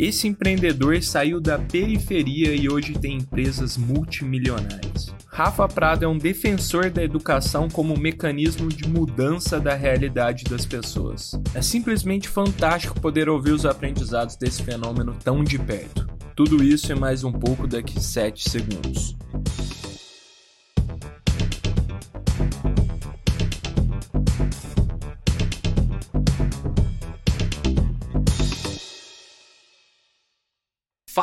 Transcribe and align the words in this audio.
Esse 0.00 0.26
empreendedor 0.26 1.02
saiu 1.02 1.38
da 1.42 1.58
periferia 1.58 2.54
e 2.54 2.70
hoje 2.70 2.94
tem 2.94 3.18
empresas 3.18 3.76
multimilionárias. 3.76 5.14
Rafa 5.26 5.68
Prado 5.68 6.06
é 6.06 6.08
um 6.08 6.16
defensor 6.16 6.88
da 6.88 7.04
educação 7.04 7.68
como 7.68 7.94
mecanismo 7.98 8.70
de 8.70 8.88
mudança 8.88 9.60
da 9.60 9.74
realidade 9.74 10.44
das 10.44 10.64
pessoas. 10.64 11.32
É 11.54 11.60
simplesmente 11.60 12.30
fantástico 12.30 12.98
poder 12.98 13.28
ouvir 13.28 13.52
os 13.52 13.66
aprendizados 13.66 14.36
desse 14.36 14.62
fenômeno 14.62 15.14
tão 15.22 15.44
de 15.44 15.58
perto. 15.58 16.08
Tudo 16.34 16.64
isso 16.64 16.90
e 16.90 16.94
mais 16.94 17.22
um 17.22 17.32
pouco 17.32 17.66
daqui 17.66 18.00
7 18.00 18.48
segundos. 18.48 19.14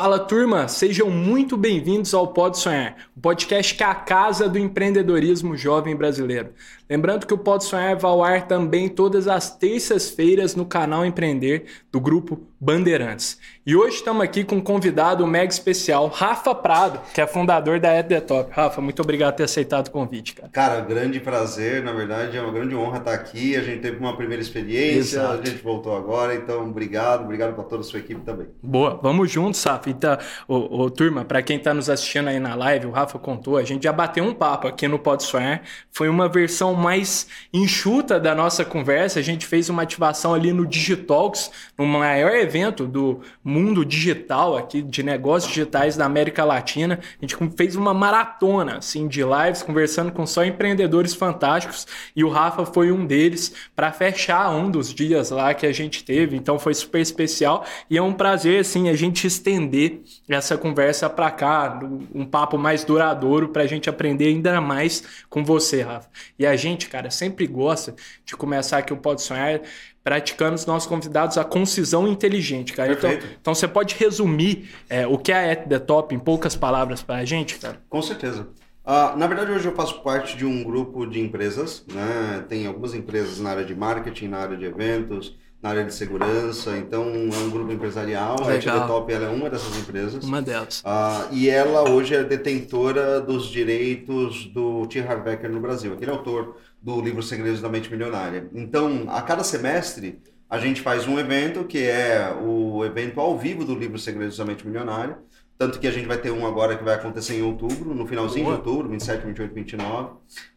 Fala 0.00 0.20
turma, 0.20 0.68
sejam 0.68 1.10
muito 1.10 1.56
bem-vindos 1.56 2.14
ao 2.14 2.28
Pode 2.28 2.56
Sonhar, 2.58 3.08
o 3.16 3.20
podcast 3.20 3.74
que 3.74 3.82
é 3.82 3.86
a 3.86 3.96
casa 3.96 4.48
do 4.48 4.56
empreendedorismo 4.56 5.56
jovem 5.56 5.96
brasileiro. 5.96 6.50
Lembrando 6.88 7.26
que 7.26 7.34
o 7.34 7.38
Pode 7.38 7.64
Sonhar 7.64 7.96
vai 7.96 8.08
ao 8.08 8.22
ar 8.22 8.46
também 8.46 8.88
todas 8.88 9.26
as 9.26 9.50
terças-feiras 9.58 10.54
no 10.54 10.64
canal 10.64 11.04
Empreender 11.04 11.64
do 11.90 12.00
grupo 12.00 12.46
Bandeirantes. 12.60 13.40
E 13.68 13.76
hoje 13.76 13.96
estamos 13.96 14.22
aqui 14.22 14.44
com 14.44 14.56
um 14.56 14.60
convidado 14.62 15.26
mega 15.26 15.52
especial, 15.52 16.08
Rafa 16.08 16.54
Prado, 16.54 17.00
que 17.12 17.20
é 17.20 17.26
fundador 17.26 17.78
da 17.78 17.98
At 17.98 18.08
The 18.08 18.22
Top. 18.22 18.50
Rafa, 18.50 18.80
muito 18.80 19.02
obrigado 19.02 19.32
por 19.32 19.36
ter 19.36 19.42
aceitado 19.42 19.88
o 19.88 19.90
convite, 19.90 20.32
cara. 20.32 20.48
Cara, 20.48 20.80
grande 20.80 21.20
prazer, 21.20 21.82
na 21.82 21.92
verdade 21.92 22.38
é 22.38 22.40
uma 22.40 22.50
grande 22.50 22.74
honra 22.74 22.96
estar 22.96 23.12
aqui. 23.12 23.54
A 23.56 23.60
gente 23.60 23.82
teve 23.82 23.98
uma 23.98 24.16
primeira 24.16 24.40
experiência, 24.40 25.18
Exato. 25.18 25.42
a 25.42 25.44
gente 25.44 25.62
voltou 25.62 25.94
agora, 25.94 26.34
então 26.34 26.66
obrigado, 26.66 27.24
obrigado 27.24 27.54
para 27.54 27.64
toda 27.64 27.82
a 27.82 27.84
sua 27.84 27.98
equipe 27.98 28.22
também. 28.22 28.46
Boa, 28.62 28.98
vamos 29.02 29.30
juntos, 29.30 29.62
Rafa. 29.62 29.90
Então, 29.90 30.16
ô, 30.48 30.84
ô, 30.84 30.90
turma, 30.90 31.22
para 31.22 31.42
quem 31.42 31.58
está 31.58 31.74
nos 31.74 31.90
assistindo 31.90 32.28
aí 32.28 32.40
na 32.40 32.54
live, 32.54 32.86
o 32.86 32.90
Rafa 32.90 33.18
contou, 33.18 33.58
a 33.58 33.64
gente 33.64 33.82
já 33.82 33.92
bateu 33.92 34.24
um 34.24 34.32
papo 34.32 34.66
aqui 34.66 34.88
no 34.88 34.98
Pode 34.98 35.24
Sonhar. 35.24 35.60
Foi 35.92 36.08
uma 36.08 36.26
versão 36.26 36.72
mais 36.72 37.26
enxuta 37.52 38.18
da 38.18 38.34
nossa 38.34 38.64
conversa. 38.64 39.18
A 39.18 39.22
gente 39.22 39.44
fez 39.44 39.68
uma 39.68 39.82
ativação 39.82 40.32
ali 40.32 40.54
no 40.54 40.64
Digitalks, 40.64 41.50
no 41.76 41.84
maior 41.84 42.34
evento 42.34 42.86
do 42.86 43.20
mundo 43.44 43.57
digital 43.84 44.56
aqui, 44.56 44.82
de 44.82 45.02
negócios 45.02 45.52
digitais 45.52 45.96
da 45.96 46.04
América 46.04 46.44
Latina. 46.44 46.98
A 47.02 47.26
gente 47.26 47.36
fez 47.56 47.76
uma 47.76 47.94
maratona 47.94 48.78
assim, 48.78 49.08
de 49.08 49.22
lives, 49.22 49.62
conversando 49.62 50.12
com 50.12 50.26
só 50.26 50.44
empreendedores 50.44 51.14
fantásticos 51.14 51.86
e 52.14 52.22
o 52.24 52.28
Rafa 52.28 52.64
foi 52.66 52.92
um 52.92 53.06
deles 53.06 53.54
para 53.74 53.92
fechar 53.92 54.50
um 54.50 54.70
dos 54.70 54.92
dias 54.92 55.30
lá 55.30 55.54
que 55.54 55.66
a 55.66 55.72
gente 55.72 56.04
teve. 56.04 56.36
Então 56.36 56.58
foi 56.58 56.74
super 56.74 57.00
especial 57.00 57.64
e 57.88 57.96
é 57.96 58.02
um 58.02 58.12
prazer 58.12 58.60
assim 58.60 58.88
a 58.88 58.94
gente 58.94 59.26
estender 59.26 60.00
essa 60.28 60.56
conversa 60.56 61.08
para 61.08 61.30
cá, 61.30 61.80
um 62.14 62.24
papo 62.24 62.58
mais 62.58 62.84
duradouro 62.84 63.48
para 63.48 63.62
a 63.62 63.66
gente 63.66 63.88
aprender 63.88 64.26
ainda 64.26 64.60
mais 64.60 65.02
com 65.28 65.44
você, 65.44 65.82
Rafa. 65.82 66.08
E 66.38 66.46
a 66.46 66.56
gente, 66.56 66.88
cara, 66.88 67.10
sempre 67.10 67.46
gosta 67.46 67.94
de 68.24 68.36
começar 68.36 68.78
aqui 68.78 68.92
o 68.92 68.96
Pode 68.96 69.22
Sonhar 69.22 69.60
praticando 70.02 70.54
os 70.54 70.64
nossos 70.64 70.88
convidados 70.88 71.36
a 71.36 71.44
concisão 71.44 72.08
inteligente, 72.08 72.72
cara. 72.72 72.92
Então, 72.92 73.10
então 73.40 73.54
você 73.54 73.68
pode 73.68 73.94
resumir 73.94 74.70
é, 74.88 75.06
o 75.06 75.18
que 75.18 75.32
é 75.32 75.50
a 75.50 75.52
At 75.52 75.68
The 75.68 75.78
Top 75.78 76.14
em 76.14 76.18
poucas 76.18 76.56
palavras 76.56 77.02
para 77.02 77.16
a 77.16 77.24
gente, 77.24 77.58
cara? 77.58 77.80
Com 77.88 78.00
certeza. 78.00 78.48
Uh, 78.84 79.18
na 79.18 79.26
verdade, 79.26 79.52
hoje 79.52 79.68
eu 79.68 79.74
faço 79.74 80.00
parte 80.00 80.34
de 80.34 80.46
um 80.46 80.64
grupo 80.64 81.06
de 81.06 81.20
empresas, 81.20 81.84
né? 81.92 82.42
Tem 82.48 82.66
algumas 82.66 82.94
empresas 82.94 83.38
na 83.38 83.50
área 83.50 83.64
de 83.64 83.74
marketing, 83.74 84.28
na 84.28 84.38
área 84.38 84.56
de 84.56 84.64
eventos, 84.64 85.36
na 85.62 85.70
área 85.70 85.84
de 85.84 85.92
segurança, 85.92 86.76
então 86.76 87.04
é 87.04 87.38
um 87.38 87.50
grupo 87.50 87.72
empresarial. 87.72 88.36
Legal. 88.46 88.76
A 88.76 88.80
The 88.80 88.86
Top 88.86 89.12
ela 89.12 89.26
é 89.26 89.28
uma 89.28 89.50
dessas 89.50 89.76
empresas. 89.76 90.24
Uma 90.24 90.40
delas. 90.40 90.80
Uh, 90.80 91.34
e 91.34 91.48
ela 91.48 91.88
hoje 91.90 92.14
é 92.14 92.22
detentora 92.22 93.20
dos 93.20 93.46
direitos 93.46 94.46
do 94.46 94.86
T. 94.86 95.00
Harv 95.00 95.26
Eker 95.26 95.50
no 95.50 95.60
Brasil. 95.60 95.92
Aquele 95.92 96.12
autor 96.12 96.56
do 96.80 97.00
livro 97.00 97.22
Segredos 97.22 97.60
da 97.60 97.68
Mente 97.68 97.90
Milionária. 97.90 98.48
Então, 98.54 99.06
a 99.08 99.20
cada 99.20 99.42
semestre, 99.42 100.20
a 100.48 100.58
gente 100.58 100.80
faz 100.80 101.08
um 101.08 101.18
evento, 101.18 101.64
que 101.64 101.78
é 101.78 102.32
o 102.40 102.84
evento 102.84 103.20
ao 103.20 103.36
vivo 103.36 103.64
do 103.64 103.74
livro 103.74 103.98
Segredos 103.98 104.36
da 104.36 104.44
Mente 104.44 104.66
Milionária. 104.66 105.18
Tanto 105.58 105.80
que 105.80 105.88
a 105.88 105.90
gente 105.90 106.06
vai 106.06 106.16
ter 106.16 106.30
um 106.30 106.46
agora 106.46 106.76
que 106.76 106.84
vai 106.84 106.94
acontecer 106.94 107.34
em 107.34 107.42
outubro, 107.42 107.92
no 107.92 108.06
finalzinho 108.06 108.44
Boa. 108.44 108.56
de 108.56 108.68
outubro, 108.68 108.88
27, 108.90 109.26
28, 109.26 109.52
29. 109.52 110.10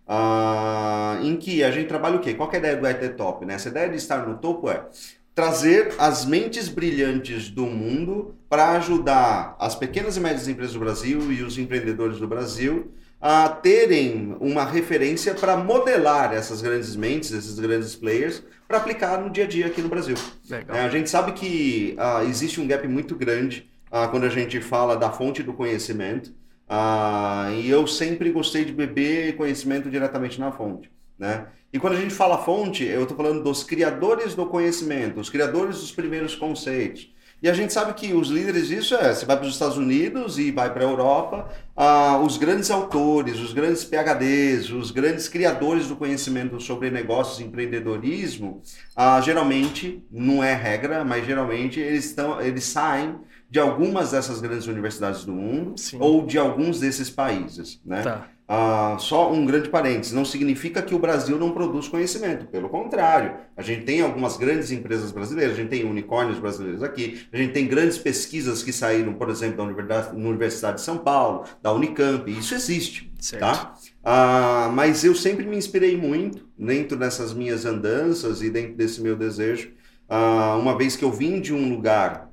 Uh, 0.07 1.25
em 1.25 1.35
que 1.37 1.63
a 1.63 1.71
gente 1.71 1.87
trabalha 1.87 2.17
o 2.17 2.19
quê? 2.19 2.35
Qual 2.35 2.51
é 2.51 2.55
a 2.55 2.59
ideia 2.59 2.77
do 2.77 2.85
ET 2.85 3.15
Top? 3.15 3.43
Né? 3.43 3.55
Essa 3.55 3.69
ideia 3.69 3.89
de 3.89 3.95
estar 3.95 4.27
no 4.27 4.37
topo 4.37 4.69
é 4.69 4.85
trazer 5.33 5.95
as 5.97 6.23
mentes 6.23 6.69
brilhantes 6.69 7.49
do 7.49 7.65
mundo 7.65 8.35
para 8.47 8.71
ajudar 8.73 9.55
as 9.57 9.73
pequenas 9.73 10.17
e 10.17 10.19
médias 10.19 10.47
empresas 10.47 10.73
do 10.73 10.79
Brasil 10.79 11.31
e 11.31 11.41
os 11.41 11.57
empreendedores 11.57 12.19
do 12.19 12.27
Brasil 12.27 12.91
a 13.19 13.47
terem 13.49 14.35
uma 14.39 14.65
referência 14.65 15.35
para 15.35 15.55
modelar 15.55 16.33
essas 16.33 16.61
grandes 16.61 16.95
mentes, 16.95 17.31
esses 17.31 17.59
grandes 17.59 17.95
players, 17.95 18.43
para 18.67 18.77
aplicar 18.77 19.21
no 19.21 19.29
dia 19.29 19.43
a 19.43 19.47
dia 19.47 19.67
aqui 19.67 19.81
no 19.81 19.89
Brasil. 19.89 20.15
É, 20.49 20.79
a 20.79 20.89
gente 20.89 21.09
sabe 21.09 21.33
que 21.33 21.95
uh, 21.97 22.27
existe 22.27 22.59
um 22.59 22.67
gap 22.67 22.87
muito 22.87 23.15
grande 23.15 23.69
uh, 23.91 24.09
quando 24.09 24.23
a 24.23 24.29
gente 24.29 24.59
fala 24.61 24.95
da 24.95 25.11
fonte 25.11 25.43
do 25.43 25.53
conhecimento, 25.53 26.29
uh, 26.69 27.51
e 27.53 27.69
eu 27.69 27.85
sempre 27.85 28.31
gostei 28.31 28.63
de 28.63 28.71
beber 28.71 29.35
conhecimento 29.35 29.89
diretamente 29.89 30.39
na 30.39 30.51
fonte. 30.51 30.89
Né? 31.19 31.47
E 31.71 31.79
quando 31.79 31.93
a 31.93 31.99
gente 31.99 32.13
fala 32.13 32.37
fonte, 32.37 32.83
eu 32.83 33.03
estou 33.03 33.15
falando 33.15 33.43
dos 33.43 33.63
criadores 33.63 34.33
do 34.33 34.45
conhecimento, 34.45 35.19
os 35.19 35.29
criadores 35.29 35.79
dos 35.79 35.91
primeiros 35.91 36.35
conceitos. 36.35 37.13
E 37.41 37.49
a 37.49 37.53
gente 37.53 37.73
sabe 37.73 37.93
que 37.93 38.13
os 38.13 38.29
líderes 38.29 38.67
disso 38.67 38.93
é, 38.93 39.13
você 39.13 39.25
vai 39.25 39.35
para 39.35 39.47
os 39.47 39.53
Estados 39.53 39.75
Unidos 39.75 40.37
e 40.37 40.51
vai 40.51 40.71
para 40.71 40.85
a 40.85 40.87
Europa, 40.87 41.49
ah, 41.75 42.19
os 42.23 42.37
grandes 42.37 42.69
autores, 42.69 43.39
os 43.39 43.51
grandes 43.51 43.83
PhDs, 43.83 44.69
os 44.69 44.91
grandes 44.91 45.27
criadores 45.27 45.87
do 45.87 45.95
conhecimento 45.95 46.59
sobre 46.59 46.91
negócios 46.91 47.39
e 47.39 47.43
empreendedorismo, 47.43 48.61
ah, 48.95 49.19
geralmente, 49.21 50.05
não 50.11 50.43
é 50.43 50.53
regra, 50.53 51.03
mas 51.03 51.25
geralmente 51.25 51.79
eles, 51.79 52.05
estão, 52.05 52.39
eles 52.39 52.63
saem 52.65 53.15
de 53.49 53.59
algumas 53.59 54.11
dessas 54.11 54.39
grandes 54.39 54.67
universidades 54.67 55.25
do 55.25 55.33
mundo 55.33 55.73
Sim. 55.77 55.97
ou 55.99 56.25
de 56.25 56.37
alguns 56.37 56.79
desses 56.79 57.09
países, 57.09 57.81
né? 57.83 58.03
Tá. 58.03 58.27
Ah, 58.53 58.97
só 58.99 59.31
um 59.31 59.45
grande 59.45 59.69
parênteses, 59.69 60.11
não 60.11 60.25
significa 60.25 60.81
que 60.81 60.93
o 60.93 60.99
Brasil 60.99 61.39
não 61.39 61.51
produz 61.51 61.87
conhecimento, 61.87 62.47
pelo 62.47 62.67
contrário, 62.67 63.37
a 63.55 63.61
gente 63.61 63.85
tem 63.85 64.01
algumas 64.01 64.35
grandes 64.35 64.71
empresas 64.71 65.09
brasileiras, 65.13 65.53
a 65.53 65.55
gente 65.55 65.69
tem 65.69 65.85
unicórnios 65.85 66.37
brasileiros 66.37 66.83
aqui, 66.83 67.25
a 67.31 67.37
gente 67.37 67.53
tem 67.53 67.65
grandes 67.65 67.97
pesquisas 67.97 68.61
que 68.61 68.73
saíram, 68.73 69.13
por 69.13 69.29
exemplo, 69.29 69.55
da 69.55 69.63
Universidade, 69.63 70.17
Universidade 70.17 70.75
de 70.79 70.81
São 70.81 70.97
Paulo, 70.97 71.45
da 71.63 71.71
Unicamp, 71.71 72.29
isso 72.29 72.53
existe, 72.53 73.09
certo. 73.21 73.39
tá? 73.39 73.73
Ah, 74.03 74.69
mas 74.73 75.05
eu 75.05 75.15
sempre 75.15 75.45
me 75.45 75.55
inspirei 75.55 75.95
muito 75.95 76.45
dentro 76.59 76.97
dessas 76.97 77.33
minhas 77.33 77.63
andanças 77.63 78.41
e 78.41 78.49
dentro 78.49 78.75
desse 78.75 78.99
meu 78.99 79.15
desejo, 79.15 79.71
ah, 80.09 80.57
uma 80.59 80.77
vez 80.77 80.97
que 80.97 81.05
eu 81.05 81.11
vim 81.13 81.39
de 81.39 81.53
um 81.53 81.69
lugar 81.69 82.29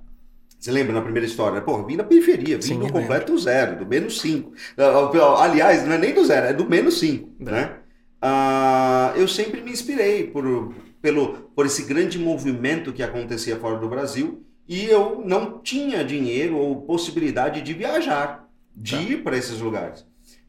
você 0.59 0.73
lembra 0.73 0.93
na 0.93 1.03
primeira 1.03 1.27
história? 1.27 1.61
Pô, 1.61 1.85
vim 1.85 1.97
da 1.97 2.03
periferia, 2.03 2.57
vim 2.57 2.63
Sim, 2.63 2.79
do 2.81 2.93
completo 2.93 3.33
lembro. 3.33 3.39
zero, 3.39 3.79
do 3.79 3.87
menos 3.87 4.21
5. 4.21 4.53
Ah, 4.77 5.45
aliás, 5.45 5.87
não 5.87 5.93
é 5.93 5.99
nem 5.99 6.13
do 6.13 6.25
zero, 6.25 6.47
é 6.47 6.53
do 6.53 6.69
menos 6.69 6.99
5. 6.99 7.31
É. 7.41 7.45
Né? 7.45 7.75
Uh, 8.21 9.17
eu 9.17 9.29
sempre 9.29 9.61
me 9.61 9.71
inspirei 9.71 10.27
por, 10.27 10.75
pelo, 11.01 11.35
por 11.55 11.65
esse 11.65 11.85
grande 11.85 12.19
movimento 12.19 12.93
que 12.93 13.05
acontecia 13.05 13.57
fora 13.57 13.79
do 13.79 13.89
Brasil 13.89 14.45
e 14.67 14.85
eu 14.87 15.23
não 15.25 15.61
tinha 15.61 16.05
dinheiro 16.05 16.57
ou 16.57 16.83
possibilidade 16.83 17.63
de 17.63 17.73
viajar, 17.73 18.49
de 18.75 18.97
tá. 18.97 19.03
ir 19.03 19.23
para 19.23 19.37
esses 19.37 19.61
lugares. 19.61 20.05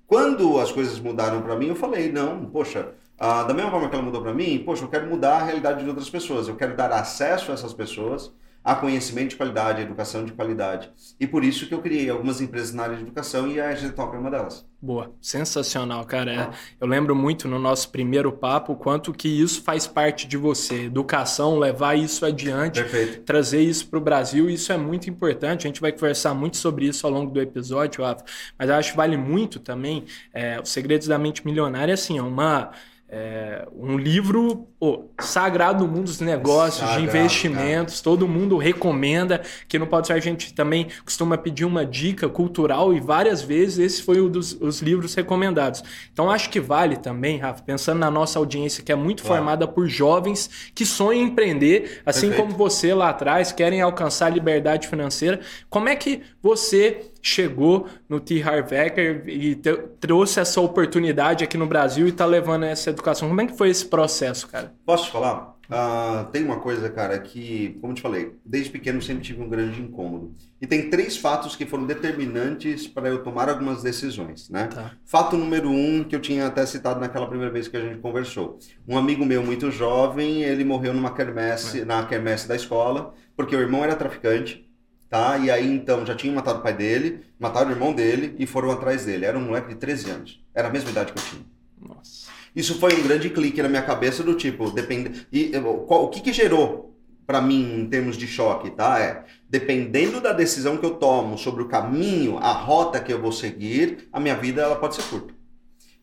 Quando 0.07 0.59
as 0.59 0.71
coisas 0.71 0.99
mudaram 0.99 1.43
para 1.43 1.55
mim, 1.55 1.67
eu 1.67 1.75
falei: 1.75 2.11
não, 2.11 2.45
poxa, 2.45 2.93
da 3.19 3.53
mesma 3.53 3.69
forma 3.69 3.87
que 3.87 3.95
ela 3.95 4.03
mudou 4.03 4.23
para 4.23 4.33
mim, 4.33 4.63
poxa, 4.65 4.83
eu 4.83 4.89
quero 4.89 5.07
mudar 5.07 5.37
a 5.37 5.43
realidade 5.43 5.83
de 5.83 5.87
outras 5.87 6.09
pessoas, 6.09 6.47
eu 6.47 6.55
quero 6.55 6.75
dar 6.75 6.91
acesso 6.91 7.51
a 7.51 7.53
essas 7.53 7.73
pessoas 7.73 8.33
a 8.63 8.75
conhecimento 8.75 9.29
de 9.29 9.35
qualidade, 9.35 9.81
a 9.81 9.85
educação 9.85 10.25
de 10.25 10.33
qualidade. 10.33 10.91
E 11.19 11.25
por 11.25 11.43
isso 11.43 11.67
que 11.67 11.73
eu 11.73 11.81
criei 11.81 12.09
algumas 12.09 12.41
empresas 12.41 12.73
na 12.73 12.83
área 12.83 12.95
de 12.95 13.03
educação 13.03 13.47
e 13.47 13.59
a 13.59 13.69
Top 13.91 14.15
é 14.15 14.19
uma 14.19 14.29
delas. 14.29 14.67
Boa, 14.81 15.11
sensacional, 15.21 16.05
cara. 16.05 16.33
É, 16.33 16.49
eu 16.79 16.87
lembro 16.87 17.15
muito 17.15 17.47
no 17.47 17.59
nosso 17.59 17.89
primeiro 17.89 18.31
papo 18.31 18.75
quanto 18.75 19.13
que 19.13 19.27
isso 19.27 19.61
faz 19.63 19.87
parte 19.87 20.27
de 20.27 20.37
você. 20.37 20.85
Educação, 20.85 21.57
levar 21.57 21.95
isso 21.97 22.25
adiante, 22.25 22.81
Perfeito. 22.81 23.21
trazer 23.23 23.61
isso 23.61 23.87
para 23.87 23.99
o 23.99 24.01
Brasil, 24.01 24.49
isso 24.49 24.71
é 24.71 24.77
muito 24.77 25.09
importante. 25.09 25.65
A 25.65 25.69
gente 25.69 25.81
vai 25.81 25.91
conversar 25.91 26.33
muito 26.33 26.57
sobre 26.57 26.85
isso 26.85 27.05
ao 27.05 27.11
longo 27.11 27.31
do 27.31 27.41
episódio, 27.41 28.03
Rafa. 28.03 28.23
Mas 28.57 28.69
eu 28.69 28.75
acho 28.75 28.91
que 28.91 28.97
vale 28.97 29.17
muito 29.17 29.59
também. 29.59 30.05
É, 30.33 30.59
os 30.61 30.69
Segredos 30.69 31.07
da 31.07 31.17
Mente 31.17 31.45
Milionária, 31.45 31.93
assim, 31.93 32.17
é 32.17 32.21
uma 32.21 32.71
é, 33.11 33.67
um 33.75 33.97
livro 33.97 34.67
oh, 34.79 35.05
sagrado 35.19 35.85
no 35.85 35.91
mundo 35.91 36.05
dos 36.05 36.21
negócios, 36.21 36.79
sagrado, 36.79 37.01
de 37.01 37.07
investimentos, 37.07 37.95
cara. 37.95 38.03
todo 38.03 38.27
mundo 38.27 38.57
recomenda, 38.57 39.41
que 39.67 39.77
no 39.77 39.85
Pode 39.85 40.13
a 40.13 40.19
gente 40.19 40.53
também 40.53 40.87
costuma 41.03 41.37
pedir 41.37 41.65
uma 41.65 41.85
dica 41.85 42.29
cultural 42.29 42.93
e 42.93 42.99
várias 42.99 43.41
vezes 43.41 43.79
esse 43.79 44.03
foi 44.03 44.21
um 44.21 44.29
dos 44.29 44.53
os 44.61 44.81
livros 44.81 45.13
recomendados. 45.15 45.83
Então 46.13 46.29
acho 46.29 46.49
que 46.49 46.59
vale 46.59 46.95
também, 46.95 47.37
Rafa, 47.37 47.63
pensando 47.63 47.99
na 47.99 48.11
nossa 48.11 48.39
audiência 48.39 48.83
que 48.83 48.91
é 48.91 48.95
muito 48.95 49.23
claro. 49.23 49.37
formada 49.37 49.67
por 49.67 49.87
jovens 49.87 50.71
que 50.73 50.85
sonham 50.85 51.23
em 51.23 51.25
empreender, 51.25 52.01
assim 52.05 52.27
Perfeito. 52.27 52.37
como 52.37 52.57
você 52.57 52.93
lá 52.93 53.09
atrás, 53.09 53.51
querem 53.51 53.81
alcançar 53.81 54.27
a 54.27 54.29
liberdade 54.29 54.87
financeira. 54.87 55.39
Como 55.69 55.89
é 55.89 55.95
que 55.95 56.21
você 56.41 57.09
chegou 57.21 57.87
no 58.07 58.19
T. 58.19 58.41
Harvecker 58.41 59.23
e 59.27 59.55
te, 59.55 59.75
trouxe 59.99 60.39
essa 60.39 60.61
oportunidade 60.61 61.43
aqui 61.43 61.57
no 61.57 61.67
Brasil 61.67 62.05
e 62.07 62.09
está 62.09 62.25
levando 62.25 62.63
essa 62.63 62.89
educação. 62.89 63.27
Como 63.27 63.41
é 63.41 63.47
que 63.47 63.57
foi 63.57 63.69
esse 63.69 63.85
processo, 63.85 64.47
cara? 64.47 64.68
Posso 64.85 65.05
te 65.05 65.11
falar? 65.11 65.59
Uh, 65.69 66.25
tem 66.31 66.43
uma 66.43 66.59
coisa, 66.59 66.89
cara, 66.89 67.19
que, 67.19 67.77
como 67.79 67.93
te 67.93 68.01
falei, 68.01 68.33
desde 68.43 68.71
pequeno 68.71 68.99
sempre 69.03 69.21
tive 69.21 69.39
um 69.39 69.47
grande 69.47 69.79
incômodo. 69.79 70.33
E 70.59 70.65
tem 70.65 70.89
três 70.89 71.15
fatos 71.15 71.55
que 71.55 71.63
foram 71.63 71.85
determinantes 71.85 72.87
para 72.87 73.07
eu 73.07 73.21
tomar 73.21 73.47
algumas 73.47 73.83
decisões, 73.83 74.49
né? 74.49 74.65
Tá. 74.65 74.93
Fato 75.05 75.37
número 75.37 75.69
um, 75.69 76.03
que 76.03 76.15
eu 76.15 76.19
tinha 76.19 76.47
até 76.47 76.65
citado 76.65 76.99
naquela 76.99 77.27
primeira 77.27 77.53
vez 77.53 77.67
que 77.67 77.77
a 77.77 77.81
gente 77.81 77.99
conversou. 77.99 78.57
Um 78.87 78.97
amigo 78.97 79.23
meu 79.23 79.43
muito 79.43 79.69
jovem, 79.69 80.41
ele 80.41 80.65
morreu 80.65 80.91
numa 80.91 81.13
quermesse, 81.13 81.81
é. 81.81 81.85
na 81.85 82.03
quermesse 82.03 82.47
da 82.47 82.55
escola, 82.55 83.13
porque 83.37 83.55
o 83.55 83.61
irmão 83.61 83.83
era 83.83 83.95
traficante, 83.95 84.67
tá? 85.07 85.37
E 85.37 85.51
aí 85.51 85.71
então 85.71 86.03
já 86.03 86.15
tinha 86.15 86.33
matado 86.33 86.59
o 86.59 86.63
pai 86.63 86.73
dele, 86.73 87.23
mataram 87.39 87.69
o 87.69 87.73
irmão 87.73 87.93
dele 87.93 88.35
e 88.39 88.47
foram 88.47 88.71
atrás 88.71 89.05
dele. 89.05 89.23
Era 89.23 89.37
um 89.37 89.45
moleque 89.45 89.69
de 89.69 89.75
13 89.75 90.09
anos. 90.09 90.43
Era 90.51 90.67
a 90.67 90.71
mesma 90.71 90.89
idade 90.89 91.13
que 91.13 91.19
eu 91.19 91.23
tinha. 91.23 91.45
Nossa. 91.79 92.28
Isso 92.55 92.79
foi 92.79 92.93
um 92.93 93.03
grande 93.03 93.29
clique 93.29 93.61
na 93.61 93.69
minha 93.69 93.81
cabeça 93.81 94.23
do 94.23 94.33
tipo, 94.33 94.71
depende 94.71 95.27
e 95.31 95.51
qual, 95.87 96.05
o 96.05 96.07
que 96.09 96.21
que 96.21 96.33
gerou 96.33 96.89
para 97.25 97.41
mim 97.41 97.81
em 97.81 97.85
termos 97.85 98.17
de 98.17 98.25
choque, 98.25 98.71
tá? 98.71 98.99
É, 98.99 99.23
dependendo 99.47 100.19
da 100.19 100.33
decisão 100.33 100.77
que 100.77 100.85
eu 100.85 100.95
tomo 100.95 101.37
sobre 101.37 101.61
o 101.61 101.67
caminho, 101.67 102.39
a 102.39 102.51
rota 102.51 102.99
que 102.99 103.13
eu 103.13 103.21
vou 103.21 103.31
seguir, 103.31 104.09
a 104.11 104.19
minha 104.19 104.35
vida 104.35 104.63
ela 104.63 104.75
pode 104.75 104.95
ser 104.95 105.03
curta. 105.03 105.31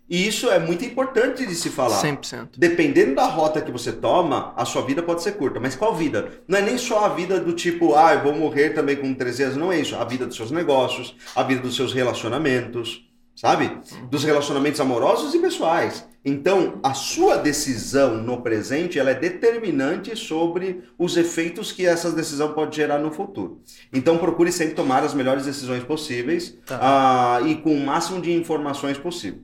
E 0.09 0.25
isso 0.25 0.49
é 0.49 0.59
muito 0.61 0.85
importante 0.85 1.45
de 1.45 1.55
se 1.57 1.69
falar. 1.69 2.01
100%. 2.01 2.51
Dependendo 2.57 3.17
da 3.17 3.27
rota 3.27 3.61
que 3.61 3.73
você 3.73 3.91
toma, 3.91 4.55
a 4.57 4.65
sua 4.65 4.83
vida 4.83 5.03
pode 5.03 5.21
ser 5.21 5.33
curta. 5.33 5.59
Mas 5.59 5.75
qual 5.75 5.97
vida? 5.97 6.31
Não 6.47 6.59
é 6.59 6.63
nem 6.63 6.79
só 6.79 7.05
a 7.05 7.09
vida 7.09 7.41
do 7.41 7.53
tipo, 7.53 7.97
ah, 7.97 8.15
eu 8.15 8.23
vou 8.23 8.33
morrer 8.33 8.71
também 8.71 8.95
com 8.95 9.13
13 9.13 9.43
anos. 9.43 9.57
Não 9.57 9.73
é 9.73 9.81
isso. 9.81 9.97
A 9.97 10.05
vida 10.05 10.25
dos 10.25 10.37
seus 10.37 10.53
negócios, 10.53 11.17
a 11.35 11.43
vida 11.43 11.61
dos 11.61 11.75
seus 11.75 11.93
relacionamentos, 11.93 13.05
sabe? 13.37 13.79
Dos 14.11 14.25
relacionamentos 14.25 14.81
amorosos 14.81 15.35
e 15.35 15.39
pessoais. 15.39 16.09
Então, 16.25 16.81
a 16.83 16.93
sua 16.93 17.37
decisão 17.37 18.17
no 18.17 18.43
presente, 18.43 18.99
ela 18.99 19.11
é 19.11 19.15
determinante 19.15 20.17
sobre 20.17 20.83
os 20.99 21.17
efeitos 21.17 21.71
que 21.71 21.87
essa 21.87 22.11
decisão 22.11 22.53
pode 22.53 22.75
gerar 22.75 22.99
no 22.99 23.13
futuro. 23.13 23.61
Então, 23.93 24.19
procure 24.19 24.51
sempre 24.51 24.75
tomar 24.75 25.05
as 25.05 25.15
melhores 25.15 25.45
decisões 25.45 25.85
possíveis 25.85 26.59
tá. 26.67 27.41
uh, 27.41 27.47
e 27.47 27.55
com 27.55 27.73
o 27.73 27.87
máximo 27.87 28.21
de 28.21 28.33
informações 28.33 28.99
possível. 28.99 29.41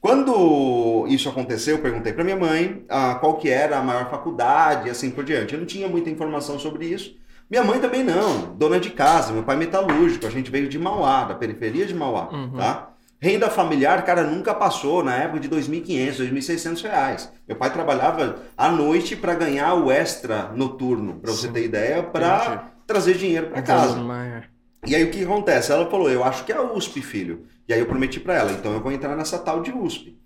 Quando 0.00 1.06
isso 1.08 1.28
aconteceu, 1.28 1.76
eu 1.76 1.82
perguntei 1.82 2.12
para 2.12 2.24
minha 2.24 2.36
mãe 2.36 2.84
ah, 2.88 3.14
qual 3.20 3.36
que 3.36 3.48
era 3.48 3.78
a 3.78 3.82
maior 3.82 4.10
faculdade 4.10 4.88
e 4.88 4.90
assim 4.90 5.10
por 5.10 5.22
diante. 5.22 5.54
Eu 5.54 5.60
não 5.60 5.66
tinha 5.66 5.86
muita 5.86 6.10
informação 6.10 6.58
sobre 6.58 6.86
isso. 6.86 7.16
Minha 7.48 7.62
mãe 7.62 7.78
também 7.78 8.02
não, 8.02 8.54
dona 8.56 8.80
de 8.80 8.90
casa, 8.90 9.32
meu 9.32 9.44
pai 9.44 9.56
metalúrgico, 9.56 10.26
a 10.26 10.30
gente 10.30 10.50
veio 10.50 10.68
de 10.68 10.78
Mauá, 10.78 11.24
da 11.24 11.34
periferia 11.34 11.86
de 11.86 11.94
Mauá, 11.94 12.28
uhum. 12.32 12.56
tá? 12.56 12.91
Renda 13.22 13.48
familiar, 13.48 14.04
cara, 14.04 14.24
nunca 14.24 14.52
passou 14.52 15.04
na 15.04 15.14
época 15.14 15.38
de 15.38 15.48
2.500, 15.48 16.28
2.600 16.28 16.82
reais. 16.82 17.32
Meu 17.46 17.56
pai 17.56 17.72
trabalhava 17.72 18.38
à 18.58 18.68
noite 18.68 19.14
para 19.14 19.32
ganhar 19.32 19.74
o 19.74 19.92
extra 19.92 20.50
noturno, 20.56 21.20
para 21.20 21.30
você 21.30 21.46
ter 21.46 21.64
ideia, 21.64 22.02
para 22.02 22.72
trazer 22.84 23.14
dinheiro 23.14 23.46
para 23.46 23.62
casa. 23.62 23.94
E 24.84 24.96
aí 24.96 25.04
o 25.04 25.10
que 25.12 25.22
acontece? 25.22 25.70
Ela 25.70 25.88
falou: 25.88 26.10
"Eu 26.10 26.24
acho 26.24 26.44
que 26.44 26.50
é 26.50 26.56
a 26.56 26.62
USP, 26.62 27.00
filho". 27.00 27.46
E 27.68 27.72
aí 27.72 27.78
eu 27.78 27.86
prometi 27.86 28.18
para 28.18 28.34
ela, 28.34 28.50
então 28.50 28.72
eu 28.72 28.80
vou 28.80 28.90
entrar 28.90 29.14
nessa 29.14 29.38
tal 29.38 29.62
de 29.62 29.70
USP. 29.70 30.18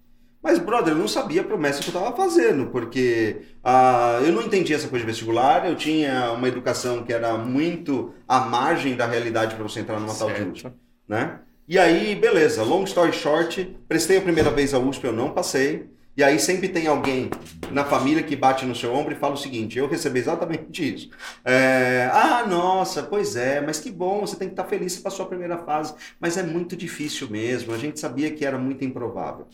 Mas, 0.43 0.59
brother, 0.59 0.95
eu 0.95 0.99
não 0.99 1.07
sabia 1.07 1.43
a 1.43 1.45
promessa 1.45 1.83
que 1.83 1.91
eu 1.91 1.95
estava 1.95 2.17
fazendo, 2.17 2.69
porque 2.69 3.43
uh, 3.63 4.25
eu 4.25 4.33
não 4.33 4.41
entendia 4.41 4.77
essa 4.77 4.89
coisa 4.89 5.05
de 5.05 5.11
vestibular, 5.11 5.69
eu 5.69 5.77
tinha 5.77 6.33
uma 6.33 6.49
educação 6.49 7.03
que 7.03 7.13
era 7.13 7.37
muito 7.37 8.15
à 8.27 8.41
margem 8.41 8.97
da 8.97 9.07
realidade 9.07 9.55
para 9.55 9.63
você 9.63 9.81
entrar 9.81 10.01
numa 10.01 10.15
certo. 10.15 10.35
tal 10.35 10.45
de 10.45 10.51
USP, 10.53 10.73
né? 11.07 11.41
E 11.69 11.81
aí, 11.81 12.15
beleza, 12.15 12.63
long 12.63 12.85
story 12.85 13.13
short, 13.13 13.77
prestei 13.89 14.19
a 14.19 14.23
primeira 14.23 14.51
vez 14.51 14.73
a 14.73 14.79
USP, 14.79 15.05
eu 15.05 15.13
não 15.13 15.33
passei, 15.33 15.91
e 16.17 16.23
aí 16.23 16.39
sempre 16.39 16.69
tem 16.69 16.87
alguém 16.87 17.29
na 17.73 17.85
família 17.85 18.23
que 18.23 18.37
bate 18.37 18.65
no 18.65 18.73
seu 18.75 18.95
ombro 18.95 19.13
e 19.13 19.17
fala 19.17 19.35
o 19.35 19.37
seguinte: 19.37 19.77
eu 19.77 19.89
recebi 19.89 20.21
exatamente 20.21 20.95
isso. 20.95 21.11
É, 21.45 22.09
ah, 22.13 22.47
nossa, 22.47 23.03
pois 23.03 23.35
é, 23.35 23.61
mas 23.61 23.81
que 23.81 23.91
bom, 23.91 24.21
você 24.21 24.37
tem 24.37 24.47
que 24.47 24.53
estar 24.53 24.63
feliz, 24.65 24.93
você 24.93 25.01
passou 25.01 25.27
a 25.27 25.29
primeira 25.29 25.59
fase. 25.59 25.93
Mas 26.21 26.37
é 26.37 26.43
muito 26.45 26.77
difícil 26.77 27.29
mesmo, 27.29 27.75
a 27.75 27.79
gente 27.79 27.99
sabia 27.99 28.31
que 28.31 28.47
era 28.47 28.57
muito 28.57 28.85
improvável. 28.85 29.49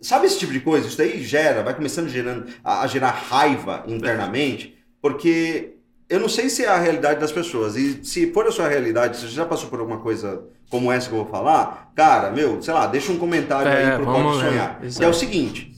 Sabe 0.00 0.26
esse 0.26 0.38
tipo 0.38 0.54
de 0.54 0.60
coisa? 0.60 0.88
Isso 0.88 0.96
daí 0.96 1.22
gera, 1.22 1.62
vai 1.62 1.74
começando 1.74 2.08
gerando, 2.08 2.50
a, 2.64 2.80
a 2.80 2.86
gerar 2.86 3.10
raiva 3.10 3.84
internamente, 3.86 4.74
porque 5.02 5.74
eu 6.08 6.18
não 6.18 6.28
sei 6.28 6.48
se 6.48 6.64
é 6.64 6.68
a 6.68 6.78
realidade 6.78 7.20
das 7.20 7.30
pessoas. 7.30 7.76
E 7.76 8.02
se 8.02 8.32
for 8.32 8.46
a 8.46 8.50
sua 8.50 8.66
realidade, 8.66 9.18
você 9.18 9.28
já 9.28 9.44
passou 9.44 9.68
por 9.68 9.78
alguma 9.78 10.00
coisa 10.00 10.42
como 10.70 10.90
essa 10.90 11.08
que 11.08 11.14
eu 11.14 11.18
vou 11.24 11.28
falar, 11.30 11.92
cara, 11.94 12.30
meu, 12.30 12.62
sei 12.62 12.72
lá, 12.72 12.86
deixa 12.86 13.12
um 13.12 13.18
comentário 13.18 13.70
é, 13.70 13.92
aí 13.92 13.96
pro 13.96 14.06
Pode 14.06 14.38
Sonhar. 14.38 14.80
Que 14.80 15.04
é 15.04 15.08
o 15.08 15.12
seguinte: 15.12 15.70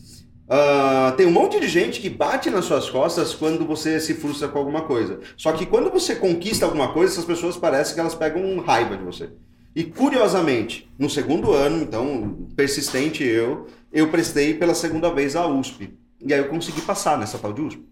Uh, 0.52 1.16
tem 1.16 1.24
um 1.24 1.30
monte 1.30 1.58
de 1.58 1.66
gente 1.66 1.98
que 1.98 2.10
bate 2.10 2.50
nas 2.50 2.66
suas 2.66 2.90
costas 2.90 3.34
quando 3.34 3.64
você 3.64 3.98
se 3.98 4.12
frustra 4.12 4.48
com 4.48 4.58
alguma 4.58 4.82
coisa. 4.82 5.20
Só 5.34 5.50
que 5.52 5.64
quando 5.64 5.90
você 5.90 6.14
conquista 6.14 6.66
alguma 6.66 6.92
coisa, 6.92 7.14
essas 7.14 7.24
pessoas 7.24 7.56
parecem 7.56 7.94
que 7.94 8.00
elas 8.00 8.14
pegam 8.14 8.60
raiva 8.60 8.94
de 8.94 9.02
você. 9.02 9.30
E 9.74 9.82
curiosamente, 9.82 10.90
no 10.98 11.08
segundo 11.08 11.52
ano, 11.52 11.82
então, 11.82 12.46
persistente 12.54 13.24
eu, 13.24 13.66
eu 13.90 14.08
prestei 14.08 14.52
pela 14.52 14.74
segunda 14.74 15.10
vez 15.10 15.34
a 15.34 15.46
USP. 15.46 15.94
E 16.20 16.34
aí 16.34 16.40
eu 16.40 16.48
consegui 16.48 16.82
passar 16.82 17.16
nessa 17.16 17.38
tal 17.38 17.54
de 17.54 17.62
USP. 17.62 17.82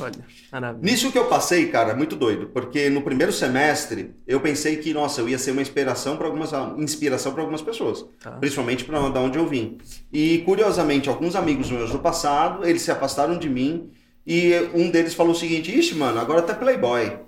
Olha, 0.00 0.12
maravilha. 0.50 0.90
Nisso 0.92 1.12
que 1.12 1.18
eu 1.18 1.26
passei, 1.26 1.68
cara, 1.68 1.94
muito 1.94 2.16
doido, 2.16 2.48
porque 2.48 2.90
no 2.90 3.02
primeiro 3.02 3.32
semestre 3.32 4.14
eu 4.26 4.40
pensei 4.40 4.76
que, 4.76 4.92
nossa, 4.92 5.20
eu 5.20 5.28
ia 5.28 5.38
ser 5.38 5.52
uma 5.52 5.62
inspiração 5.62 6.16
para 6.16 6.26
algumas 6.26 6.50
inspiração 6.78 7.32
para 7.32 7.42
algumas 7.42 7.62
pessoas, 7.62 8.04
tá. 8.20 8.32
principalmente 8.32 8.84
para 8.84 9.08
da 9.08 9.20
onde 9.20 9.38
eu 9.38 9.46
vim. 9.46 9.78
E 10.12 10.38
curiosamente, 10.38 11.08
alguns 11.08 11.36
amigos 11.36 11.70
meus 11.70 11.90
do 11.90 11.98
passado, 11.98 12.66
eles 12.66 12.82
se 12.82 12.90
afastaram 12.90 13.38
de 13.38 13.48
mim 13.48 13.90
e 14.26 14.52
um 14.74 14.90
deles 14.90 15.14
falou 15.14 15.32
o 15.32 15.36
seguinte: 15.36 15.76
"Ixi, 15.76 15.94
mano, 15.94 16.18
agora 16.18 16.42
tá 16.42 16.54
playboy". 16.54 17.18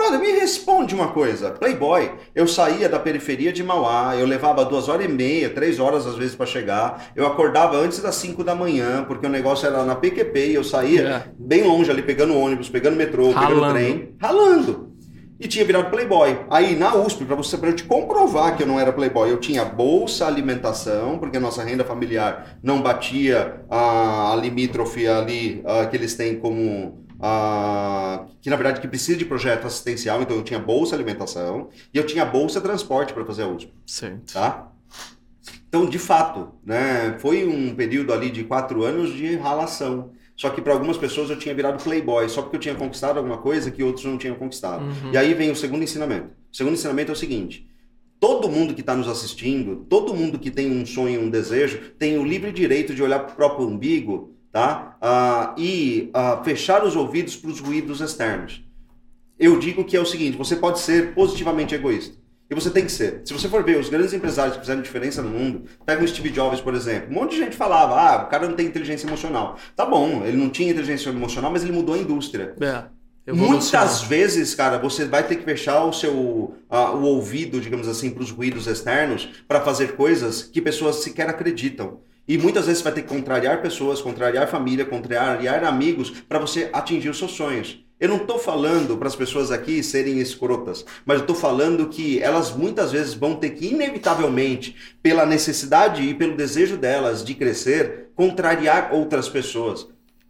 Brother, 0.00 0.18
me 0.18 0.32
responde 0.32 0.94
uma 0.94 1.08
coisa. 1.08 1.50
Playboy, 1.50 2.10
eu 2.34 2.48
saía 2.48 2.88
da 2.88 2.98
periferia 2.98 3.52
de 3.52 3.62
Mauá, 3.62 4.16
eu 4.16 4.26
levava 4.26 4.64
duas 4.64 4.88
horas 4.88 5.04
e 5.04 5.08
meia, 5.08 5.50
três 5.50 5.78
horas 5.78 6.06
às 6.06 6.16
vezes 6.16 6.34
para 6.34 6.46
chegar. 6.46 7.12
Eu 7.14 7.26
acordava 7.26 7.76
antes 7.76 8.00
das 8.00 8.14
cinco 8.14 8.42
da 8.42 8.54
manhã, 8.54 9.04
porque 9.06 9.26
o 9.26 9.28
negócio 9.28 9.66
era 9.66 9.84
na 9.84 9.94
PQP 9.94 10.46
e 10.46 10.54
eu 10.54 10.64
saía 10.64 11.02
é. 11.02 11.24
bem 11.38 11.64
longe 11.64 11.90
ali, 11.90 12.00
pegando 12.00 12.34
ônibus, 12.34 12.70
pegando 12.70 12.96
metrô, 12.96 13.30
ralando. 13.30 13.54
pegando 13.56 13.72
trem, 13.74 14.14
ralando. 14.18 14.90
E 15.38 15.46
tinha 15.46 15.66
virado 15.66 15.90
Playboy. 15.90 16.38
Aí 16.48 16.76
na 16.76 16.94
USP, 16.94 17.26
para 17.26 17.36
você 17.36 17.58
pra 17.58 17.68
eu 17.68 17.76
te 17.76 17.84
comprovar 17.84 18.56
que 18.56 18.62
eu 18.62 18.66
não 18.66 18.80
era 18.80 18.92
Playboy, 18.92 19.30
eu 19.30 19.38
tinha 19.38 19.66
bolsa 19.66 20.26
alimentação, 20.26 21.18
porque 21.18 21.36
a 21.36 21.40
nossa 21.40 21.62
renda 21.62 21.84
familiar 21.84 22.58
não 22.62 22.80
batia 22.80 23.64
a, 23.68 24.32
a 24.32 24.36
limítrofe 24.36 25.06
ali 25.06 25.62
a, 25.66 25.84
que 25.84 25.96
eles 25.96 26.14
têm 26.14 26.38
como 26.38 26.99
Que 28.40 28.48
na 28.48 28.56
verdade 28.56 28.80
que 28.80 28.88
precisa 28.88 29.18
de 29.18 29.24
projeto 29.24 29.66
assistencial, 29.66 30.22
então 30.22 30.36
eu 30.36 30.42
tinha 30.42 30.58
bolsa 30.58 30.94
alimentação 30.94 31.68
e 31.92 31.98
eu 31.98 32.06
tinha 32.06 32.24
bolsa 32.24 32.60
transporte 32.60 33.12
para 33.12 33.24
fazer 33.24 33.42
a 33.42 33.48
USP. 33.48 33.72
Certo. 33.86 34.32
Tá? 34.32 34.72
Então, 35.68 35.86
de 35.86 35.98
fato, 36.00 36.48
né, 36.64 37.16
foi 37.20 37.46
um 37.46 37.74
período 37.74 38.12
ali 38.12 38.28
de 38.28 38.42
quatro 38.42 38.82
anos 38.82 39.14
de 39.14 39.36
ralação. 39.36 40.10
Só 40.34 40.50
que 40.50 40.60
para 40.60 40.72
algumas 40.72 40.96
pessoas 40.96 41.30
eu 41.30 41.38
tinha 41.38 41.54
virado 41.54 41.84
playboy, 41.84 42.28
só 42.28 42.40
porque 42.40 42.56
eu 42.56 42.60
tinha 42.60 42.74
conquistado 42.74 43.18
alguma 43.18 43.38
coisa 43.38 43.70
que 43.70 43.82
outros 43.82 44.04
não 44.06 44.16
tinham 44.16 44.34
conquistado. 44.34 44.82
Uhum. 44.84 45.12
E 45.12 45.16
aí 45.16 45.34
vem 45.34 45.50
o 45.50 45.54
segundo 45.54 45.84
ensinamento. 45.84 46.30
O 46.50 46.56
segundo 46.56 46.72
ensinamento 46.72 47.12
é 47.12 47.14
o 47.14 47.16
seguinte: 47.16 47.68
todo 48.18 48.48
mundo 48.48 48.74
que 48.74 48.80
está 48.80 48.96
nos 48.96 49.06
assistindo, 49.06 49.84
todo 49.88 50.14
mundo 50.14 50.38
que 50.38 50.50
tem 50.50 50.72
um 50.72 50.84
sonho, 50.86 51.20
um 51.20 51.30
desejo, 51.30 51.92
tem 51.98 52.18
o 52.18 52.24
livre 52.24 52.50
direito 52.52 52.94
de 52.94 53.02
olhar 53.02 53.20
para 53.20 53.32
o 53.32 53.36
próprio 53.36 53.68
umbigo 53.68 54.34
tá? 54.52 54.96
Ah, 55.00 55.54
e 55.56 56.10
ah, 56.12 56.40
fechar 56.44 56.84
os 56.84 56.96
ouvidos 56.96 57.36
para 57.36 57.50
os 57.50 57.60
ruídos 57.60 58.00
externos. 58.00 58.64
Eu 59.38 59.58
digo 59.58 59.84
que 59.84 59.96
é 59.96 60.00
o 60.00 60.06
seguinte: 60.06 60.36
você 60.36 60.56
pode 60.56 60.80
ser 60.80 61.14
positivamente 61.14 61.74
egoísta. 61.74 62.18
E 62.50 62.54
você 62.54 62.68
tem 62.68 62.84
que 62.84 62.90
ser. 62.90 63.22
Se 63.24 63.32
você 63.32 63.48
for 63.48 63.62
ver 63.62 63.78
os 63.78 63.88
grandes 63.88 64.12
empresários 64.12 64.56
que 64.56 64.60
fizeram 64.60 64.82
diferença 64.82 65.22
no 65.22 65.30
mundo, 65.30 65.62
pega 65.86 66.02
o 66.02 66.08
Steve 66.08 66.30
Jobs, 66.30 66.60
por 66.60 66.74
exemplo. 66.74 67.08
Um 67.08 67.14
monte 67.14 67.30
de 67.30 67.36
gente 67.36 67.56
falava, 67.56 67.94
ah, 67.94 68.24
o 68.24 68.26
cara 68.28 68.48
não 68.48 68.56
tem 68.56 68.66
inteligência 68.66 69.06
emocional. 69.06 69.56
Tá 69.76 69.86
bom, 69.86 70.24
ele 70.24 70.36
não 70.36 70.50
tinha 70.50 70.68
inteligência 70.68 71.10
emocional, 71.10 71.52
mas 71.52 71.62
ele 71.62 71.70
mudou 71.70 71.94
a 71.94 71.98
indústria. 71.98 72.56
É. 72.60 73.32
Muitas 73.32 74.02
vezes, 74.02 74.52
cara, 74.54 74.78
você 74.78 75.04
vai 75.04 75.22
ter 75.24 75.36
que 75.36 75.44
fechar 75.44 75.84
o 75.84 75.92
seu 75.92 76.12
uh, 76.12 76.96
o 76.96 77.02
ouvido, 77.02 77.60
digamos 77.60 77.86
assim, 77.86 78.10
para 78.10 78.24
os 78.24 78.32
ruídos 78.32 78.66
externos 78.66 79.28
para 79.46 79.60
fazer 79.60 79.94
coisas 79.94 80.42
que 80.42 80.60
pessoas 80.60 80.96
sequer 80.96 81.28
acreditam. 81.28 82.00
E 82.26 82.38
muitas 82.38 82.66
vezes 82.66 82.78
você 82.78 82.84
vai 82.84 82.92
ter 82.92 83.02
que 83.02 83.08
contrariar 83.08 83.60
pessoas, 83.60 84.00
contrariar 84.00 84.48
família, 84.48 84.84
contrariar 84.84 85.64
amigos 85.64 86.10
para 86.28 86.38
você 86.38 86.70
atingir 86.72 87.08
os 87.08 87.18
seus 87.18 87.32
sonhos. 87.32 87.84
Eu 88.00 88.08
não 88.08 88.16
estou 88.16 88.38
falando 88.38 88.96
para 88.96 89.08
as 89.08 89.14
pessoas 89.14 89.50
aqui 89.50 89.82
serem 89.82 90.20
escrotas, 90.20 90.86
mas 91.04 91.18
eu 91.18 91.22
estou 91.22 91.36
falando 91.36 91.88
que 91.88 92.18
elas 92.22 92.50
muitas 92.50 92.92
vezes 92.92 93.12
vão 93.12 93.36
ter 93.36 93.50
que, 93.50 93.66
inevitavelmente, 93.66 94.74
pela 95.02 95.26
necessidade 95.26 96.02
e 96.02 96.14
pelo 96.14 96.34
desejo 96.34 96.78
delas 96.78 97.22
de 97.22 97.34
crescer, 97.34 98.08
contrariar 98.14 98.94
outras 98.94 99.28
pessoas. 99.28 99.86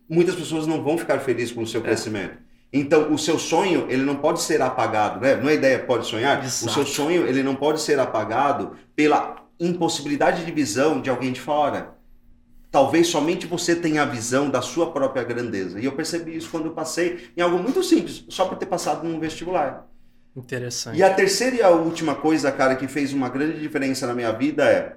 Muitas 0.09 0.35
pessoas 0.35 0.67
não 0.67 0.83
vão 0.83 0.99
ficar 0.99 1.21
felizes 1.21 1.53
com 1.53 1.63
o 1.63 1.67
seu 1.67 1.81
é. 1.81 1.85
crescimento. 1.85 2.39
Então, 2.73 3.13
o 3.13 3.19
seu 3.19 3.39
sonho, 3.39 3.87
ele 3.89 4.03
não 4.03 4.17
pode 4.17 4.43
ser 4.43 4.61
apagado, 4.63 5.21
né? 5.21 5.37
Não 5.37 5.49
é 5.49 5.55
ideia 5.55 5.79
pode 5.79 6.07
sonhar? 6.07 6.45
Exato. 6.45 6.67
O 6.67 6.71
seu 6.73 6.87
sonho, 6.87 7.27
ele 7.27 7.43
não 7.43 7.55
pode 7.55 7.81
ser 7.81 8.01
apagado 8.01 8.77
pela 8.97 9.45
impossibilidade 9.61 10.45
de 10.45 10.51
visão 10.51 11.01
de 11.01 11.11
alguém 11.11 11.33
de 11.33 11.41
fora. 11.41 11.95
Talvez 12.71 13.09
somente 13.09 13.47
você 13.47 13.77
tenha 13.77 14.03
a 14.03 14.07
visão 14.07 14.49
da 14.49 14.63
sua 14.63 14.91
própria 14.93 15.23
grandeza. 15.23 15.79
E 15.79 15.85
eu 15.85 15.93
percebi 15.93 16.37
isso 16.37 16.51
quando 16.51 16.67
eu 16.67 16.73
passei 16.73 17.31
em 17.37 17.43
algo 17.43 17.59
muito 17.59 17.83
simples, 17.83 18.25
só 18.29 18.47
por 18.47 18.57
ter 18.57 18.67
passado 18.67 19.07
num 19.07 19.21
vestibular. 19.21 19.87
Interessante. 20.35 20.97
E 20.97 21.03
a 21.03 21.13
terceira 21.13 21.57
e 21.57 21.63
a 21.63 21.71
última 21.71 22.15
coisa, 22.15 22.51
cara, 22.53 22.77
que 22.77 22.87
fez 22.87 23.13
uma 23.13 23.29
grande 23.29 23.61
diferença 23.61 24.07
na 24.07 24.15
minha 24.15 24.33
vida 24.33 24.65
é. 24.65 24.97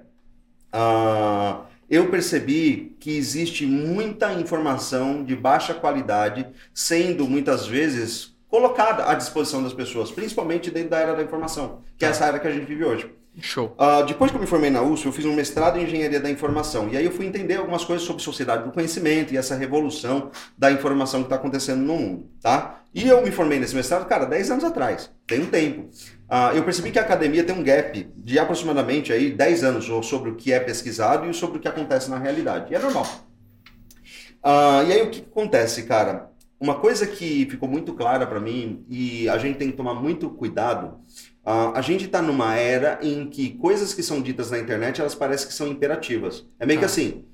Uh, 0.75 1.63
eu 1.89 2.09
percebi 2.09 2.95
que 2.99 3.15
existe 3.15 3.65
muita 3.65 4.33
informação 4.33 5.23
de 5.23 5.35
baixa 5.35 5.73
qualidade 5.73 6.47
sendo 6.73 7.27
muitas 7.27 7.67
vezes 7.67 8.35
colocada 8.47 9.09
à 9.09 9.15
disposição 9.15 9.63
das 9.63 9.73
pessoas, 9.73 10.11
principalmente 10.11 10.71
dentro 10.71 10.91
da 10.91 10.99
era 10.99 11.15
da 11.15 11.23
informação, 11.23 11.81
que 11.97 12.05
é 12.05 12.09
essa 12.09 12.25
era 12.25 12.39
que 12.39 12.47
a 12.47 12.51
gente 12.51 12.65
vive 12.65 12.85
hoje. 12.85 13.11
Show. 13.41 13.75
Uh, 13.79 14.05
depois 14.05 14.29
que 14.29 14.37
eu 14.37 14.41
me 14.41 14.45
formei 14.45 14.69
na 14.69 14.81
USP, 14.81 15.07
eu 15.07 15.11
fiz 15.11 15.25
um 15.25 15.33
mestrado 15.33 15.77
em 15.77 15.83
engenharia 15.83 16.19
da 16.19 16.29
informação. 16.29 16.87
E 16.89 16.97
aí 16.97 17.05
eu 17.05 17.11
fui 17.11 17.25
entender 17.25 17.55
algumas 17.55 17.83
coisas 17.83 18.05
sobre 18.05 18.21
sociedade 18.21 18.63
do 18.63 18.71
conhecimento 18.71 19.33
e 19.33 19.37
essa 19.37 19.55
revolução 19.55 20.29
da 20.57 20.71
informação 20.71 21.21
que 21.21 21.25
está 21.25 21.35
acontecendo 21.35 21.81
no 21.81 21.95
mundo, 21.95 22.29
tá? 22.41 22.81
E 22.93 23.07
eu 23.07 23.23
me 23.23 23.31
formei 23.31 23.59
nesse 23.59 23.75
mestrado, 23.75 24.05
cara, 24.07 24.25
10 24.25 24.51
anos 24.51 24.63
atrás. 24.63 25.09
Tem 25.25 25.41
um 25.41 25.47
tempo. 25.47 25.89
Uh, 26.29 26.55
eu 26.55 26.63
percebi 26.63 26.91
que 26.91 26.99
a 26.99 27.01
academia 27.01 27.43
tem 27.43 27.55
um 27.55 27.63
gap 27.63 28.07
de 28.15 28.37
aproximadamente 28.37 29.11
aí 29.11 29.31
10 29.31 29.63
anos 29.63 29.85
sobre 30.05 30.29
o 30.29 30.35
que 30.35 30.53
é 30.53 30.59
pesquisado 30.59 31.27
e 31.27 31.33
sobre 31.33 31.57
o 31.57 31.59
que 31.59 31.67
acontece 31.67 32.11
na 32.11 32.19
realidade. 32.19 32.71
E 32.71 32.75
é 32.75 32.79
normal. 32.79 33.05
Uh, 34.43 34.85
e 34.87 34.93
aí 34.93 35.01
o 35.01 35.09
que 35.09 35.21
acontece, 35.21 35.83
cara? 35.83 36.29
Uma 36.59 36.75
coisa 36.75 37.07
que 37.07 37.47
ficou 37.49 37.67
muito 37.67 37.93
clara 37.93 38.27
para 38.27 38.39
mim 38.39 38.85
e 38.87 39.27
a 39.27 39.37
gente 39.37 39.57
tem 39.57 39.71
que 39.71 39.75
tomar 39.75 39.95
muito 39.95 40.29
cuidado 40.29 40.99
Uh, 41.45 41.75
a 41.75 41.81
gente 41.81 42.05
está 42.05 42.21
numa 42.21 42.55
era 42.55 42.99
em 43.01 43.27
que 43.29 43.49
coisas 43.51 43.93
que 43.93 44.01
são 44.01 44.21
ditas 44.21 44.49
na 44.49 44.57
internet, 44.57 45.01
elas 45.01 45.13
parecem 45.13 45.47
que 45.47 45.53
são 45.53 45.67
imperativas. 45.67 46.45
É 46.57 46.65
meio 46.65 46.79
ah. 46.79 46.81
que 46.81 46.85
assim, 46.85 47.25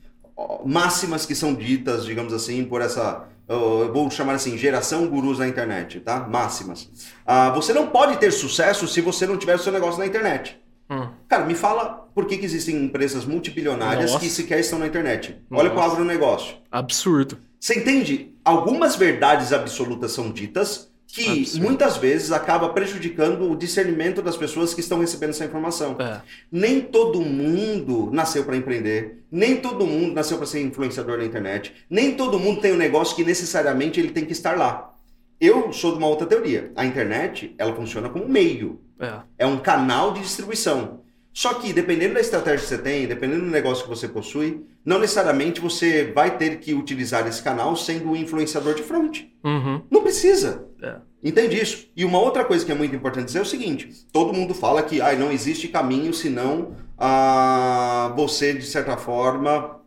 máximas 0.65 1.25
que 1.25 1.35
são 1.35 1.53
ditas, 1.53 2.05
digamos 2.05 2.33
assim, 2.33 2.63
por 2.63 2.81
essa, 2.81 3.27
eu 3.47 3.93
vou 3.93 4.09
chamar 4.09 4.33
assim, 4.33 4.57
geração 4.57 5.07
gurus 5.07 5.39
na 5.39 5.47
internet, 5.47 5.99
tá? 5.99 6.27
Máximas. 6.27 6.89
Uh, 7.27 7.53
você 7.53 7.71
não 7.71 7.87
pode 7.87 8.17
ter 8.17 8.31
sucesso 8.31 8.87
se 8.87 8.99
você 8.99 9.27
não 9.27 9.37
tiver 9.37 9.55
o 9.55 9.59
seu 9.59 9.71
negócio 9.71 9.99
na 9.99 10.07
internet. 10.07 10.59
Hum. 10.89 11.07
Cara, 11.27 11.45
me 11.45 11.53
fala 11.53 12.09
por 12.15 12.25
que, 12.25 12.37
que 12.37 12.45
existem 12.45 12.75
empresas 12.75 13.25
multibilionárias 13.25 14.11
Nossa. 14.11 14.23
que 14.23 14.29
sequer 14.29 14.59
estão 14.59 14.79
na 14.79 14.87
internet. 14.87 15.37
Nossa. 15.49 15.63
Olha 15.63 15.71
para 15.71 15.87
o 15.87 15.91
agronegócio. 15.91 16.55
Absurdo. 16.71 17.37
Você 17.59 17.77
entende? 17.77 18.33
Algumas 18.43 18.95
verdades 18.95 19.53
absolutas 19.53 20.11
são 20.13 20.31
ditas, 20.31 20.88
que 21.11 21.41
Absurdo. 21.41 21.65
muitas 21.65 21.97
vezes 21.97 22.31
acaba 22.31 22.69
prejudicando 22.69 23.49
o 23.49 23.55
discernimento 23.55 24.21
das 24.21 24.37
pessoas 24.37 24.75
que 24.75 24.79
estão 24.79 24.99
recebendo 24.99 25.31
essa 25.31 25.43
informação. 25.43 25.95
É. 25.99 26.21
Nem 26.51 26.81
todo 26.81 27.19
mundo 27.19 28.11
nasceu 28.13 28.43
para 28.43 28.55
empreender, 28.55 29.23
nem 29.31 29.57
todo 29.57 29.87
mundo 29.87 30.13
nasceu 30.13 30.37
para 30.37 30.45
ser 30.45 30.61
influenciador 30.61 31.17
na 31.17 31.25
internet, 31.25 31.73
nem 31.89 32.15
todo 32.15 32.39
mundo 32.39 32.61
tem 32.61 32.73
um 32.73 32.77
negócio 32.77 33.15
que 33.15 33.23
necessariamente 33.23 33.99
ele 33.99 34.11
tem 34.11 34.23
que 34.23 34.33
estar 34.33 34.55
lá. 34.55 34.93
Eu 35.41 35.73
sou 35.73 35.93
de 35.93 35.97
uma 35.97 36.07
outra 36.07 36.27
teoria. 36.27 36.71
A 36.75 36.85
internet, 36.85 37.55
ela 37.57 37.73
funciona 37.73 38.09
como 38.09 38.27
meio. 38.27 38.79
É, 38.99 39.13
é 39.39 39.45
um 39.47 39.57
canal 39.57 40.13
de 40.13 40.19
distribuição. 40.19 40.99
Só 41.33 41.53
que, 41.53 41.71
dependendo 41.71 42.15
da 42.15 42.19
estratégia 42.19 42.59
que 42.59 42.65
você 42.65 42.77
tem, 42.77 43.07
dependendo 43.07 43.45
do 43.45 43.51
negócio 43.51 43.83
que 43.83 43.89
você 43.89 44.07
possui, 44.07 44.65
não 44.83 44.99
necessariamente 44.99 45.61
você 45.61 46.11
vai 46.11 46.37
ter 46.37 46.59
que 46.59 46.73
utilizar 46.73 47.25
esse 47.27 47.41
canal 47.41 47.75
sendo 47.75 48.11
o 48.11 48.15
influenciador 48.15 48.75
de 48.75 48.83
front. 48.83 49.21
Uhum. 49.43 49.81
Não 49.89 50.01
precisa. 50.01 50.68
Entende 51.23 51.59
isso? 51.59 51.87
E 51.95 52.05
uma 52.05 52.19
outra 52.19 52.45
coisa 52.45 52.65
que 52.65 52.71
é 52.71 52.75
muito 52.75 52.95
importante 52.95 53.25
dizer 53.25 53.39
é 53.39 53.41
o 53.41 53.45
seguinte: 53.45 53.89
todo 54.11 54.33
mundo 54.33 54.53
fala 54.53 54.81
que 54.81 55.01
ah, 55.01 55.13
não 55.15 55.31
existe 55.31 55.67
caminho 55.67 56.13
senão 56.13 56.75
ah, 56.97 58.13
você, 58.15 58.53
de 58.53 58.65
certa 58.65 58.95
forma, 58.95 59.79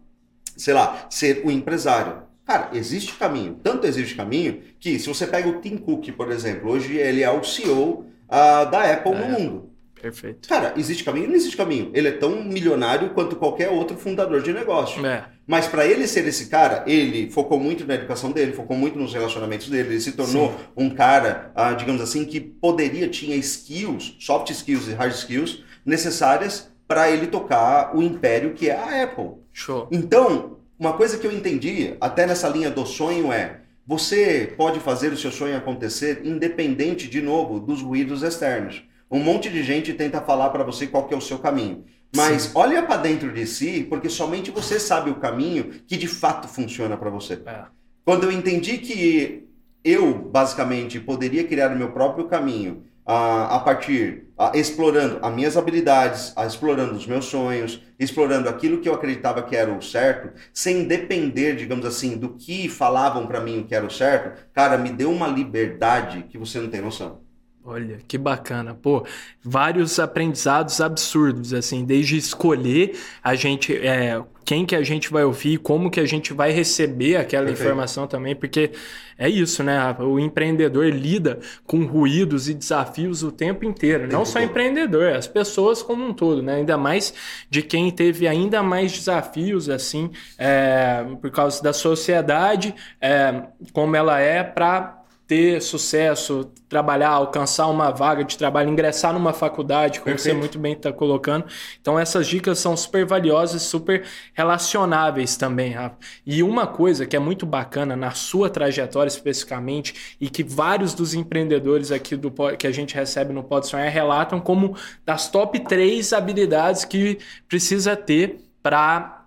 sei 0.57 0.75
lá, 0.75 1.07
ser 1.09 1.43
o 1.45 1.49
um 1.49 1.51
empresário. 1.51 2.23
Cara, 2.45 2.71
existe 2.75 3.15
caminho. 3.15 3.59
Tanto 3.63 3.87
existe 3.87 4.15
caminho 4.15 4.61
que, 4.79 4.99
se 4.99 5.09
você 5.09 5.27
pega 5.27 5.49
o 5.49 5.61
Tim 5.61 5.77
Cook, 5.79 6.13
por 6.13 6.31
exemplo, 6.31 6.71
hoje 6.71 6.97
ele 6.97 7.23
é 7.23 7.31
o 7.31 7.43
CEO 7.43 8.07
ah, 8.29 8.65
da 8.65 8.93
Apple 8.93 9.13
é. 9.13 9.19
no 9.19 9.39
mundo. 9.39 9.72
Perfeito. 10.03 10.49
Cara, 10.49 10.75
existe 10.77 11.05
caminho? 11.05 11.29
Não 11.29 11.37
existe 11.37 11.57
caminho. 11.57 11.93
Ele 11.95 12.09
é 12.09 12.13
tão 12.13 12.43
milionário 12.43 13.11
quanto 13.11 13.37
qualquer 13.37 13.69
outro 13.71 13.97
fundador 13.97 14.43
de 14.43 14.53
negócio. 14.53 15.07
É. 15.07 15.27
Mas 15.47 15.69
para 15.69 15.87
ele 15.87 16.09
ser 16.09 16.27
esse 16.27 16.47
cara, 16.47 16.83
ele 16.89 17.31
focou 17.31 17.59
muito 17.59 17.87
na 17.87 17.95
educação 17.95 18.33
dele, 18.33 18.53
focou 18.53 18.77
muito 18.77 18.99
nos 18.99 19.15
relacionamentos 19.15 19.69
dele, 19.69 19.91
ele 19.91 20.01
se 20.01 20.13
tornou 20.13 20.49
Sim. 20.49 20.57
um 20.77 20.91
cara, 20.91 21.53
ah, 21.55 21.73
digamos 21.73 22.03
assim, 22.03 22.25
que 22.25 22.41
poderia, 22.41 23.09
tinha 23.09 23.37
skills, 23.37 24.17
soft 24.19 24.51
skills 24.51 24.89
e 24.89 24.93
hard 24.93 25.13
skills 25.13 25.63
necessárias 25.87 26.69
para 26.89 27.09
ele 27.09 27.29
tocar 27.29 27.97
o 27.97 28.03
império 28.03 28.55
que 28.55 28.69
é 28.69 28.77
a 28.77 29.05
Apple. 29.05 29.31
Show. 29.53 29.87
Então, 29.93 30.59
uma 30.79 30.95
coisa 30.95 31.17
que 31.17 31.27
eu 31.27 31.33
entendi, 31.33 31.95
até 32.01 32.27
nessa 32.27 32.49
linha 32.49 32.71
do 32.71 32.85
sonho, 32.85 33.33
é 33.33 33.61
você 33.87 34.53
pode 34.57 34.81
fazer 34.81 35.13
o 35.13 35.17
seu 35.17 35.31
sonho 35.31 35.57
acontecer 35.57 36.23
independente, 36.25 37.09
de 37.09 37.21
novo, 37.23 37.61
dos 37.61 37.81
ruídos 37.83 38.23
externos. 38.23 38.83
Um 39.13 39.23
monte 39.23 39.51
de 39.51 39.63
gente 39.63 39.93
tenta 39.93 40.23
falar 40.23 40.49
para 40.49 40.65
você 40.65 40.87
qual 40.87 41.07
que 41.07 41.13
é 41.13 41.17
o 41.17 41.21
seu 41.21 41.39
caminho. 41.39 41.85
Mas 42.17 42.45
Sim. 42.45 42.53
olha 42.55 42.83
para 42.83 42.97
dentro 42.97 43.31
de 43.31 43.47
si, 43.47 43.87
porque 43.89 44.09
somente 44.09 44.51
você 44.51 44.81
sabe 44.81 45.11
o 45.11 45.17
caminho 45.17 45.71
que 45.87 45.99
de 45.99 46.09
fato 46.09 46.49
funciona 46.49 46.97
para 46.97 47.11
você. 47.11 47.35
É. 47.45 47.65
Quando 48.07 48.25
eu 48.25 48.33
entendi 48.33 48.79
que 48.79 49.47
eu, 49.85 50.15
basicamente, 50.15 50.99
poderia 50.99 51.45
criar 51.45 51.73
o 51.73 51.77
meu 51.77 51.93
próprio 51.93 52.27
caminho 52.27 52.85
a, 53.05 53.57
a 53.57 53.61
partir, 53.61 54.29
a, 54.39 54.53
explorando 54.57 55.19
as 55.21 55.35
minhas 55.35 55.57
habilidades, 55.59 56.33
a, 56.35 56.47
explorando 56.47 56.95
os 56.95 57.07
meus 57.07 57.27
sonhos, 57.27 57.83
explorando 57.99 58.49
aquilo 58.49 58.81
que 58.81 58.89
eu 58.89 58.95
acreditava 58.95 59.43
que 59.43 59.55
era 59.57 59.73
o 59.73 59.83
certo, 59.83 60.33
sem 60.55 60.85
depender, 60.85 61.57
digamos 61.57 61.85
assim, 61.85 62.17
do 62.17 62.31
que 62.31 62.69
falavam 62.69 63.27
para 63.27 63.41
mim 63.41 63.65
que 63.69 63.75
era 63.75 63.85
o 63.85 63.91
certo, 63.91 64.49
cara, 64.53 64.79
me 64.79 64.91
deu 64.91 65.11
uma 65.11 65.27
liberdade 65.27 66.25
que 66.29 66.39
você 66.39 66.59
não 66.61 66.71
tem 66.71 66.81
noção. 66.81 67.22
Olha, 67.65 67.99
que 68.09 68.19
bacana. 68.19 68.75
Pô, 68.75 69.07
vários 69.41 70.01
aprendizados 70.01 70.81
absurdos, 70.81 71.55
assim, 71.55 71.85
desde 71.85 72.17
escolher 72.17 72.99
a 73.23 73.37
gente, 73.37 73.73
é, 73.77 74.21
quem 74.45 74.67
que 74.67 74.75
a 74.75 74.83
gente 74.83 75.13
vai 75.13 75.23
ouvir, 75.23 75.59
como 75.59 75.89
que 75.89 76.01
a 76.01 76.05
gente 76.05 76.33
vai 76.33 76.51
receber 76.51 77.15
aquela 77.15 77.47
Perfeito. 77.47 77.69
informação 77.69 78.09
também, 78.09 78.35
porque 78.35 78.73
é 79.17 79.29
isso, 79.29 79.63
né? 79.63 79.79
O 80.01 80.19
empreendedor 80.19 80.87
lida 80.87 81.39
com 81.65 81.85
ruídos 81.85 82.49
e 82.49 82.55
desafios 82.55 83.23
o 83.23 83.31
tempo 83.31 83.65
inteiro. 83.65 84.03
Tempo 84.03 84.13
Não 84.13 84.25
só 84.25 84.41
empreendedor, 84.41 85.13
as 85.15 85.29
pessoas 85.29 85.83
como 85.83 86.05
um 86.05 86.13
todo, 86.13 86.43
né? 86.43 86.57
Ainda 86.57 86.77
mais 86.77 87.15
de 87.49 87.63
quem 87.63 87.93
teve 87.93 88.27
ainda 88.27 88.61
mais 88.61 88.91
desafios, 88.91 89.69
assim, 89.71 90.11
é, 90.37 91.05
por 91.21 91.31
causa 91.31 91.63
da 91.63 91.73
sociedade, 91.73 92.75
é, 93.01 93.45
como 93.73 93.95
ela 93.95 94.19
é, 94.19 94.43
para 94.43 95.02
ter 95.27 95.63
sucesso, 95.63 96.51
trabalhar, 96.69 97.11
alcançar 97.11 97.67
uma 97.69 97.91
vaga 97.91 98.25
de 98.25 98.37
trabalho, 98.37 98.69
ingressar 98.69 99.13
numa 99.13 99.33
faculdade, 99.33 100.01
como 100.01 100.15
Perfeito. 100.15 100.35
você 100.35 100.39
muito 100.39 100.59
bem 100.59 100.73
está 100.75 100.93
colocando. 100.93 101.47
Então, 101.81 101.99
essas 101.99 102.27
dicas 102.27 102.59
são 102.59 102.77
super 102.77 103.07
valiosas, 103.07 103.63
super 103.63 104.05
relacionáveis 104.35 105.37
também, 105.37 105.73
Rafa. 105.73 105.97
E 106.27 106.43
uma 106.43 106.67
coisa 106.67 107.07
que 107.07 107.17
é 107.17 107.19
muito 107.19 107.47
bacana 107.47 107.97
na 107.97 108.11
sua 108.11 108.51
trajetória 108.51 109.09
especificamente, 109.09 110.17
e 110.21 110.29
que 110.29 110.43
vários 110.43 110.93
dos 110.93 111.15
empreendedores 111.15 111.91
aqui 111.93 112.17
do 112.17 112.33
que 112.59 112.67
a 112.67 112.73
gente 112.73 112.95
recebe 112.95 113.33
no 113.33 113.43
Pode 113.43 113.69
Sonhar 113.69 113.91
relatam 113.91 114.41
como 114.41 114.77
das 115.05 115.29
top 115.29 115.61
3 115.61 116.13
habilidades 116.13 116.85
que 116.85 117.19
precisa 117.49 117.97
ter 117.97 118.41
para 118.63 119.27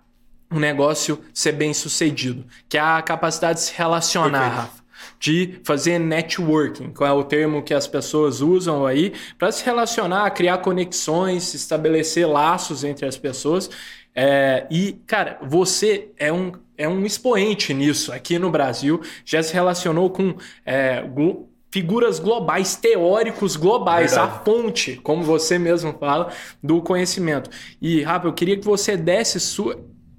um 0.52 0.60
negócio 0.60 1.18
ser 1.34 1.52
bem 1.52 1.74
sucedido, 1.74 2.44
que 2.68 2.78
é 2.78 2.80
a 2.80 3.02
capacidade 3.02 3.58
de 3.58 3.64
se 3.64 3.74
relacionar, 3.76 4.38
Perfeito. 4.38 4.60
Rafa 4.60 4.85
de 5.18 5.60
fazer 5.64 5.98
networking, 5.98 6.90
qual 6.90 7.08
é 7.08 7.12
o 7.12 7.24
termo 7.24 7.62
que 7.62 7.74
as 7.74 7.86
pessoas 7.86 8.40
usam 8.40 8.86
aí, 8.86 9.12
para 9.38 9.50
se 9.50 9.64
relacionar, 9.64 10.30
criar 10.30 10.58
conexões, 10.58 11.54
estabelecer 11.54 12.28
laços 12.28 12.84
entre 12.84 13.06
as 13.06 13.16
pessoas. 13.16 13.70
É, 14.14 14.66
e, 14.70 14.92
cara, 15.06 15.38
você 15.42 16.08
é 16.18 16.32
um, 16.32 16.52
é 16.76 16.88
um 16.88 17.04
expoente 17.04 17.74
nisso 17.74 18.12
aqui 18.12 18.38
no 18.38 18.50
Brasil, 18.50 19.00
já 19.24 19.42
se 19.42 19.52
relacionou 19.52 20.10
com. 20.10 20.34
É, 20.64 21.04
figuras 21.70 22.18
globais, 22.18 22.74
teóricos 22.76 23.54
globais, 23.54 24.12
Verdade. 24.12 24.32
a 24.32 24.44
fonte, 24.44 24.96
como 25.02 25.22
você 25.22 25.58
mesmo 25.58 25.92
fala, 25.98 26.32
do 26.62 26.80
conhecimento. 26.80 27.50
E, 27.82 28.02
Rafa, 28.02 28.28
eu 28.28 28.32
queria 28.32 28.56
que 28.56 28.64
você 28.64 28.96
desse 28.96 29.38
sua 29.38 29.78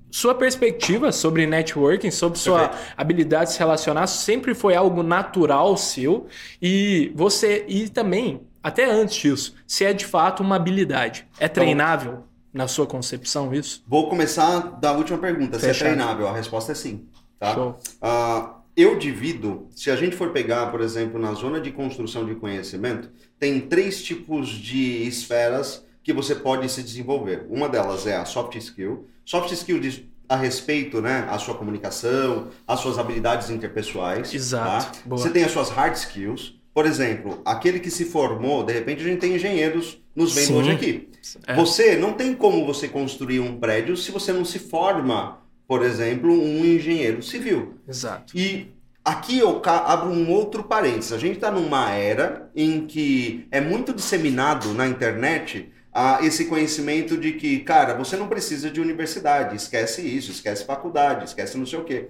sua 0.10 0.34
perspectiva 0.34 1.12
sobre 1.12 1.46
networking, 1.46 2.12
sobre 2.12 2.40
sua 2.40 2.70
Perfeito. 2.70 2.94
habilidade 2.96 3.50
de 3.50 3.54
se 3.54 3.60
relacionar, 3.60 4.08
sempre 4.08 4.54
foi 4.54 4.76
algo 4.76 5.04
natural 5.04 5.76
seu 5.78 6.28
e 6.62 7.12
você 7.16 7.66
e 7.68 7.90
também 7.90 8.42
até 8.64 8.86
antes 8.86 9.16
disso, 9.16 9.56
se 9.66 9.86
é 9.86 9.94
de 9.94 10.06
fato 10.06 10.44
uma 10.44 10.58
habilidade, 10.58 11.26
é 11.40 11.48
treinável 11.48 12.24
na 12.54 12.68
sua 12.68 12.86
concepção 12.86 13.54
isso? 13.54 13.84
Vou 13.88 14.10
começar 14.10 14.60
da 14.80 14.92
última 14.92 15.18
pergunta. 15.18 15.58
Se 15.60 15.66
é 15.66 15.70
Fechado. 15.70 15.88
treinável? 15.88 16.28
A 16.28 16.34
resposta 16.34 16.72
é 16.72 16.76
sim. 16.76 17.06
Tá? 17.40 17.56
Ah, 18.02 18.56
eu 18.76 18.98
divido, 18.98 19.68
se 19.76 19.90
a 19.90 19.96
gente 19.96 20.16
for 20.16 20.32
pegar, 20.32 20.68
por 20.68 20.82
exemplo, 20.82 21.20
na 21.20 21.34
zona 21.34 21.62
de 21.62 21.72
construção 21.72 22.26
de 22.26 22.36
conhecimento, 22.36 23.10
tem 23.40 23.62
três 23.62 24.04
tipos 24.04 24.50
de 24.50 25.08
esferas 25.08 25.86
que 26.08 26.14
você 26.14 26.34
pode 26.34 26.70
se 26.72 26.82
desenvolver. 26.82 27.46
Uma 27.50 27.68
delas 27.68 28.08
é 28.08 28.16
a 28.16 28.24
soft 28.24 28.56
skill. 28.56 29.10
Soft 29.26 29.52
skill 29.52 29.78
diz 29.78 30.02
a 30.30 30.38
respeito, 30.38 31.02
né, 31.02 31.28
a 31.30 31.38
sua 31.38 31.54
comunicação, 31.56 32.48
as 32.66 32.80
suas 32.80 32.98
habilidades 32.98 33.50
interpessoais. 33.50 34.34
Exato. 34.34 35.00
tá? 35.00 35.00
Você 35.06 35.30
tem 35.30 35.44
as 35.44 35.52
suas 35.52 35.70
hard 35.70 35.96
skills. 35.96 36.56
Por 36.74 36.86
exemplo, 36.86 37.42
aquele 37.44 37.82
que 37.82 37.92
se 37.92 38.06
formou, 38.06 38.64
de 38.64 38.72
repente 38.72 39.02
a 39.02 39.04
gente 39.04 39.20
tem 39.20 39.36
engenheiros 39.36 40.02
nos 40.16 40.34
vendo 40.34 40.46
Sim. 40.46 40.56
hoje 40.56 40.72
aqui. 40.72 41.10
É. 41.46 41.54
Você 41.56 41.98
não 41.98 42.14
tem 42.14 42.34
como 42.34 42.66
você 42.66 42.88
construir 42.88 43.42
um 43.42 43.60
prédio 43.60 43.98
se 43.98 44.10
você 44.10 44.32
não 44.32 44.46
se 44.46 44.60
forma, 44.60 45.40
por 45.68 45.84
exemplo, 45.84 46.32
um 46.32 46.64
engenheiro 46.64 47.22
civil. 47.22 47.74
Exato. 47.86 48.32
E 48.34 48.72
aqui 49.04 49.40
eu 49.40 49.62
abro 49.66 50.10
um 50.10 50.32
outro 50.32 50.64
parênteses. 50.64 51.12
A 51.12 51.18
gente 51.18 51.36
está 51.36 51.52
numa 51.52 51.92
era 51.92 52.50
em 52.56 52.88
que 52.88 53.46
é 53.52 53.60
muito 53.60 53.92
disseminado 53.92 54.74
na 54.74 54.88
internet 54.88 55.74
ah, 56.00 56.20
esse 56.22 56.46
conhecimento 56.46 57.18
de 57.18 57.32
que, 57.32 57.62
cara, 57.62 57.96
você 57.96 58.16
não 58.16 58.28
precisa 58.28 58.70
de 58.70 58.80
universidade, 58.80 59.56
esquece 59.56 60.00
isso, 60.04 60.30
esquece 60.30 60.64
faculdade, 60.64 61.26
esquece 61.26 61.58
não 61.58 61.66
sei 61.66 61.80
o 61.80 61.84
quê. 61.84 62.10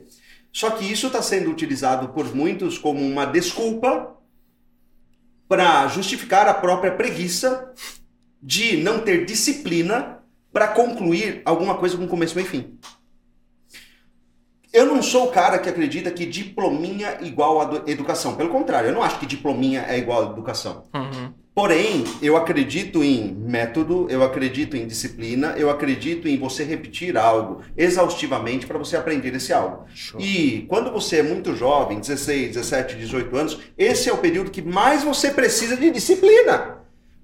Só 0.52 0.72
que 0.72 0.84
isso 0.84 1.08
está 1.08 1.22
sendo 1.22 1.50
utilizado 1.50 2.10
por 2.10 2.36
muitos 2.36 2.78
como 2.78 3.00
uma 3.00 3.24
desculpa 3.24 4.14
para 5.48 5.88
justificar 5.88 6.50
a 6.50 6.54
própria 6.54 6.92
preguiça 6.92 7.74
de 8.44 8.76
não 8.76 9.00
ter 9.00 9.26
disciplina 9.26 10.20
para 10.52 10.68
concluir 10.68 11.42
alguma 11.46 11.76
coisa 11.76 11.96
com 11.96 12.06
começo, 12.10 12.36
meio 12.36 12.46
e 12.46 12.50
fim. 12.50 12.78
Eu 14.74 14.86
não 14.86 15.02
sou 15.02 15.28
o 15.28 15.32
cara 15.32 15.60
que 15.60 15.70
acredita 15.70 16.12
que 16.12 16.26
diplominha 16.26 17.20
igual 17.22 17.62
a 17.62 17.90
educação. 17.90 18.36
Pelo 18.36 18.50
contrário, 18.50 18.90
eu 18.90 18.94
não 18.94 19.02
acho 19.02 19.18
que 19.18 19.26
diplominha 19.26 19.86
é 19.88 19.98
igual 19.98 20.28
a 20.28 20.32
educação. 20.34 20.84
Uhum. 20.94 21.17
Porém, 21.58 22.04
eu 22.22 22.38
acredito 22.38 23.04
em 23.04 23.34
método, 23.34 24.06
eu 24.12 24.22
acredito 24.22 24.78
em 24.78 24.86
disciplina, 24.86 25.56
eu 25.58 25.72
acredito 25.72 26.28
em 26.28 26.38
você 26.38 26.64
repetir 26.64 27.18
algo 27.18 27.64
exaustivamente 27.76 28.68
para 28.68 28.78
você 28.78 28.96
aprender 28.96 29.34
esse 29.34 29.52
algo. 29.52 29.88
Show. 29.92 30.22
E 30.22 30.68
quando 30.70 30.92
você 30.92 31.18
é 31.18 31.24
muito 31.24 31.56
jovem, 31.56 32.00
16, 32.00 32.50
17, 32.50 32.96
18 32.98 33.36
anos, 33.36 33.60
esse 33.76 34.08
é 34.08 34.14
o 34.14 34.20
período 34.20 34.52
que 34.52 34.62
mais 34.62 35.04
você 35.04 35.32
precisa 35.32 35.76
de 35.76 35.90
disciplina. 35.90 36.78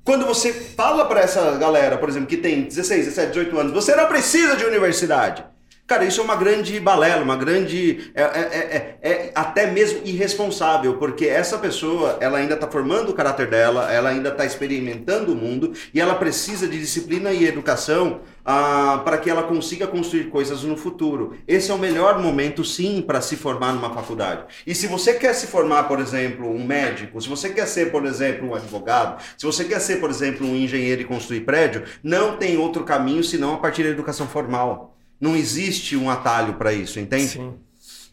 Quando 0.03 0.25
você 0.25 0.51
fala 0.51 1.05
para 1.05 1.21
essa 1.21 1.55
galera, 1.59 1.99
por 1.99 2.09
exemplo, 2.09 2.27
que 2.27 2.37
tem 2.37 2.63
16, 2.63 3.05
17, 3.05 3.33
18 3.33 3.59
anos, 3.59 3.71
você 3.71 3.95
não 3.95 4.07
precisa 4.07 4.55
de 4.55 4.65
universidade. 4.65 5.45
Cara, 5.85 6.05
isso 6.05 6.21
é 6.21 6.23
uma 6.23 6.37
grande 6.37 6.79
balela, 6.79 7.21
uma 7.21 7.35
grande. 7.35 8.09
É, 8.15 8.23
é- 8.23 8.97
é- 9.01 9.09
é 9.11 9.31
até 9.35 9.67
mesmo 9.69 9.99
irresponsável, 10.05 10.97
porque 10.97 11.25
essa 11.25 11.57
pessoa, 11.59 12.17
ela 12.21 12.37
ainda 12.37 12.53
está 12.55 12.67
formando 12.67 13.09
o 13.09 13.13
caráter 13.13 13.47
dela, 13.49 13.91
ela 13.91 14.09
ainda 14.09 14.29
está 14.29 14.45
experimentando 14.45 15.33
o 15.33 15.35
mundo 15.35 15.73
e 15.93 15.99
ela 15.99 16.15
precisa 16.15 16.67
de 16.69 16.79
disciplina 16.79 17.31
e 17.33 17.45
educação 17.45 18.21
ah, 18.45 19.01
para 19.03 19.17
que 19.17 19.29
ela 19.29 19.43
consiga 19.43 19.85
construir 19.85 20.29
coisas 20.29 20.63
no 20.63 20.77
futuro. 20.77 21.35
Esse 21.47 21.69
é 21.69 21.73
o 21.73 21.77
melhor 21.77 22.17
momento, 22.19 22.63
sim, 22.63 23.01
para 23.05 23.19
se 23.21 23.35
formar 23.35 23.73
numa 23.73 23.93
faculdade. 23.93 24.45
E 24.65 24.73
se 24.73 24.87
você 24.87 25.13
quer 25.13 25.33
se 25.33 25.47
formar, 25.47 25.83
por 25.83 25.99
exemplo, 25.99 26.49
um 26.49 26.63
médico, 26.65 27.21
se 27.21 27.27
você 27.29 27.49
quer 27.49 27.67
ser, 27.67 27.91
por 27.91 28.05
exemplo, 28.05 28.47
um 28.49 28.55
advogado, 28.55 29.21
se 29.37 29.45
você 29.45 29.65
quer 29.65 29.79
ser, 29.81 29.97
por 29.97 30.09
exemplo, 30.09 30.47
um 30.47 30.55
engenheiro 30.55 31.01
e 31.01 31.05
construir 31.05 31.41
prédio, 31.41 31.83
não 32.01 32.37
tem 32.37 32.57
outro 32.57 32.83
caminho 32.85 33.23
senão 33.23 33.53
a 33.53 33.57
partir 33.57 33.83
da 33.83 33.89
educação 33.89 34.27
formal. 34.27 34.91
Não 35.19 35.35
existe 35.35 35.95
um 35.95 36.09
atalho 36.09 36.55
para 36.55 36.73
isso, 36.73 36.99
entende? 36.99 37.33
Sim. 37.33 37.53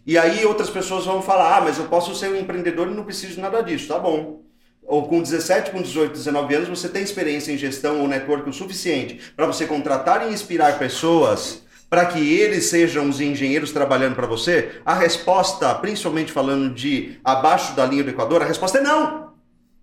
E 0.07 0.17
aí 0.17 0.45
outras 0.45 0.71
pessoas 0.71 1.05
vão 1.05 1.23
falar, 1.23 1.59
ah, 1.59 1.61
mas 1.61 1.79
eu 1.79 1.85
posso 1.85 2.15
ser 2.15 2.31
um 2.31 2.37
empreendedor 2.37 2.89
e 2.89 2.95
não 2.95 3.05
preciso 3.05 3.35
de 3.35 3.41
nada 3.41 3.63
disso, 3.63 3.89
tá 3.89 3.99
bom. 3.99 4.43
Ou 4.83 5.07
com 5.07 5.23
17, 5.23 5.71
com 5.71 5.81
18, 5.81 6.13
19 6.13 6.55
anos, 6.55 6.69
você 6.69 6.89
tem 6.89 7.03
experiência 7.03 7.53
em 7.53 7.59
gestão 7.59 8.01
ou 8.01 8.09
network 8.09 8.49
o 8.49 8.53
suficiente 8.53 9.21
para 9.37 9.47
você 9.47 9.67
contratar 9.67 10.29
e 10.29 10.33
inspirar 10.33 10.79
pessoas 10.79 11.63
para 11.89 12.07
que 12.07 12.19
eles 12.19 12.67
sejam 12.67 13.09
os 13.09 13.21
engenheiros 13.21 13.73
trabalhando 13.73 14.15
para 14.15 14.27
você? 14.27 14.81
A 14.85 14.95
resposta, 14.95 15.75
principalmente 15.75 16.33
falando 16.33 16.73
de 16.73 17.19
abaixo 17.25 17.75
da 17.75 17.85
linha 17.85 18.05
do 18.05 18.11
Equador, 18.11 18.43
a 18.43 18.47
resposta 18.47 18.79
é 18.79 18.81
não. 18.81 19.33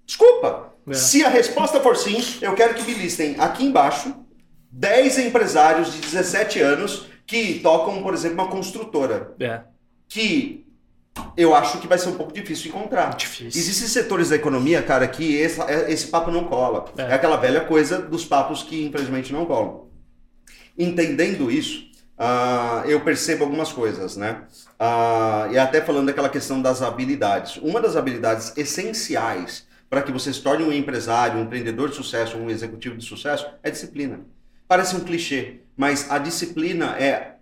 Desculpa. 0.06 0.74
É. 0.90 0.94
Se 0.94 1.24
a 1.24 1.30
resposta 1.30 1.80
for 1.82 1.96
sim, 1.98 2.24
eu 2.42 2.54
quero 2.54 2.74
que 2.74 2.84
me 2.84 2.94
listem 2.94 3.36
aqui 3.38 3.66
embaixo 3.66 4.16
10 4.72 5.20
empresários 5.20 5.94
de 5.94 6.02
17 6.02 6.60
anos 6.60 7.08
que 7.26 7.60
tocam, 7.60 8.02
por 8.02 8.14
exemplo, 8.14 8.36
uma 8.42 8.50
construtora 8.50 9.34
É. 9.40 9.62
que 10.08 10.66
eu 11.36 11.54
acho 11.56 11.80
que 11.80 11.88
vai 11.88 11.98
ser 11.98 12.10
um 12.10 12.16
pouco 12.16 12.32
difícil 12.32 12.70
encontrar. 12.70 13.16
Difícil. 13.16 13.60
Existem 13.60 13.88
setores 13.88 14.30
da 14.30 14.36
economia, 14.36 14.82
cara, 14.84 15.08
que 15.08 15.36
esse, 15.36 15.60
esse 15.88 16.08
papo 16.08 16.30
não 16.32 16.44
cola. 16.46 16.86
É. 16.98 17.02
É. 17.04 17.14
aquela 17.14 17.38
velha 17.38 17.62
coisa 17.62 18.00
dos 18.00 18.24
papos 18.24 18.64
que 18.64 18.86
infelizmente 18.86 19.34
não 19.34 19.46
colam. 19.46 19.88
Entendendo 20.78 21.50
isso, 21.50 21.88
ah, 22.18 22.84
eu 22.86 23.02
percebo 23.02 23.44
algumas 23.44 23.72
coisas, 23.72 24.16
né? 24.16 24.44
Ah, 24.80 25.48
e 25.52 25.58
até 25.58 25.82
falando 25.82 26.06
daquela 26.08 26.30
questão 26.30 26.62
das 26.62 26.82
habilidades. 26.82 27.58
Uma 27.58 27.82
das 27.82 27.96
habilidades 27.96 28.54
essenciais 28.56 29.66
para 29.90 30.02
que 30.02 30.12
você 30.12 30.32
se 30.32 30.42
torne 30.42 30.64
um 30.64 30.72
empresário, 30.72 31.40
um 31.40 31.44
empreendedor 31.44 31.90
de 31.90 31.96
sucesso, 31.96 32.38
um 32.38 32.50
executivo 32.50 32.96
de 32.98 33.06
sucesso, 33.06 33.48
é 33.64 33.72
disciplina. 33.72 34.20
Parece 34.68 34.96
um 34.96 35.00
clichê, 35.02 35.62
mas 35.76 36.12
a 36.12 36.18
disciplina 36.18 36.96
é 37.00 37.36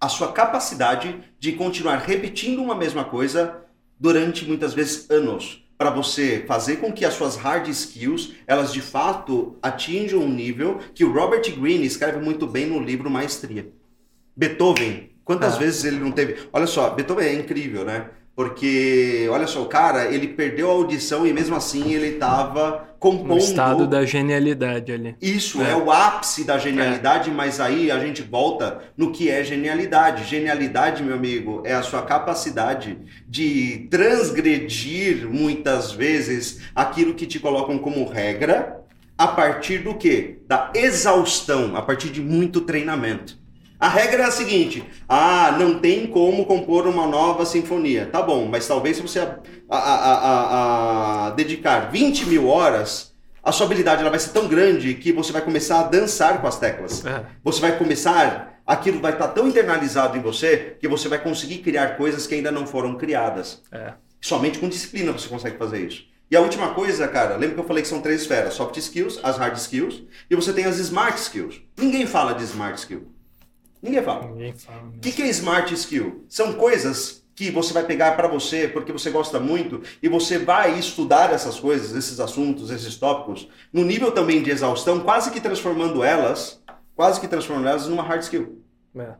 a 0.00 0.08
sua 0.08 0.32
capacidade 0.32 1.18
de 1.38 1.52
continuar 1.52 1.96
repetindo 1.98 2.62
uma 2.62 2.74
mesma 2.74 3.04
coisa 3.04 3.62
durante 3.98 4.44
muitas 4.44 4.74
vezes 4.74 5.10
anos, 5.10 5.64
para 5.76 5.90
você 5.90 6.44
fazer 6.46 6.76
com 6.76 6.92
que 6.92 7.04
as 7.04 7.14
suas 7.14 7.36
hard 7.36 7.68
skills, 7.68 8.32
elas 8.46 8.72
de 8.72 8.80
fato 8.80 9.56
atinjam 9.60 10.20
um 10.20 10.28
nível 10.28 10.78
que 10.94 11.04
o 11.04 11.12
Robert 11.12 11.42
Greene 11.58 11.84
escreve 11.86 12.18
muito 12.20 12.46
bem 12.46 12.66
no 12.66 12.78
livro 12.80 13.10
Maestria. 13.10 13.68
Beethoven, 14.36 15.10
quantas 15.24 15.54
Ah. 15.54 15.58
vezes 15.58 15.84
ele 15.84 15.98
não 15.98 16.12
teve? 16.12 16.48
Olha 16.52 16.66
só, 16.66 16.90
Beethoven 16.90 17.26
é 17.26 17.34
incrível, 17.34 17.84
né? 17.84 18.10
Porque, 18.36 19.26
olha 19.32 19.48
só, 19.48 19.62
o 19.62 19.66
cara, 19.66 20.12
ele 20.12 20.28
perdeu 20.28 20.70
a 20.70 20.74
audição 20.74 21.26
e 21.26 21.32
mesmo 21.32 21.56
assim 21.56 21.92
ele 21.92 22.10
estava 22.14 22.87
compondo 22.98 23.28
No 23.28 23.38
estado 23.38 23.86
da 23.86 24.04
genialidade 24.04 24.92
ali. 24.92 25.16
isso 25.20 25.62
É. 25.62 25.70
é. 25.70 25.76
o 25.76 25.90
ápice 25.90 26.44
da 26.44 26.58
genialidade, 26.58 27.30
mas 27.30 27.60
aí 27.60 27.90
a 27.90 27.98
gente 27.98 28.22
volta 28.22 28.80
no 28.96 29.12
que 29.12 29.30
é 29.30 29.42
genialidade. 29.44 30.24
Genialidade, 30.24 31.02
meu 31.02 31.14
amigo, 31.14 31.62
é 31.64 31.74
a 31.74 31.82
sua 31.82 32.02
capacidade 32.02 32.98
de 33.26 33.86
transgredir 33.90 35.28
muitas 35.28 35.92
vezes 35.92 36.60
aquilo 36.74 37.14
que 37.14 37.26
te 37.26 37.38
colocam 37.38 37.78
como 37.78 38.04
regra 38.08 38.80
a 39.16 39.26
partir 39.26 39.78
do 39.78 39.94
quê? 39.94 40.38
Da 40.46 40.70
exaustão, 40.74 41.76
a 41.76 41.82
partir 41.82 42.08
de 42.10 42.20
muito 42.20 42.60
treinamento. 42.60 43.38
A 43.80 43.88
regra 43.88 44.24
é 44.24 44.26
a 44.26 44.30
seguinte: 44.30 44.84
ah, 45.08 45.56
não 45.58 45.78
tem 45.78 46.06
como 46.06 46.44
compor 46.46 46.86
uma 46.86 47.06
nova 47.06 47.44
sinfonia. 47.46 48.06
Tá 48.06 48.20
bom, 48.20 48.46
mas 48.46 48.66
talvez 48.66 48.96
se 48.96 49.02
você 49.02 49.28
a- 49.68 49.76
a- 49.76 50.14
a- 50.14 51.26
a- 51.26 51.30
dedicar 51.30 51.90
20 51.90 52.26
mil 52.26 52.46
horas, 52.48 53.12
a 53.42 53.52
sua 53.52 53.66
habilidade 53.66 54.00
ela 54.00 54.10
vai 54.10 54.18
ser 54.18 54.30
tão 54.30 54.46
grande 54.48 54.94
que 54.94 55.12
você 55.12 55.32
vai 55.32 55.42
começar 55.42 55.80
a 55.80 55.82
dançar 55.84 56.40
com 56.40 56.46
as 56.46 56.58
teclas. 56.58 57.04
É. 57.04 57.24
Você 57.44 57.60
vai 57.60 57.76
começar, 57.78 58.60
aquilo 58.66 59.00
vai 59.00 59.12
estar 59.12 59.28
tão 59.28 59.48
internalizado 59.48 60.16
em 60.16 60.20
você 60.20 60.76
que 60.80 60.88
você 60.88 61.08
vai 61.08 61.18
conseguir 61.18 61.58
criar 61.58 61.96
coisas 61.96 62.26
que 62.26 62.34
ainda 62.34 62.50
não 62.50 62.66
foram 62.66 62.96
criadas. 62.96 63.62
É. 63.72 63.92
Somente 64.20 64.58
com 64.58 64.68
disciplina 64.68 65.12
você 65.12 65.28
consegue 65.28 65.56
fazer 65.56 65.86
isso. 65.86 66.04
E 66.30 66.36
a 66.36 66.40
última 66.42 66.74
coisa, 66.74 67.08
cara, 67.08 67.36
lembra 67.36 67.54
que 67.54 67.60
eu 67.60 67.64
falei 67.64 67.82
que 67.82 67.88
são 67.88 68.02
três 68.02 68.20
esferas: 68.20 68.52
soft 68.54 68.76
skills, 68.76 69.18
as 69.22 69.38
hard 69.38 69.56
skills 69.56 70.02
e 70.30 70.36
você 70.36 70.52
tem 70.52 70.66
as 70.66 70.78
smart 70.78 71.18
skills. 71.18 71.62
Ninguém 71.76 72.06
fala 72.06 72.34
de 72.34 72.44
smart 72.44 72.78
skill. 72.78 73.08
Ninguém 73.82 74.02
fala. 74.02 74.26
Ninguém 74.26 74.52
fala. 74.52 74.82
O 74.94 74.98
que, 75.00 75.12
que 75.12 75.22
é 75.22 75.28
smart 75.28 75.72
skill? 75.72 76.26
São 76.28 76.52
coisas 76.54 77.22
que 77.38 77.52
você 77.52 77.72
vai 77.72 77.84
pegar 77.84 78.16
para 78.16 78.26
você 78.26 78.66
porque 78.66 78.90
você 78.90 79.10
gosta 79.10 79.38
muito 79.38 79.80
e 80.02 80.08
você 80.08 80.38
vai 80.38 80.76
estudar 80.76 81.32
essas 81.32 81.60
coisas, 81.60 81.94
esses 81.94 82.18
assuntos, 82.18 82.68
esses 82.68 82.96
tópicos, 82.96 83.48
no 83.72 83.84
nível 83.84 84.10
também 84.10 84.42
de 84.42 84.50
exaustão, 84.50 84.98
quase 84.98 85.30
que 85.30 85.40
transformando 85.40 86.02
elas, 86.02 86.60
quase 86.96 87.20
que 87.20 87.28
transformando 87.28 87.68
elas 87.68 87.86
numa 87.86 88.02
hard 88.02 88.22
skill. 88.22 88.60
É. 88.96 89.12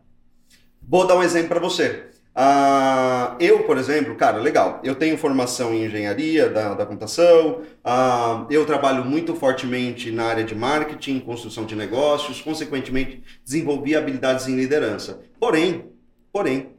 Vou 0.85 1.07
dar 1.07 1.15
um 1.15 1.23
exemplo 1.23 1.47
para 1.47 1.61
você. 1.61 2.09
Uh, 2.35 3.37
eu, 3.39 3.63
por 3.63 3.77
exemplo, 3.77 4.13
cara, 4.15 4.37
legal, 4.39 4.81
eu 4.83 4.95
tenho 4.95 5.17
formação 5.17 5.73
em 5.73 5.85
engenharia 5.85 6.49
da, 6.49 6.73
da 6.73 6.85
computação, 6.85 7.61
uh, 7.85 8.45
eu 8.49 8.65
trabalho 8.65 9.05
muito 9.05 9.33
fortemente 9.33 10.11
na 10.11 10.25
área 10.25 10.43
de 10.43 10.53
marketing, 10.53 11.21
construção 11.21 11.65
de 11.65 11.73
negócios, 11.73 12.41
consequentemente 12.41 13.23
desenvolvi 13.45 13.95
habilidades 13.95 14.45
em 14.49 14.57
liderança. 14.57 15.21
Porém, 15.39 15.85
porém, 16.33 16.78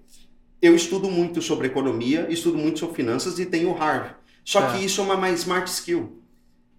eu 0.61 0.75
estudo 0.75 1.11
muito 1.11 1.41
sobre 1.41 1.69
economia, 1.69 2.27
estudo 2.29 2.59
muito 2.59 2.79
sobre 2.79 2.97
finanças 2.97 3.39
e 3.39 3.47
tenho 3.47 3.73
Harvard. 3.73 4.17
Só 4.45 4.69
é. 4.69 4.73
que 4.73 4.85
isso 4.85 5.01
é 5.01 5.05
uma 5.05 5.17
mais 5.17 5.41
smart 5.41 5.71
skill. 5.71 6.21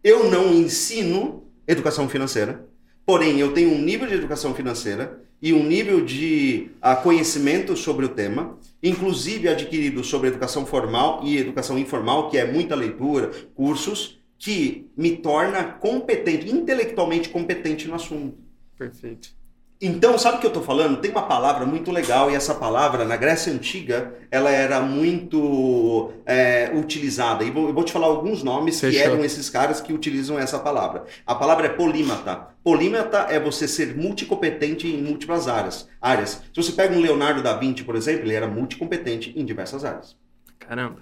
Eu 0.04 0.30
não 0.30 0.54
ensino 0.54 1.44
educação 1.67 2.10
financeira, 2.10 2.65
porém 3.06 3.39
eu 3.39 3.54
tenho 3.54 3.72
um 3.72 3.82
nível 3.82 4.08
de 4.08 4.15
educação 4.15 4.54
financeira 4.54 5.22
e 5.41 5.54
um 5.54 5.63
nível 5.63 6.04
de 6.04 6.70
uh, 6.84 7.02
conhecimento 7.02 7.76
sobre 7.76 8.06
o 8.06 8.10
tema, 8.10 8.58
inclusive 8.82 9.48
adquirido 9.48 10.04
sobre 10.04 10.30
educação 10.30 10.65
formal 10.65 11.22
e 11.24 11.38
educação 11.38 11.80
informal, 11.80 12.30
que 12.30 12.38
é 12.38 12.52
muita 12.52 12.76
leitura, 12.76 13.32
cursos, 13.56 14.20
que 14.38 14.88
me 14.96 15.17
torna 15.17 15.63
competente, 15.63 16.50
intelectualmente 16.50 17.30
competente 17.30 17.88
no 17.88 17.96
assunto. 17.96 18.38
Perfeito. 18.78 19.41
Então, 19.84 20.15
sabe 20.15 20.38
o 20.38 20.39
que 20.39 20.46
eu 20.46 20.50
estou 20.50 20.62
falando? 20.62 21.02
Tem 21.02 21.10
uma 21.10 21.24
palavra 21.24 21.65
muito 21.65 21.91
legal 21.91 22.30
e 22.30 22.36
essa 22.36 22.54
palavra, 22.54 23.04
na 23.04 23.17
Grécia 23.17 23.52
Antiga, 23.52 24.13
ela 24.30 24.52
era 24.52 24.80
muito 24.80 26.12
é, 26.24 26.72
utilizada. 26.76 27.44
E 27.44 27.50
vou, 27.50 27.67
eu 27.67 27.74
vou 27.74 27.84
te 27.84 27.91
falar 27.91 28.06
alguns 28.06 28.44
nomes 28.44 28.80
Fechou. 28.80 29.02
que 29.02 29.04
eram 29.04 29.26
esses 29.26 29.50
caras 29.50 29.82
que 29.82 29.91
utilizam 29.91 30.38
essa 30.38 30.60
palavra. 30.60 31.06
A 31.26 31.34
palavra 31.34 31.65
é 31.65 31.70
polímata. 31.70 32.50
Polímata 32.63 33.26
é 33.28 33.39
você 33.39 33.67
ser 33.67 33.98
multicompetente 33.98 34.88
em 34.88 35.02
múltiplas 35.02 35.48
áreas. 35.48 35.89
áreas. 36.00 36.44
Se 36.54 36.62
você 36.62 36.74
pega 36.74 36.94
um 36.96 37.02
Leonardo 37.02 37.41
da 37.41 37.56
Vinci, 37.56 37.84
por 37.84 37.96
exemplo, 37.96 38.26
ele 38.26 38.36
era 38.36 38.48
multicompetente 38.48 39.34
em 39.36 39.44
diversas 39.44 39.84
áreas. 39.84 40.15
Caramba. 40.60 41.00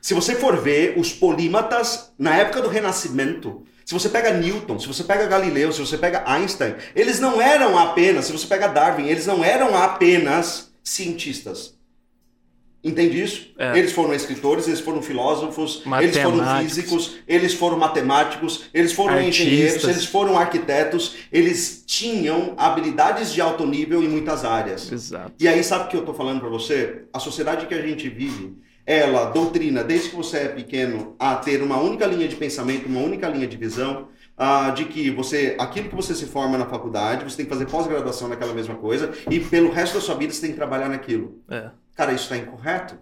Se 0.00 0.14
você 0.14 0.34
for 0.34 0.56
ver 0.56 0.98
os 0.98 1.12
polímatas, 1.12 2.14
na 2.18 2.34
época 2.34 2.62
do 2.62 2.68
Renascimento, 2.68 3.62
se 3.84 3.94
você 3.94 4.08
pega 4.08 4.32
Newton, 4.32 4.78
se 4.78 4.86
você 4.86 5.04
pega 5.04 5.26
Galileu, 5.26 5.72
se 5.72 5.80
você 5.80 5.98
pega 5.98 6.22
Einstein, 6.26 6.74
eles 6.94 7.20
não 7.20 7.40
eram 7.40 7.78
apenas, 7.78 8.26
se 8.26 8.32
você 8.32 8.46
pega 8.46 8.68
Darwin, 8.68 9.06
eles 9.06 9.26
não 9.26 9.44
eram 9.44 9.76
apenas 9.76 10.72
cientistas. 10.82 11.74
Entende 12.84 13.22
isso? 13.22 13.52
É. 13.56 13.78
Eles 13.78 13.92
foram 13.92 14.12
escritores, 14.12 14.66
eles 14.66 14.80
foram 14.80 15.00
filósofos, 15.00 15.84
eles 16.00 16.16
foram 16.16 16.58
físicos, 16.60 17.16
eles 17.28 17.54
foram 17.54 17.78
matemáticos, 17.78 18.64
eles 18.74 18.92
foram 18.92 19.14
Artistas. 19.14 19.46
engenheiros, 19.46 19.84
eles 19.84 20.04
foram 20.04 20.36
arquitetos, 20.36 21.14
eles 21.30 21.84
tinham 21.86 22.54
habilidades 22.56 23.32
de 23.32 23.40
alto 23.40 23.64
nível 23.64 24.02
em 24.02 24.08
muitas 24.08 24.44
áreas. 24.44 24.90
Exato. 24.90 25.32
E 25.38 25.46
aí, 25.46 25.62
sabe 25.62 25.84
o 25.84 25.88
que 25.88 25.96
eu 25.96 26.00
estou 26.00 26.14
falando 26.14 26.40
para 26.40 26.48
você? 26.48 27.04
A 27.12 27.20
sociedade 27.20 27.66
que 27.66 27.74
a 27.74 27.82
gente 27.82 28.08
vive, 28.08 28.56
ela 28.84 29.26
doutrina 29.26 29.84
desde 29.84 30.10
que 30.10 30.16
você 30.16 30.38
é 30.38 30.48
pequeno 30.48 31.14
a 31.18 31.36
ter 31.36 31.62
uma 31.62 31.78
única 31.78 32.06
linha 32.06 32.26
de 32.26 32.36
pensamento, 32.36 32.86
uma 32.86 33.00
única 33.00 33.28
linha 33.28 33.46
de 33.46 33.56
visão, 33.56 34.08
uh, 34.36 34.72
de 34.74 34.86
que 34.86 35.10
você, 35.10 35.56
aquilo 35.58 35.88
que 35.88 35.94
você 35.94 36.14
se 36.14 36.26
forma 36.26 36.58
na 36.58 36.66
faculdade, 36.66 37.24
você 37.24 37.36
tem 37.36 37.46
que 37.46 37.52
fazer 37.52 37.66
pós-graduação 37.66 38.28
naquela 38.28 38.52
mesma 38.52 38.74
coisa 38.74 39.12
e 39.30 39.38
pelo 39.40 39.70
resto 39.70 39.94
da 39.94 40.00
sua 40.00 40.14
vida 40.16 40.32
você 40.32 40.40
tem 40.40 40.50
que 40.50 40.56
trabalhar 40.56 40.88
naquilo. 40.88 41.40
É. 41.48 41.70
Cara, 41.94 42.12
isso 42.12 42.24
está 42.24 42.36
incorreto. 42.36 42.98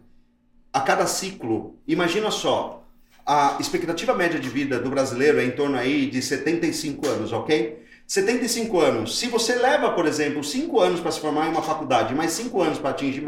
A 0.73 0.81
cada 0.81 1.07
ciclo, 1.07 1.79
imagina 1.87 2.31
só, 2.31 2.87
a 3.27 3.57
expectativa 3.59 4.15
média 4.15 4.39
de 4.39 4.49
vida 4.49 4.79
do 4.79 4.91
brasileiro 4.91 5.39
é 5.41 5.45
em 5.45 5.51
torno 5.51 5.77
aí 5.77 6.07
de 6.07 6.21
75 6.21 7.07
anos, 7.09 7.33
ok? 7.33 7.81
75 8.11 8.81
anos. 8.81 9.21
Se 9.21 9.29
você 9.29 9.55
leva, 9.55 9.93
por 9.93 10.05
exemplo, 10.05 10.43
5 10.43 10.81
anos 10.81 10.99
para 10.99 11.13
se 11.13 11.21
formar 11.21 11.47
em 11.47 11.51
uma 11.51 11.63
faculdade, 11.63 12.13
mais 12.13 12.33
5 12.33 12.61
anos 12.61 12.77
para 12.81 12.91
atingir 12.91 13.23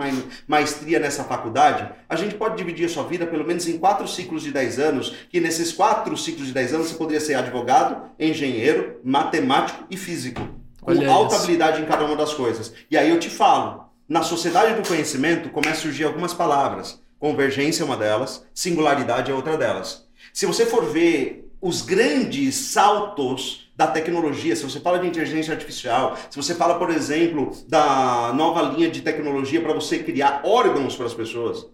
maestria 0.48 0.98
nessa 0.98 1.22
faculdade, 1.22 1.88
a 2.08 2.16
gente 2.16 2.34
pode 2.34 2.56
dividir 2.56 2.86
a 2.86 2.88
sua 2.88 3.04
vida 3.04 3.24
pelo 3.24 3.46
menos 3.46 3.68
em 3.68 3.78
4 3.78 4.08
ciclos 4.08 4.42
de 4.42 4.50
10 4.50 4.80
anos, 4.80 5.14
que 5.30 5.38
nesses 5.38 5.72
4 5.72 6.16
ciclos 6.16 6.48
de 6.48 6.52
10 6.52 6.74
anos 6.74 6.88
você 6.88 6.96
poderia 6.96 7.20
ser 7.20 7.34
advogado, 7.34 8.10
engenheiro, 8.18 8.98
matemático 9.04 9.84
e 9.88 9.96
físico. 9.96 10.40
Com 10.80 10.90
Olha 10.90 11.08
alta 11.08 11.36
isso. 11.36 11.44
habilidade 11.44 11.80
em 11.80 11.84
cada 11.84 12.04
uma 12.04 12.16
das 12.16 12.34
coisas. 12.34 12.74
E 12.90 12.98
aí 12.98 13.08
eu 13.08 13.20
te 13.20 13.30
falo, 13.30 13.84
na 14.08 14.24
sociedade 14.24 14.74
do 14.82 14.88
conhecimento 14.88 15.48
começam 15.50 15.74
a 15.74 15.82
surgir 15.82 16.02
algumas 16.02 16.34
palavras. 16.34 17.00
Convergência 17.20 17.84
é 17.84 17.86
uma 17.86 17.96
delas, 17.96 18.44
singularidade 18.52 19.30
é 19.30 19.34
outra 19.34 19.56
delas. 19.56 20.08
Se 20.32 20.44
você 20.44 20.66
for 20.66 20.86
ver 20.86 21.51
os 21.62 21.81
grandes 21.81 22.57
saltos 22.57 23.72
da 23.77 23.87
tecnologia, 23.87 24.55
se 24.57 24.64
você 24.64 24.81
fala 24.81 24.98
de 24.98 25.07
inteligência 25.07 25.55
artificial, 25.55 26.18
se 26.29 26.37
você 26.37 26.57
fala, 26.57 26.75
por 26.75 26.90
exemplo, 26.90 27.57
da 27.68 28.33
nova 28.35 28.62
linha 28.62 28.90
de 28.90 29.01
tecnologia 29.01 29.61
para 29.61 29.72
você 29.72 30.01
criar 30.01 30.42
órgãos 30.44 30.96
para 30.96 31.07
as 31.07 31.14
pessoas. 31.14 31.66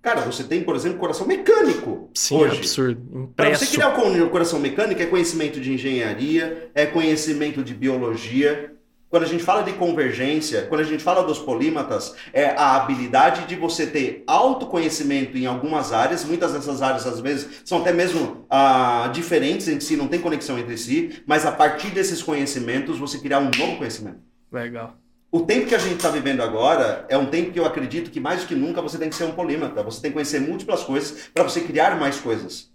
Cara, 0.00 0.22
você 0.22 0.44
tem, 0.44 0.62
por 0.62 0.74
exemplo, 0.74 0.98
coração 0.98 1.26
mecânico. 1.26 2.08
Sim, 2.14 2.36
hoje. 2.36 2.54
É 2.54 2.58
absurdo. 2.58 3.32
Para 3.36 3.54
você 3.54 3.66
criar 3.66 3.88
o 3.98 4.30
coração 4.30 4.58
mecânico 4.58 5.02
é 5.02 5.06
conhecimento 5.06 5.60
de 5.60 5.74
engenharia, 5.74 6.70
é 6.74 6.86
conhecimento 6.86 7.62
de 7.62 7.74
biologia, 7.74 8.72
quando 9.10 9.22
a 9.22 9.26
gente 9.26 9.42
fala 9.42 9.62
de 9.62 9.72
convergência, 9.72 10.66
quando 10.68 10.82
a 10.82 10.84
gente 10.84 11.02
fala 11.02 11.22
dos 11.22 11.38
polímatas, 11.38 12.14
é 12.32 12.46
a 12.50 12.76
habilidade 12.76 13.46
de 13.46 13.56
você 13.56 13.86
ter 13.86 14.22
autoconhecimento 14.26 15.36
em 15.36 15.46
algumas 15.46 15.92
áreas, 15.92 16.24
muitas 16.24 16.52
dessas 16.52 16.82
áreas 16.82 17.06
às 17.06 17.18
vezes 17.18 17.62
são 17.64 17.80
até 17.80 17.92
mesmo 17.92 18.46
ah, 18.50 19.10
diferentes 19.12 19.66
entre 19.68 19.84
si, 19.84 19.96
não 19.96 20.08
tem 20.08 20.20
conexão 20.20 20.58
entre 20.58 20.76
si, 20.76 21.22
mas 21.26 21.46
a 21.46 21.52
partir 21.52 21.90
desses 21.90 22.22
conhecimentos 22.22 22.98
você 22.98 23.18
criar 23.18 23.38
um 23.38 23.50
novo 23.56 23.78
conhecimento. 23.78 24.18
Legal. 24.52 24.96
O 25.30 25.40
tempo 25.40 25.66
que 25.66 25.74
a 25.74 25.78
gente 25.78 25.96
está 25.96 26.10
vivendo 26.10 26.42
agora 26.42 27.06
é 27.08 27.16
um 27.16 27.26
tempo 27.26 27.50
que 27.50 27.58
eu 27.58 27.64
acredito 27.64 28.10
que 28.10 28.20
mais 28.20 28.42
do 28.42 28.46
que 28.46 28.54
nunca 28.54 28.80
você 28.80 28.98
tem 28.98 29.08
que 29.08 29.14
ser 29.14 29.24
um 29.24 29.32
polímata, 29.32 29.82
você 29.82 30.00
tem 30.00 30.10
que 30.10 30.14
conhecer 30.14 30.40
múltiplas 30.40 30.82
coisas 30.82 31.30
para 31.32 31.42
você 31.42 31.62
criar 31.62 31.98
mais 31.98 32.18
coisas. 32.18 32.70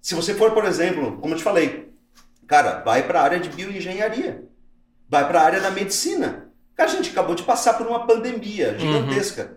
Se 0.00 0.14
você 0.14 0.34
for, 0.34 0.52
por 0.52 0.64
exemplo, 0.64 1.18
como 1.18 1.34
eu 1.34 1.38
te 1.38 1.44
falei, 1.44 1.92
cara, 2.46 2.80
vai 2.80 3.06
para 3.06 3.20
a 3.20 3.24
área 3.24 3.40
de 3.40 3.48
bioengenharia 3.48 4.49
vai 5.10 5.26
para 5.26 5.40
a 5.40 5.44
área 5.44 5.60
da 5.60 5.70
medicina. 5.70 6.46
A 6.78 6.86
gente 6.86 7.10
acabou 7.10 7.34
de 7.34 7.42
passar 7.42 7.74
por 7.74 7.86
uma 7.86 8.06
pandemia 8.06 8.78
gigantesca. 8.78 9.42
Uhum. 9.42 9.56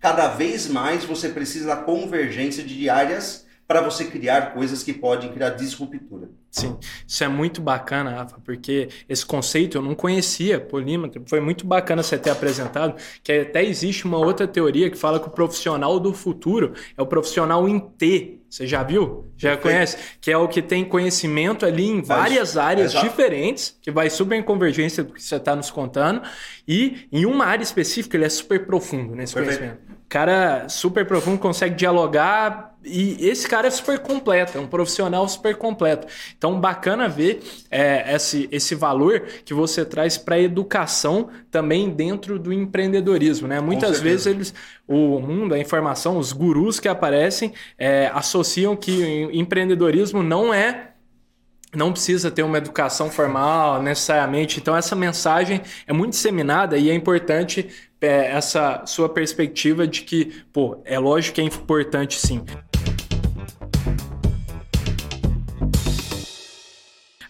Cada 0.00 0.26
vez 0.26 0.66
mais 0.66 1.04
você 1.04 1.28
precisa 1.28 1.66
da 1.68 1.76
convergência 1.76 2.64
de 2.64 2.90
áreas 2.90 3.43
para 3.66 3.80
você 3.80 4.04
criar 4.04 4.52
coisas 4.52 4.82
que 4.82 4.92
podem 4.92 5.32
criar 5.32 5.50
disruptura. 5.50 6.28
Sim, 6.50 6.76
isso 7.06 7.24
é 7.24 7.26
muito 7.26 7.60
bacana, 7.60 8.10
Rafa, 8.10 8.36
porque 8.44 8.88
esse 9.08 9.26
conceito 9.26 9.78
eu 9.78 9.82
não 9.82 9.94
conhecia, 9.94 10.60
polímetro, 10.60 11.20
foi 11.26 11.40
muito 11.40 11.66
bacana 11.66 12.00
você 12.00 12.16
ter 12.16 12.30
apresentado, 12.30 12.94
que 13.24 13.32
até 13.32 13.64
existe 13.64 14.04
uma 14.04 14.18
outra 14.18 14.46
teoria 14.46 14.88
que 14.88 14.96
fala 14.96 15.18
que 15.18 15.26
o 15.26 15.30
profissional 15.30 15.98
do 15.98 16.14
futuro 16.14 16.74
é 16.96 17.02
o 17.02 17.06
profissional 17.06 17.68
em 17.68 17.80
T. 17.80 18.38
Você 18.48 18.68
já 18.68 18.84
viu? 18.84 19.24
Já 19.36 19.56
Perfeito. 19.56 19.62
conhece? 19.62 19.96
Que 20.20 20.30
é 20.30 20.38
o 20.38 20.46
que 20.46 20.62
tem 20.62 20.84
conhecimento 20.84 21.66
ali 21.66 21.88
em 21.88 22.00
várias 22.00 22.56
áreas 22.56 22.92
diferentes, 22.92 23.76
que 23.82 23.90
vai 23.90 24.08
super 24.08 24.38
em 24.38 24.42
convergência 24.42 25.02
do 25.02 25.12
que 25.12 25.20
você 25.20 25.34
está 25.34 25.56
nos 25.56 25.72
contando, 25.72 26.22
e 26.68 27.08
em 27.10 27.26
uma 27.26 27.46
área 27.46 27.64
específica 27.64 28.16
ele 28.16 28.26
é 28.26 28.28
super 28.28 28.64
profundo 28.64 29.16
nesse 29.16 29.34
Perfeito. 29.34 29.58
conhecimento 29.58 29.94
cara 30.14 30.68
super 30.68 31.04
profundo, 31.04 31.38
consegue 31.38 31.74
dialogar 31.74 32.73
e 32.84 33.28
esse 33.28 33.48
cara 33.48 33.66
é 33.68 33.70
super 33.70 33.98
completo, 33.98 34.58
é 34.58 34.60
um 34.60 34.66
profissional 34.66 35.26
super 35.28 35.56
completo. 35.56 36.06
Então, 36.36 36.60
bacana 36.60 37.08
ver 37.08 37.42
é, 37.70 38.14
esse, 38.14 38.48
esse 38.52 38.74
valor 38.74 39.22
que 39.44 39.54
você 39.54 39.84
traz 39.84 40.18
para 40.18 40.36
a 40.36 40.40
educação 40.40 41.28
também 41.50 41.90
dentro 41.90 42.38
do 42.38 42.52
empreendedorismo. 42.52 43.48
Né? 43.48 43.60
Muitas 43.60 44.00
vezes 44.00 44.26
eles, 44.26 44.54
o 44.86 45.18
mundo, 45.20 45.54
a 45.54 45.58
informação, 45.58 46.18
os 46.18 46.32
gurus 46.32 46.78
que 46.78 46.88
aparecem 46.88 47.52
é, 47.78 48.10
associam 48.12 48.76
que 48.76 49.28
empreendedorismo 49.32 50.22
não 50.22 50.52
é 50.52 50.90
não 51.74 51.92
precisa 51.92 52.30
ter 52.30 52.42
uma 52.42 52.58
educação 52.58 53.10
formal 53.10 53.82
necessariamente. 53.82 54.60
Então, 54.60 54.76
essa 54.76 54.94
mensagem 54.94 55.60
é 55.86 55.92
muito 55.92 56.12
disseminada 56.12 56.78
e 56.78 56.88
é 56.88 56.94
importante 56.94 57.68
é, 58.00 58.32
essa 58.32 58.84
sua 58.86 59.08
perspectiva 59.08 59.86
de 59.86 60.02
que, 60.02 60.44
pô, 60.52 60.80
é 60.84 60.98
lógico 60.98 61.36
que 61.36 61.40
é 61.40 61.44
importante 61.44 62.18
sim. 62.18 62.44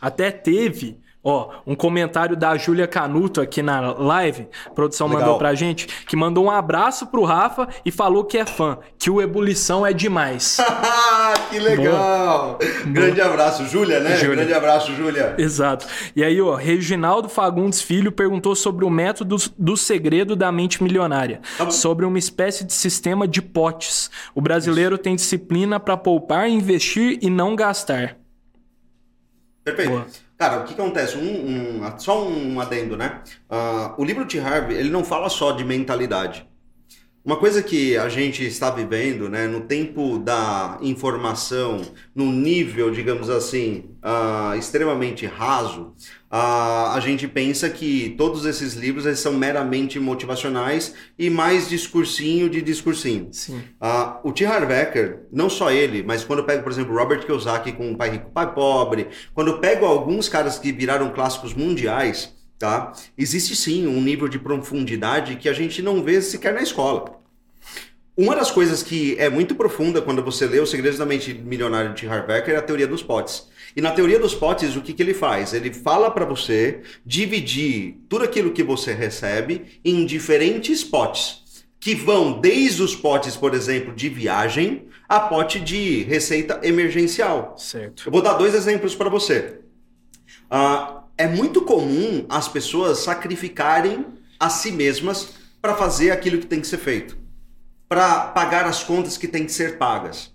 Até 0.04 0.30
teve 0.30 1.02
Ó, 1.26 1.48
um 1.66 1.74
comentário 1.74 2.36
da 2.36 2.54
Júlia 2.54 2.86
Canuto 2.86 3.40
aqui 3.40 3.62
na 3.62 3.94
live, 3.94 4.46
a 4.66 4.70
produção 4.70 5.06
Legal. 5.06 5.22
mandou 5.22 5.38
pra 5.38 5.54
gente, 5.54 5.86
que 6.06 6.14
mandou 6.14 6.44
um 6.44 6.50
abraço 6.50 7.06
pro 7.06 7.24
Rafa 7.24 7.66
e 7.82 7.90
falou 7.90 8.24
que 8.24 8.36
é 8.36 8.44
fã, 8.44 8.76
que 8.98 9.08
o 9.08 9.22
Ebulição 9.22 9.86
é 9.86 9.94
demais. 9.94 10.58
que 11.48 11.58
legal! 11.58 12.58
Boa. 12.58 12.92
Grande 12.92 13.22
Boa. 13.22 13.28
abraço, 13.28 13.64
Júlia, 13.64 14.00
né? 14.00 14.16
Júlia. 14.16 14.36
Grande 14.36 14.52
abraço, 14.52 14.92
Júlia. 14.92 15.34
Exato. 15.38 15.86
E 16.14 16.22
aí, 16.22 16.38
ó, 16.42 16.54
Reginaldo 16.56 17.30
Fagundes 17.30 17.80
Filho 17.80 18.12
perguntou 18.12 18.54
sobre 18.54 18.84
o 18.84 18.90
método 18.90 19.36
do 19.56 19.78
segredo 19.78 20.36
da 20.36 20.52
mente 20.52 20.82
milionária, 20.82 21.40
tá 21.56 21.70
sobre 21.70 22.04
uma 22.04 22.18
espécie 22.18 22.64
de 22.64 22.74
sistema 22.74 23.26
de 23.26 23.40
potes. 23.40 24.10
O 24.34 24.42
brasileiro 24.42 24.96
Isso. 24.96 25.02
tem 25.02 25.16
disciplina 25.16 25.80
para 25.80 25.96
poupar, 25.96 26.50
investir 26.50 27.18
e 27.22 27.30
não 27.30 27.56
gastar. 27.56 28.18
Perfeito. 29.64 29.90
Boa. 29.90 30.06
Cara, 30.36 30.60
o 30.60 30.64
que 30.64 30.74
acontece? 30.74 31.16
Um, 31.16 31.84
um, 31.84 31.98
só 31.98 32.28
um 32.28 32.60
adendo, 32.60 32.96
né? 32.96 33.22
Uh, 33.50 34.00
o 34.00 34.04
livro 34.04 34.24
de 34.24 34.38
Harvey, 34.38 34.76
ele 34.76 34.90
não 34.90 35.02
fala 35.02 35.28
só 35.28 35.52
de 35.52 35.64
mentalidade. 35.64 36.46
Uma 37.24 37.38
coisa 37.38 37.62
que 37.62 37.96
a 37.96 38.06
gente 38.10 38.44
está 38.44 38.70
vivendo, 38.70 39.30
né, 39.30 39.46
no 39.46 39.62
tempo 39.62 40.18
da 40.18 40.78
informação, 40.82 41.80
no 42.14 42.26
nível, 42.26 42.90
digamos 42.90 43.30
assim, 43.30 43.96
uh, 44.04 44.54
extremamente 44.58 45.24
raso, 45.24 45.94
uh, 46.34 46.90
a 46.92 46.98
gente 47.00 47.28
pensa 47.28 47.70
que 47.70 48.14
todos 48.18 48.44
esses 48.44 48.74
livros 48.74 49.06
eles 49.06 49.20
são 49.20 49.32
meramente 49.32 50.00
motivacionais 50.00 50.92
e 51.16 51.30
mais 51.30 51.68
discursinho 51.68 52.50
de 52.50 52.60
discursinho. 52.60 53.28
Sim. 53.30 53.62
O 54.24 54.32
T. 54.32 54.44
Harv 54.44 54.70
Eker, 54.70 55.26
não 55.30 55.48
só 55.48 55.70
ele, 55.70 56.02
mas 56.02 56.24
quando 56.24 56.40
eu 56.40 56.44
pego, 56.44 56.64
por 56.64 56.72
exemplo, 56.72 56.96
Robert 56.96 57.24
Kiyosaki 57.24 57.72
com 57.72 57.94
Pai 57.94 58.10
Rico, 58.10 58.30
Pai 58.30 58.52
Pobre, 58.52 59.06
quando 59.32 59.48
eu 59.48 59.58
pego 59.60 59.86
alguns 59.86 60.28
caras 60.28 60.58
que 60.58 60.72
viraram 60.72 61.12
clássicos 61.12 61.54
mundiais, 61.54 62.34
tá? 62.58 62.92
Existe 63.16 63.54
sim 63.54 63.86
um 63.86 64.00
nível 64.00 64.26
de 64.26 64.38
profundidade 64.38 65.36
que 65.36 65.48
a 65.48 65.52
gente 65.52 65.80
não 65.82 66.02
vê 66.02 66.20
sequer 66.20 66.52
na 66.52 66.62
escola. 66.62 67.22
Uma 68.16 68.36
das 68.36 68.50
coisas 68.50 68.82
que 68.82 69.16
é 69.18 69.28
muito 69.28 69.54
profunda 69.56 70.00
quando 70.00 70.22
você 70.22 70.46
lê 70.46 70.60
Os 70.60 70.70
Segredos 70.70 70.98
da 70.98 71.04
Mente 71.04 71.34
Milionária 71.34 71.92
de 71.92 72.06
Harv 72.06 72.30
Eker 72.30 72.54
é 72.54 72.58
a 72.58 72.62
teoria 72.62 72.86
dos 72.86 73.02
potes. 73.02 73.48
E 73.76 73.80
na 73.80 73.90
teoria 73.90 74.18
dos 74.18 74.34
potes, 74.34 74.76
o 74.76 74.80
que, 74.80 74.92
que 74.92 75.02
ele 75.02 75.14
faz? 75.14 75.52
Ele 75.52 75.72
fala 75.72 76.10
para 76.10 76.24
você 76.24 76.82
dividir 77.04 77.98
tudo 78.08 78.24
aquilo 78.24 78.52
que 78.52 78.62
você 78.62 78.92
recebe 78.92 79.80
em 79.84 80.06
diferentes 80.06 80.84
potes, 80.84 81.42
que 81.80 81.94
vão 81.94 82.40
desde 82.40 82.82
os 82.82 82.94
potes, 82.94 83.36
por 83.36 83.52
exemplo, 83.52 83.92
de 83.92 84.08
viagem, 84.08 84.86
a 85.08 85.20
pote 85.20 85.58
de 85.58 86.02
receita 86.04 86.60
emergencial. 86.62 87.56
Certo. 87.58 88.04
Eu 88.06 88.12
vou 88.12 88.22
dar 88.22 88.34
dois 88.34 88.54
exemplos 88.54 88.94
para 88.94 89.10
você. 89.10 89.58
Uh, 90.44 91.02
é 91.16 91.26
muito 91.26 91.62
comum 91.62 92.26
as 92.28 92.48
pessoas 92.48 92.98
sacrificarem 92.98 94.04
a 94.38 94.48
si 94.50 94.72
mesmas 94.72 95.34
para 95.60 95.74
fazer 95.74 96.10
aquilo 96.10 96.38
que 96.38 96.46
tem 96.46 96.60
que 96.60 96.66
ser 96.66 96.78
feito, 96.78 97.16
para 97.88 98.26
pagar 98.28 98.66
as 98.66 98.82
contas 98.82 99.16
que 99.16 99.28
têm 99.28 99.46
que 99.46 99.52
ser 99.52 99.78
pagas. 99.78 100.33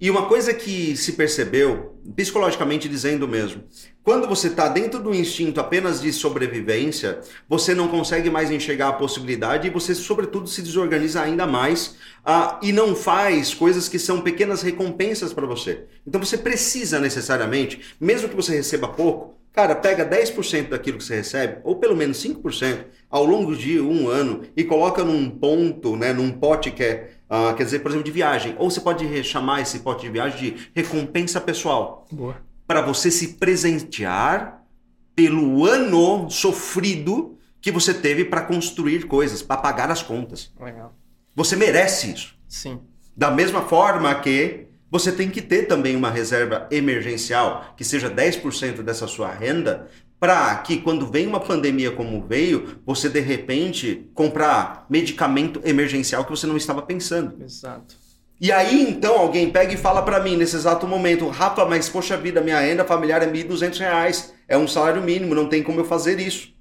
E 0.00 0.10
uma 0.10 0.24
coisa 0.26 0.54
que 0.54 0.96
se 0.96 1.12
percebeu, 1.12 2.00
psicologicamente 2.16 2.88
dizendo 2.88 3.28
mesmo, 3.28 3.64
quando 4.02 4.26
você 4.26 4.48
está 4.48 4.66
dentro 4.66 4.98
do 4.98 5.14
instinto 5.14 5.60
apenas 5.60 6.00
de 6.00 6.10
sobrevivência, 6.10 7.20
você 7.46 7.74
não 7.74 7.86
consegue 7.86 8.30
mais 8.30 8.50
enxergar 8.50 8.88
a 8.88 8.92
possibilidade 8.94 9.68
e 9.68 9.70
você, 9.70 9.94
sobretudo, 9.94 10.48
se 10.48 10.62
desorganiza 10.62 11.20
ainda 11.20 11.46
mais 11.46 11.96
uh, 12.26 12.56
e 12.62 12.72
não 12.72 12.96
faz 12.96 13.52
coisas 13.52 13.90
que 13.90 13.98
são 13.98 14.22
pequenas 14.22 14.62
recompensas 14.62 15.34
para 15.34 15.46
você. 15.46 15.84
Então 16.06 16.18
você 16.18 16.38
precisa 16.38 16.98
necessariamente, 16.98 17.94
mesmo 18.00 18.26
que 18.26 18.36
você 18.36 18.56
receba 18.56 18.88
pouco, 18.88 19.38
Cara, 19.52 19.74
pega 19.74 20.08
10% 20.08 20.68
daquilo 20.68 20.98
que 20.98 21.04
você 21.04 21.16
recebe, 21.16 21.58
ou 21.64 21.74
pelo 21.76 21.96
menos 21.96 22.22
5%, 22.22 22.84
ao 23.10 23.24
longo 23.24 23.56
de 23.56 23.80
um 23.80 24.08
ano, 24.08 24.42
e 24.56 24.62
coloca 24.62 25.02
num 25.02 25.28
ponto, 25.28 25.96
né, 25.96 26.12
num 26.12 26.30
pote 26.30 26.70
que 26.70 26.84
é, 26.84 27.10
uh, 27.30 27.54
quer 27.54 27.64
dizer, 27.64 27.78
por 27.78 27.90
exemplo, 27.90 28.04
de 28.04 28.10
viagem. 28.10 28.54
Ou 28.58 28.70
você 28.70 28.80
pode 28.80 29.24
chamar 29.24 29.60
esse 29.60 29.78
pote 29.80 30.02
de 30.02 30.10
viagem 30.10 30.38
de 30.38 30.70
recompensa 30.74 31.40
pessoal. 31.40 32.06
Para 32.66 32.82
você 32.82 33.10
se 33.10 33.34
presentear 33.34 34.62
pelo 35.14 35.64
ano 35.64 36.30
sofrido 36.30 37.38
que 37.60 37.70
você 37.70 37.92
teve 37.92 38.24
para 38.24 38.42
construir 38.42 39.04
coisas, 39.06 39.42
para 39.42 39.60
pagar 39.60 39.90
as 39.90 40.02
contas. 40.02 40.52
Legal. 40.58 40.94
Você 41.36 41.56
merece 41.56 42.12
isso. 42.12 42.34
Sim. 42.48 42.80
Da 43.16 43.30
mesma 43.30 43.62
forma 43.62 44.14
que 44.14 44.66
você 44.90 45.12
tem 45.12 45.30
que 45.30 45.40
ter 45.40 45.68
também 45.68 45.94
uma 45.94 46.10
reserva 46.10 46.66
emergencial, 46.70 47.74
que 47.76 47.84
seja 47.84 48.10
10% 48.10 48.82
dessa 48.82 49.06
sua 49.06 49.30
renda, 49.30 49.88
para 50.20 50.54
que 50.56 50.76
quando 50.76 51.06
vem 51.06 51.26
uma 51.26 51.40
pandemia 51.40 51.90
como 51.90 52.22
veio, 52.26 52.78
você 52.84 53.08
de 53.08 53.20
repente 53.20 54.06
comprar 54.12 54.84
medicamento 54.90 55.62
emergencial 55.64 56.24
que 56.24 56.30
você 56.30 56.46
não 56.46 56.58
estava 56.58 56.82
pensando. 56.82 57.42
Exato. 57.42 57.96
E 58.38 58.52
aí 58.52 58.82
então 58.82 59.18
alguém 59.18 59.50
pega 59.50 59.72
e 59.72 59.78
fala 59.78 60.02
para 60.02 60.20
mim 60.20 60.36
nesse 60.36 60.56
exato 60.56 60.86
momento, 60.86 61.26
Rafa, 61.28 61.64
mas 61.64 61.88
poxa 61.88 62.18
vida, 62.18 62.42
minha 62.42 62.60
renda 62.60 62.84
familiar 62.84 63.22
é 63.22 63.26
R$ 63.26 63.44
1.200, 63.44 64.30
é 64.46 64.58
um 64.58 64.68
salário 64.68 65.02
mínimo, 65.02 65.34
não 65.34 65.48
tem 65.48 65.62
como 65.62 65.80
eu 65.80 65.84
fazer 65.86 66.20
isso. 66.20 66.52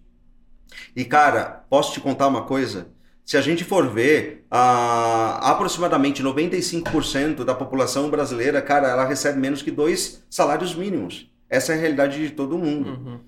E 0.95 1.03
cara, 1.03 1.65
posso 1.69 1.93
te 1.93 1.99
contar 1.99 2.27
uma 2.27 2.43
coisa? 2.43 2.87
Se 3.25 3.37
a 3.37 3.41
gente 3.41 3.63
for 3.63 3.87
ver, 3.87 4.45
a, 4.49 5.51
aproximadamente 5.51 6.23
95% 6.23 7.43
da 7.43 7.53
população 7.53 8.09
brasileira, 8.09 8.61
cara, 8.61 8.87
ela 8.87 9.05
recebe 9.05 9.37
menos 9.37 9.61
que 9.61 9.69
dois 9.69 10.23
salários 10.29 10.73
mínimos. 10.73 11.29
Essa 11.49 11.73
é 11.73 11.75
a 11.75 11.79
realidade 11.79 12.17
de 12.17 12.31
todo 12.31 12.57
mundo. 12.57 12.89
Uhum. 12.89 13.19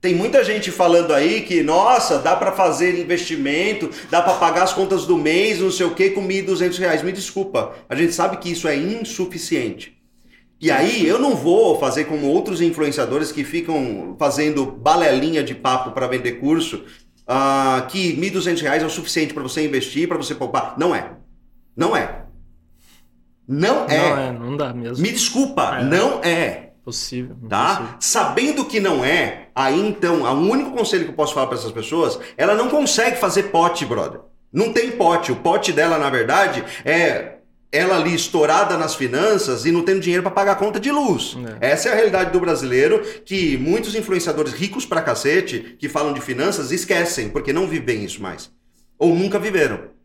Tem 0.00 0.14
muita 0.14 0.42
gente 0.42 0.70
falando 0.70 1.12
aí 1.12 1.42
que, 1.42 1.62
nossa, 1.62 2.18
dá 2.18 2.34
para 2.34 2.52
fazer 2.52 2.98
investimento, 2.98 3.90
dá 4.10 4.22
para 4.22 4.34
pagar 4.34 4.62
as 4.62 4.72
contas 4.72 5.04
do 5.04 5.18
mês, 5.18 5.60
não 5.60 5.70
sei 5.70 5.84
o 5.84 5.94
que, 5.94 6.10
com 6.10 6.26
1.200 6.26 6.78
reais. 6.78 7.02
Me 7.02 7.12
desculpa, 7.12 7.74
a 7.86 7.94
gente 7.94 8.14
sabe 8.14 8.38
que 8.38 8.50
isso 8.50 8.66
é 8.66 8.74
insuficiente. 8.74 10.00
E 10.58 10.70
aí 10.70 11.06
eu 11.06 11.18
não 11.18 11.34
vou 11.34 11.78
fazer 11.78 12.04
como 12.04 12.28
outros 12.28 12.60
influenciadores 12.60 13.32
que 13.32 13.44
ficam 13.44 14.14
fazendo 14.18 14.66
balelinha 14.66 15.42
de 15.42 15.54
papo 15.54 15.90
para 15.92 16.06
vender 16.06 16.32
curso 16.32 16.84
uh, 17.28 17.86
que 17.88 18.12
R$ 18.12 18.30
1.200 18.30 18.64
é 18.64 18.84
o 18.84 18.90
suficiente 18.90 19.32
para 19.34 19.42
você 19.42 19.64
investir, 19.64 20.08
para 20.08 20.18
você 20.18 20.34
poupar. 20.34 20.78
Não 20.78 20.94
é. 20.94 21.12
Não 21.76 21.96
é. 21.96 22.24
Não 23.46 23.86
é. 23.86 23.98
Não 23.98 24.18
é, 24.18 24.32
não 24.32 24.56
dá 24.56 24.72
mesmo. 24.72 25.02
Me 25.02 25.10
desculpa, 25.10 25.78
é. 25.78 25.84
não 25.84 26.20
é. 26.22 26.69
Possível. 26.90 27.36
Tá? 27.48 27.76
Possível. 27.76 27.96
Sabendo 28.00 28.64
que 28.64 28.80
não 28.80 29.04
é, 29.04 29.48
aí 29.54 29.80
então, 29.80 30.22
o 30.22 30.50
único 30.50 30.70
conselho 30.72 31.04
que 31.04 31.10
eu 31.10 31.14
posso 31.14 31.34
falar 31.34 31.46
para 31.46 31.56
essas 31.56 31.72
pessoas, 31.72 32.18
ela 32.36 32.54
não 32.54 32.68
consegue 32.68 33.16
fazer 33.16 33.44
pote, 33.44 33.84
brother. 33.84 34.20
Não 34.52 34.72
tem 34.72 34.92
pote. 34.92 35.30
O 35.30 35.36
pote 35.36 35.72
dela, 35.72 35.98
na 35.98 36.10
verdade, 36.10 36.64
é 36.84 37.36
ela 37.72 37.96
ali 37.96 38.14
estourada 38.14 38.76
nas 38.76 38.94
finanças 38.94 39.64
e 39.64 39.70
não 39.70 39.82
tendo 39.82 40.00
dinheiro 40.00 40.22
para 40.24 40.32
pagar 40.32 40.52
a 40.52 40.56
conta 40.56 40.80
de 40.80 40.90
luz. 40.90 41.36
É. 41.60 41.70
Essa 41.70 41.88
é 41.88 41.92
a 41.92 41.94
realidade 41.94 42.32
do 42.32 42.40
brasileiro 42.40 43.00
que 43.24 43.56
muitos 43.56 43.94
influenciadores 43.94 44.52
ricos 44.52 44.84
pra 44.84 45.02
cacete 45.02 45.76
que 45.78 45.88
falam 45.88 46.12
de 46.12 46.20
finanças 46.20 46.72
esquecem, 46.72 47.28
porque 47.28 47.52
não 47.52 47.68
vivem 47.68 48.04
isso 48.04 48.20
mais. 48.20 48.50
Ou 48.98 49.14
nunca 49.14 49.38
viveram. 49.38 49.99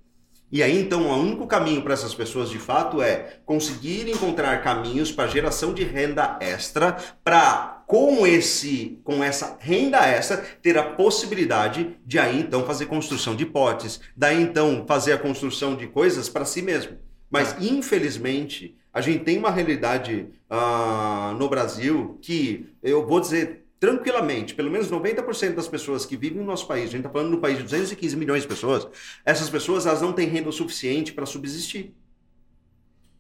E 0.56 0.64
aí 0.64 0.80
então 0.80 1.08
o 1.08 1.20
único 1.20 1.46
caminho 1.46 1.82
para 1.82 1.94
essas 1.94 2.16
pessoas 2.16 2.50
de 2.50 2.58
fato 2.58 3.02
é 3.02 3.40
conseguir 3.46 4.10
encontrar 4.10 4.64
caminhos 4.64 5.12
para 5.12 5.28
geração 5.28 5.74
de 5.74 5.84
renda 5.84 6.38
extra 6.40 6.96
para 7.26 7.84
com 7.86 8.26
esse 8.26 8.98
com 9.04 9.22
essa 9.22 9.58
renda 9.60 9.98
extra 10.08 10.38
ter 10.62 10.78
a 10.78 10.84
possibilidade 10.92 11.98
de 12.06 12.18
aí 12.18 12.40
então 12.40 12.66
fazer 12.66 12.86
construção 12.86 13.36
de 13.36 13.46
potes, 13.46 14.00
daí 14.16 14.42
então 14.42 14.86
fazer 14.88 15.12
a 15.12 15.18
construção 15.18 15.76
de 15.76 15.88
coisas 15.88 16.30
para 16.30 16.46
si 16.46 16.62
mesmo. 16.62 17.00
Mas, 17.30 17.52
ah. 17.52 17.58
infelizmente, 17.60 18.78
a 18.94 19.02
gente 19.02 19.26
tem 19.26 19.38
uma 19.38 19.52
realidade 19.52 20.30
uh, 20.50 21.36
no 21.38 21.50
Brasil 21.50 22.18
que 22.22 22.70
eu 22.82 23.06
vou 23.06 23.20
dizer 23.20 23.65
tranquilamente, 23.86 24.56
pelo 24.56 24.72
menos 24.72 24.90
90% 24.90 25.54
das 25.54 25.68
pessoas 25.68 26.08
que 26.08 26.18
vivem 26.18 26.40
no 26.40 26.44
nosso 26.44 26.68
país, 26.68 26.86
a 26.86 26.88
gente 26.88 27.02
está 27.02 27.10
falando 27.10 27.30
no 27.30 27.38
país 27.38 27.58
de 27.58 27.64
215 27.64 28.18
milhões 28.18 28.42
de 28.42 28.48
pessoas, 28.48 28.88
essas 29.24 29.48
pessoas 29.48 29.86
elas 29.86 30.02
não 30.02 30.12
têm 30.12 30.28
renda 30.28 30.50
o 30.50 30.52
suficiente 30.52 31.14
para 31.14 31.24
subsistir. 31.28 31.94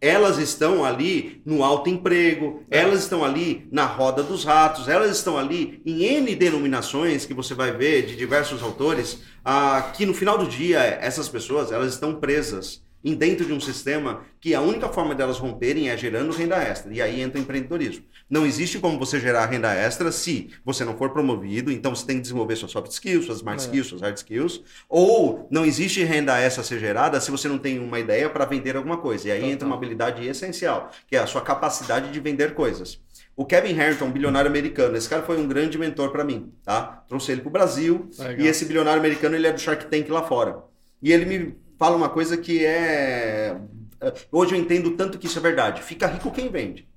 Elas 0.01 0.39
estão 0.39 0.84
ali 0.84 1.39
no 1.45 1.63
alto 1.63 1.88
emprego, 1.88 2.63
é. 2.71 2.80
elas 2.80 3.01
estão 3.01 3.23
ali 3.23 3.67
na 3.71 3.86
roda 3.86 4.23
dos 4.23 4.43
ratos, 4.43 4.88
elas 4.88 5.15
estão 5.15 5.38
ali 5.38 5.82
em 5.86 6.04
N 6.04 6.36
denominações 6.36 7.28
que 7.28 7.34
você 7.34 7.54
vai 7.54 7.71
ver 7.71 8.08
de 8.08 8.15
diversos 8.15 8.63
autores, 8.63 9.19
ah, 9.43 9.91
que 9.95 10.04
no 10.04 10.15
final 10.15 10.36
do 10.36 10.47
dia 10.47 10.80
essas 10.80 11.30
pessoas 11.30 11.71
elas 11.71 11.93
estão 11.93 12.15
presas 12.15 12.84
dentro 13.13 13.46
de 13.46 13.54
um 13.54 13.60
sistema 13.60 14.22
que 14.41 14.56
a 14.56 14.62
única 14.62 14.89
forma 14.89 15.13
delas 15.13 15.38
romperem 15.38 15.89
é 15.89 15.98
gerando 15.98 16.34
renda 16.34 16.56
extra. 16.56 16.91
E 16.91 17.02
aí 17.02 17.22
entra 17.22 17.39
o 17.39 17.44
empreendedorismo. 17.44 18.04
Não 18.28 18.46
existe 18.46 18.80
como 18.80 18.98
você 18.98 19.20
gerar 19.20 19.46
renda 19.46 19.72
extra 19.72 20.12
se 20.12 20.50
você 20.65 20.84
não 20.84 20.98
for 20.98 21.12
promovido, 21.12 21.72
então 21.72 21.96
você 21.96 22.06
tem 22.06 22.15
que 22.15 22.24
desenvolver 22.24 22.56
suas 22.56 22.72
soft 22.72 22.91
skills, 22.91 23.26
suas 23.26 23.38
smart 23.38 23.62
é. 23.62 23.65
skills, 23.65 23.88
suas 23.88 24.02
hard 24.02 24.18
skills. 24.18 24.63
Ou 24.89 25.48
não 25.52 25.63
existe 25.63 26.04
renda 26.04 26.36
extra 26.39 26.62
a 26.62 26.65
ser 26.65 26.80
gerada 26.80 27.22
se 27.22 27.30
você 27.30 27.48
não 27.48 27.60
tem 27.60 27.78
uma 27.78 28.00
ideia 28.00 28.28
para 28.30 28.46
vender 28.46 28.76
alguma 28.76 28.98
coisa. 28.98 29.28
E 29.28 29.32
aí 29.32 29.52
entra 29.52 29.68
uma 29.68 29.76
habilidade 29.76 30.26
essencial, 30.26 30.89
que 31.08 31.15
é 31.15 31.20
a 31.20 31.28
sua 31.28 31.41
capacidade 31.41 32.12
de 32.12 32.20
vender 32.20 32.56
coisas. 32.56 33.00
O 33.36 33.46
Kevin 33.46 33.74
Harrington, 33.74 34.10
bilionário 34.12 34.50
americano, 34.50 34.96
esse 34.96 35.10
cara 35.10 35.22
foi 35.22 35.38
um 35.38 35.48
grande 35.48 35.78
mentor 35.78 36.10
para 36.10 36.24
mim, 36.24 36.54
tá? 36.63 37.04
Trouxe 37.08 37.34
ele 37.34 37.41
pro 37.41 37.50
Brasil 37.50 38.10
Legal. 38.18 38.39
e 38.39 38.48
esse 38.48 38.63
bilionário 38.63 39.00
americano 39.00 39.36
ele 39.36 39.46
é 39.46 39.52
do 39.52 39.60
Shark 39.60 39.88
Tank 39.88 40.10
lá 40.10 40.24
fora. 40.24 40.63
E 41.02 41.12
ele 41.12 41.26
me 41.26 41.64
fala 41.77 41.95
uma 41.95 42.09
coisa 42.09 42.38
que 42.38 42.65
é. 42.65 43.57
é 44.01 44.13
hoje 44.31 44.55
eu 44.55 44.59
entendo 44.59 44.91
tanto 44.91 45.17
que 45.17 45.27
isso 45.27 45.39
é 45.39 45.41
verdade. 45.41 45.81
Fica 45.81 46.07
rico 46.07 46.31
quem 46.31 46.49
vende. 46.49 46.88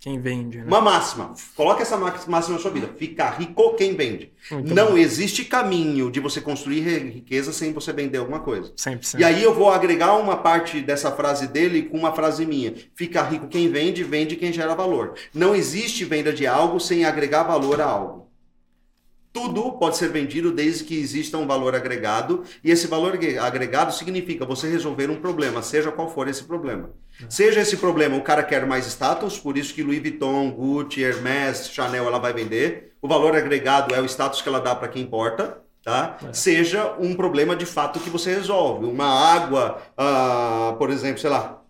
Quem 0.00 0.20
vende, 0.20 0.58
né? 0.58 0.64
Uma 0.64 0.80
máxima. 0.80 1.34
Coloque 1.56 1.82
essa 1.82 1.96
máxima 1.96 2.38
na 2.38 2.58
sua 2.58 2.70
vida. 2.70 2.88
Fica 2.96 3.28
rico 3.30 3.74
quem 3.74 3.96
vende. 3.96 4.32
Muito 4.50 4.72
não 4.72 4.92
bom. 4.92 4.98
existe 4.98 5.44
caminho 5.44 6.08
de 6.08 6.20
você 6.20 6.40
construir 6.40 6.80
riqueza 6.80 7.52
sem 7.52 7.72
você 7.72 7.92
vender 7.92 8.18
alguma 8.18 8.38
coisa. 8.38 8.72
100%. 8.76 9.18
E 9.18 9.24
aí 9.24 9.42
eu 9.42 9.52
vou 9.52 9.70
agregar 9.70 10.14
uma 10.14 10.36
parte 10.36 10.80
dessa 10.80 11.10
frase 11.10 11.48
dele 11.48 11.82
com 11.82 11.98
uma 11.98 12.14
frase 12.14 12.46
minha. 12.46 12.72
Fica 12.94 13.22
rico 13.22 13.48
quem 13.48 13.68
vende, 13.72 14.04
vende 14.04 14.36
quem 14.36 14.52
gera 14.52 14.74
valor. 14.74 15.14
Não 15.34 15.52
existe 15.52 16.04
venda 16.04 16.32
de 16.32 16.46
algo 16.46 16.78
sem 16.78 17.04
agregar 17.04 17.42
valor 17.42 17.80
a 17.80 17.86
algo. 17.86 18.27
Tudo 19.38 19.72
pode 19.72 19.96
ser 19.96 20.08
vendido 20.08 20.50
desde 20.50 20.82
que 20.82 20.98
exista 20.98 21.38
um 21.38 21.46
valor 21.46 21.72
agregado, 21.74 22.42
e 22.64 22.72
esse 22.72 22.88
valor 22.88 23.16
agregado 23.40 23.94
significa 23.94 24.44
você 24.44 24.68
resolver 24.68 25.08
um 25.10 25.20
problema, 25.20 25.62
seja 25.62 25.92
qual 25.92 26.08
for 26.08 26.26
esse 26.26 26.42
problema. 26.42 26.90
Seja 27.28 27.60
esse 27.60 27.76
problema, 27.76 28.16
o 28.16 28.22
cara 28.22 28.42
quer 28.42 28.66
mais 28.66 28.86
status, 28.86 29.38
por 29.38 29.56
isso 29.56 29.72
que 29.72 29.82
Louis 29.82 30.00
Vuitton, 30.00 30.50
Gucci, 30.50 31.02
Hermès, 31.02 31.70
Chanel 31.70 32.06
ela 32.06 32.18
vai 32.18 32.32
vender. 32.32 32.92
O 33.00 33.06
valor 33.06 33.36
agregado 33.36 33.94
é 33.94 34.00
o 34.00 34.04
status 34.04 34.42
que 34.42 34.48
ela 34.48 34.60
dá 34.60 34.74
para 34.74 34.88
quem 34.88 35.02
importa. 35.02 35.58
Tá? 35.84 36.18
É. 36.28 36.32
Seja 36.32 36.96
um 36.98 37.14
problema 37.14 37.54
de 37.54 37.64
fato 37.64 38.00
que 38.00 38.10
você 38.10 38.34
resolve. 38.34 38.84
Uma 38.84 39.06
água, 39.06 39.80
uh, 39.96 40.76
por 40.76 40.90
exemplo, 40.90 41.20
sei 41.20 41.30
lá, 41.30 41.62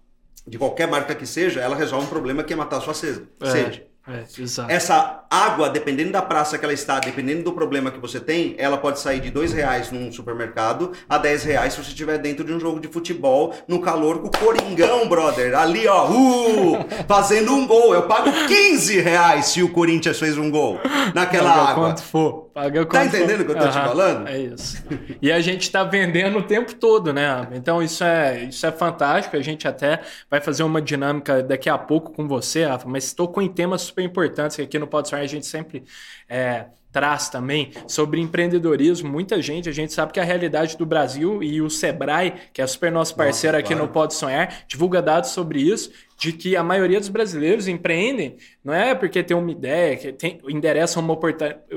de 0.46 0.58
qualquer 0.58 0.88
marca 0.88 1.14
que 1.14 1.26
seja, 1.26 1.60
ela 1.60 1.76
resolve 1.76 2.06
um 2.06 2.08
problema 2.08 2.42
que 2.42 2.52
é 2.52 2.56
matar 2.56 2.78
a 2.78 2.80
sua 2.80 2.94
sede. 2.94 3.28
É. 3.40 3.87
É, 4.08 4.24
Essa 4.68 5.24
água, 5.30 5.68
dependendo 5.68 6.12
da 6.12 6.22
praça 6.22 6.56
que 6.56 6.64
ela 6.64 6.72
está, 6.72 6.98
dependendo 6.98 7.42
do 7.42 7.52
problema 7.52 7.90
que 7.90 7.98
você 7.98 8.18
tem, 8.18 8.54
ela 8.58 8.78
pode 8.78 9.00
sair 9.00 9.20
de 9.20 9.30
dois 9.30 9.52
reais 9.52 9.90
num 9.90 10.10
supermercado 10.10 10.92
a 11.08 11.18
10 11.18 11.44
reais 11.44 11.74
se 11.74 11.84
você 11.84 11.90
estiver 11.90 12.18
dentro 12.18 12.44
de 12.44 12.52
um 12.52 12.58
jogo 12.58 12.80
de 12.80 12.88
futebol, 12.88 13.54
no 13.66 13.80
calor 13.80 14.20
com 14.20 14.28
o 14.28 14.30
Coringão, 14.30 15.08
brother. 15.08 15.54
Ali, 15.56 15.86
ó, 15.86 16.08
uh, 16.08 16.86
fazendo 17.06 17.52
um 17.52 17.66
gol. 17.66 17.94
Eu 17.94 18.04
pago 18.04 18.30
15 18.46 19.00
reais 19.00 19.46
se 19.46 19.62
o 19.62 19.68
Corinthians 19.68 20.18
fez 20.18 20.38
um 20.38 20.50
gol 20.50 20.80
naquela 21.14 21.52
água. 21.52 21.74
quanto 21.88 22.02
for. 22.02 22.47
Paga 22.58 22.84
tá 22.86 23.04
entendendo 23.04 23.42
o 23.42 23.44
que 23.44 23.52
eu 23.52 23.56
tô 23.56 23.64
uhum, 23.66 23.70
te 23.70 23.74
falando? 23.74 24.28
É 24.28 24.36
isso. 24.36 24.84
E 25.22 25.30
a 25.30 25.40
gente 25.40 25.70
tá 25.70 25.84
vendendo 25.84 26.38
o 26.38 26.42
tempo 26.42 26.74
todo, 26.74 27.12
né? 27.12 27.48
Então 27.52 27.80
isso 27.80 28.02
é, 28.02 28.46
isso 28.46 28.66
é 28.66 28.72
fantástico. 28.72 29.36
A 29.36 29.40
gente 29.40 29.68
até 29.68 30.00
vai 30.28 30.40
fazer 30.40 30.64
uma 30.64 30.82
dinâmica 30.82 31.40
daqui 31.40 31.70
a 31.70 31.78
pouco 31.78 32.12
com 32.12 32.26
você, 32.26 32.64
Rafa, 32.64 32.88
mas 32.88 33.04
estou 33.04 33.28
com 33.28 33.46
temas 33.46 33.82
super 33.82 34.02
importantes 34.02 34.56
que 34.56 34.62
aqui 34.62 34.76
no 34.76 34.88
Pode 34.88 35.14
a 35.14 35.26
gente 35.26 35.46
sempre 35.46 35.84
é, 36.28 36.66
traz 36.92 37.28
também 37.28 37.72
sobre 37.86 38.20
empreendedorismo. 38.20 39.10
Muita 39.10 39.40
gente, 39.40 39.68
a 39.68 39.72
gente 39.72 39.92
sabe 39.92 40.12
que 40.12 40.20
a 40.20 40.24
realidade 40.24 40.76
do 40.76 40.86
Brasil 40.86 41.42
e 41.42 41.60
o 41.60 41.70
Sebrae, 41.70 42.34
que 42.52 42.62
é 42.62 42.66
super 42.66 42.90
nosso 42.90 43.14
parceiro 43.14 43.56
Nossa, 43.56 43.64
aqui 43.64 43.74
claro. 43.74 43.86
no 43.86 43.92
Pode 43.92 44.14
Sonhar, 44.14 44.64
divulga 44.66 45.02
dados 45.02 45.30
sobre 45.30 45.60
isso, 45.60 45.90
de 46.18 46.32
que 46.32 46.56
a 46.56 46.64
maioria 46.64 46.98
dos 46.98 47.08
brasileiros 47.08 47.68
empreendem 47.68 48.36
não 48.64 48.74
é 48.74 48.92
porque 48.94 49.22
tem 49.22 49.36
uma 49.36 49.50
ideia, 49.50 49.96
que 49.96 50.12
tem, 50.12 50.40
endereçam 50.48 51.00
uma 51.00 51.16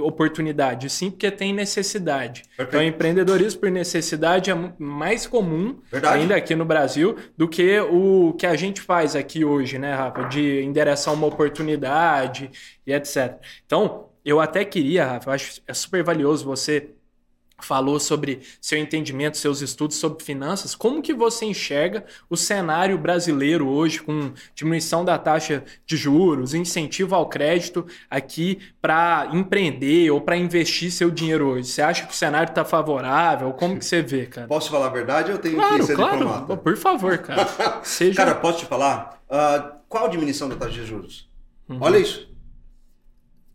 oportunidade, 0.04 0.90
sim 0.90 1.12
porque 1.12 1.30
tem 1.30 1.54
necessidade. 1.54 2.42
Perfeito. 2.58 2.70
Então, 2.70 2.84
empreendedorismo 2.84 3.60
por 3.60 3.70
necessidade 3.70 4.50
é 4.50 4.74
mais 4.80 5.28
comum 5.28 5.80
Verdade. 5.92 6.22
ainda 6.22 6.36
aqui 6.36 6.56
no 6.56 6.66
Brasil 6.66 7.16
do 7.38 7.48
que 7.48 7.80
o 7.82 8.34
que 8.34 8.48
a 8.48 8.56
gente 8.56 8.82
faz 8.82 9.16
aqui 9.16 9.46
hoje, 9.46 9.78
né, 9.78 9.94
Rafa? 9.94 10.24
De 10.24 10.64
endereçar 10.64 11.14
uma 11.14 11.28
oportunidade 11.28 12.50
e 12.86 12.92
etc. 12.92 13.38
Então, 13.66 14.11
eu 14.24 14.40
até 14.40 14.64
queria, 14.64 15.06
Rafa, 15.06 15.30
eu 15.30 15.34
acho 15.34 15.62
é 15.68 15.74
super 15.74 16.04
valioso 16.04 16.46
você 16.46 16.92
falou 17.62 18.00
sobre 18.00 18.42
seu 18.60 18.78
entendimento, 18.78 19.38
seus 19.38 19.62
estudos 19.62 19.98
sobre 19.98 20.24
finanças. 20.24 20.76
Como 20.76 21.02
que 21.02 21.14
você 21.14 21.46
enxerga 21.46 22.04
o 22.30 22.36
cenário 22.36 22.98
brasileiro 22.98 23.68
hoje 23.68 24.02
com 24.02 24.34
diminuição 24.56 25.06
da 25.06 25.18
taxa 25.18 25.64
de 25.86 25.96
juros, 25.96 26.54
incentivo 26.54 27.16
ao 27.16 27.30
crédito 27.30 27.86
aqui 28.10 28.60
para 28.82 29.30
empreender 29.34 30.10
ou 30.12 30.20
para 30.20 30.36
investir 30.36 30.92
seu 30.92 31.10
dinheiro 31.10 31.48
hoje? 31.48 31.70
Você 31.70 31.82
acha 31.82 32.06
que 32.06 32.14
o 32.14 32.16
cenário 32.16 32.50
está 32.50 32.66
favorável? 32.66 33.54
Como 33.54 33.78
que 33.78 33.86
você 33.86 34.02
vê, 34.02 34.26
cara? 34.26 34.48
Posso 34.48 34.70
falar 34.70 34.88
a 34.88 34.90
verdade 34.90 35.32
ou 35.32 35.38
eu 35.38 35.42
tenho 35.42 35.56
claro, 35.56 35.78
que 35.78 35.84
ser 35.84 35.96
claro. 35.96 36.18
diplomata? 36.18 36.58
Por 36.58 36.78
favor, 36.78 37.18
cara. 37.20 37.48
Seja... 37.84 38.16
Cara, 38.16 38.36
posso 38.36 38.60
te 38.60 38.66
falar? 38.66 39.22
Uh, 39.30 39.80
qual 39.88 40.06
a 40.06 40.08
diminuição 40.08 40.50
da 40.50 40.56
taxa 40.56 40.74
de 40.74 40.86
juros? 40.86 41.30
Uhum. 41.70 41.78
Olha 41.80 41.98
isso. 41.98 42.31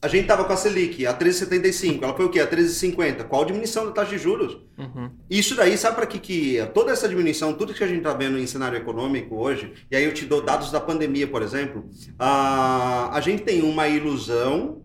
A 0.00 0.08
gente 0.08 0.22
estava 0.22 0.44
com 0.44 0.52
a 0.52 0.56
Selic 0.56 1.06
a 1.06 1.16
13,75, 1.16 2.02
ela 2.02 2.14
foi 2.14 2.26
o 2.26 2.28
quê? 2.28 2.38
A 2.38 2.46
13,50. 2.46 3.24
Qual 3.24 3.42
a 3.42 3.46
diminuição 3.46 3.86
da 3.86 3.92
taxa 3.92 4.10
de 4.10 4.18
juros? 4.18 4.58
Uhum. 4.76 5.10
Isso 5.28 5.54
daí, 5.54 5.76
sabe 5.78 5.96
para 5.96 6.06
que, 6.06 6.18
que 6.18 6.58
toda 6.74 6.92
essa 6.92 7.08
diminuição, 7.08 7.54
tudo 7.54 7.72
que 7.72 7.82
a 7.82 7.86
gente 7.86 7.98
está 7.98 8.12
vendo 8.12 8.38
em 8.38 8.46
cenário 8.46 8.76
econômico 8.76 9.36
hoje, 9.36 9.72
e 9.90 9.96
aí 9.96 10.04
eu 10.04 10.12
te 10.12 10.26
dou 10.26 10.42
dados 10.42 10.70
da 10.70 10.80
pandemia, 10.80 11.26
por 11.26 11.42
exemplo, 11.42 11.88
a, 12.18 13.16
a 13.16 13.20
gente 13.20 13.42
tem 13.42 13.62
uma 13.62 13.88
ilusão 13.88 14.82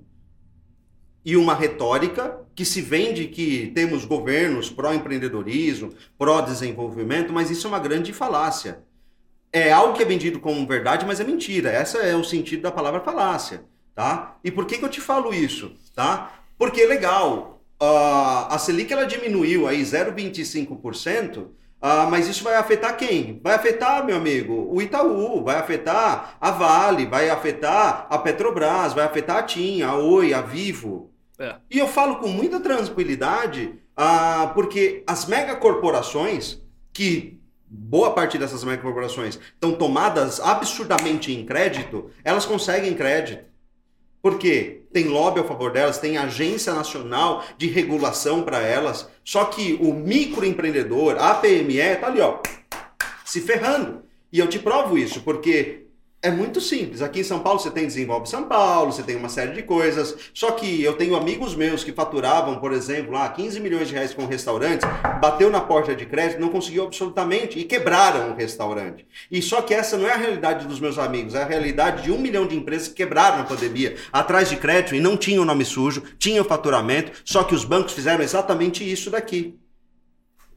e 1.26 1.36
uma 1.36 1.54
retórica 1.54 2.40
que 2.56 2.64
se 2.64 2.82
vende 2.82 3.28
que 3.28 3.72
temos 3.76 4.06
governos 4.06 4.70
pró-empreendedorismo, 4.70 5.94
pró-desenvolvimento, 6.18 7.34
mas 7.34 7.52
isso 7.52 7.68
é 7.68 7.70
uma 7.70 7.80
grande 7.80 8.14
falácia. 8.14 8.80
É 9.52 9.74
algo 9.74 9.94
que 9.94 10.02
é 10.02 10.06
vendido 10.06 10.40
como 10.40 10.66
verdade, 10.66 11.06
mas 11.06 11.20
é 11.20 11.26
mentira. 11.26 11.80
Esse 11.80 11.98
é 11.98 12.16
o 12.16 12.24
sentido 12.24 12.62
da 12.62 12.72
palavra 12.72 13.02
falácia 13.02 13.70
tá? 13.96 14.38
E 14.44 14.52
por 14.52 14.66
que, 14.66 14.78
que 14.78 14.86
eu 14.86 14.90
te 14.90 15.02
falo 15.02 15.34
isso, 15.34 15.76
tá? 15.96 16.34
Porque 16.58 16.82
é 16.82 16.86
legal, 16.88 17.62
uh, 17.82 18.48
a 18.50 18.58
Selic 18.58 18.92
ela 18.92 19.06
diminuiu 19.06 19.68
aí 19.68 19.82
0,25%, 19.82 21.38
uh, 21.38 21.50
mas 22.10 22.28
isso 22.28 22.44
vai 22.44 22.56
afetar 22.56 22.96
quem? 22.96 23.40
Vai 23.44 23.56
afetar, 23.56 24.06
meu 24.06 24.16
amigo, 24.16 24.68
o 24.72 24.82
Itaú, 24.82 25.44
vai 25.44 25.58
afetar 25.58 26.38
a 26.40 26.52
Vale, 26.52 27.06
vai 27.06 27.30
afetar 27.30 28.08
a 28.10 28.18
Petrobras, 28.18 28.94
vai 28.94 29.06
afetar 29.06 29.38
a 29.38 29.44
TIM, 29.44 29.82
a 29.82 29.96
Oi, 29.96 30.34
a 30.34 30.42
Vivo. 30.42 31.12
É. 31.40 31.56
E 31.70 31.80
eu 31.80 31.88
falo 31.88 32.18
com 32.18 32.28
muita 32.28 32.60
tranquilidade, 32.60 33.74
uh, 33.98 34.54
porque 34.54 35.04
as 35.08 35.26
megacorporações 35.26 36.62
que 36.94 37.42
boa 37.72 38.12
parte 38.12 38.38
dessas 38.38 38.64
megacorporações 38.66 39.40
estão 39.54 39.72
tomadas 39.74 40.42
absurdamente 40.42 41.32
em 41.32 41.46
crédito, 41.46 42.12
elas 42.24 42.46
conseguem 42.46 42.94
crédito. 42.94 43.46
Porque 44.22 44.82
tem 44.94 45.08
lobby 45.08 45.40
a 45.40 45.44
favor 45.44 45.72
delas, 45.72 45.98
tem 45.98 46.18
agência 46.18 46.74
nacional 46.74 47.44
de 47.58 47.68
regulação 47.68 48.44
para 48.44 48.62
elas. 48.62 49.08
Só 49.24 49.46
que 49.46 49.78
o 49.82 49.94
microempreendedor, 49.94 51.18
a 51.18 51.34
PME, 51.36 51.96
tá 52.00 52.08
ali, 52.08 52.22
ó, 52.22 52.40
se 53.26 53.42
ferrando. 53.42 54.04
E 54.32 54.40
eu 54.40 54.48
te 54.48 54.60
provo 54.60 54.98
isso, 54.98 55.22
porque 55.22 55.81
é 56.24 56.30
muito 56.30 56.62
simples. 56.62 57.02
Aqui 57.02 57.22
em 57.22 57.24
São 57.24 57.40
Paulo 57.40 57.60
você 57.60 57.72
tem 57.72 57.88
Desenvolve 57.88 58.30
São 58.30 58.44
Paulo, 58.44 58.92
você 58.92 59.02
tem 59.02 59.16
uma 59.16 59.30
série 59.30 59.54
de 59.54 59.64
coisas. 59.64 60.16
Só 60.34 60.52
que 60.52 60.84
eu 60.84 60.94
tenho 60.94 61.16
amigos 61.16 61.56
meus 61.56 61.84
que 61.84 61.92
faturavam, 61.92 62.60
por 62.60 62.72
exemplo, 62.72 63.14
lá 63.14 63.28
15 63.28 63.60
milhões 63.60 63.88
de 63.88 63.96
reais 63.96 64.14
com 64.14 64.28
restaurantes, 64.28 64.88
bateu 65.20 65.50
na 65.50 65.60
porta 65.60 65.96
de 65.96 66.06
crédito, 66.06 66.40
não 66.40 66.50
conseguiu 66.50 66.84
absolutamente 66.84 67.58
e 67.58 67.64
quebraram 67.64 68.32
o 68.32 68.36
restaurante. 68.36 69.06
E 69.32 69.42
só 69.42 69.64
que 69.64 69.74
essa 69.74 69.98
não 69.98 70.08
é 70.08 70.12
a 70.12 70.18
realidade 70.18 70.68
dos 70.68 70.80
meus 70.80 71.00
amigos, 71.00 71.34
é 71.34 71.42
a 71.42 71.48
realidade 71.48 72.04
de 72.04 72.12
um 72.12 72.20
milhão 72.20 72.46
de 72.46 72.56
empresas 72.56 72.88
que 72.88 72.96
quebraram 72.96 73.40
na 73.40 73.44
pandemia, 73.44 73.96
atrás 74.14 74.48
de 74.48 74.58
crédito 74.58 74.94
e 74.94 75.00
não 75.00 75.18
tinham 75.18 75.44
nome 75.44 75.66
sujo, 75.66 76.04
tinham 76.20 76.46
faturamento, 76.46 77.12
só 77.26 77.44
que 77.44 77.56
os 77.56 77.66
bancos 77.66 77.94
fizeram 77.94 78.24
exatamente 78.24 78.90
isso 78.90 79.10
daqui. 79.10 79.58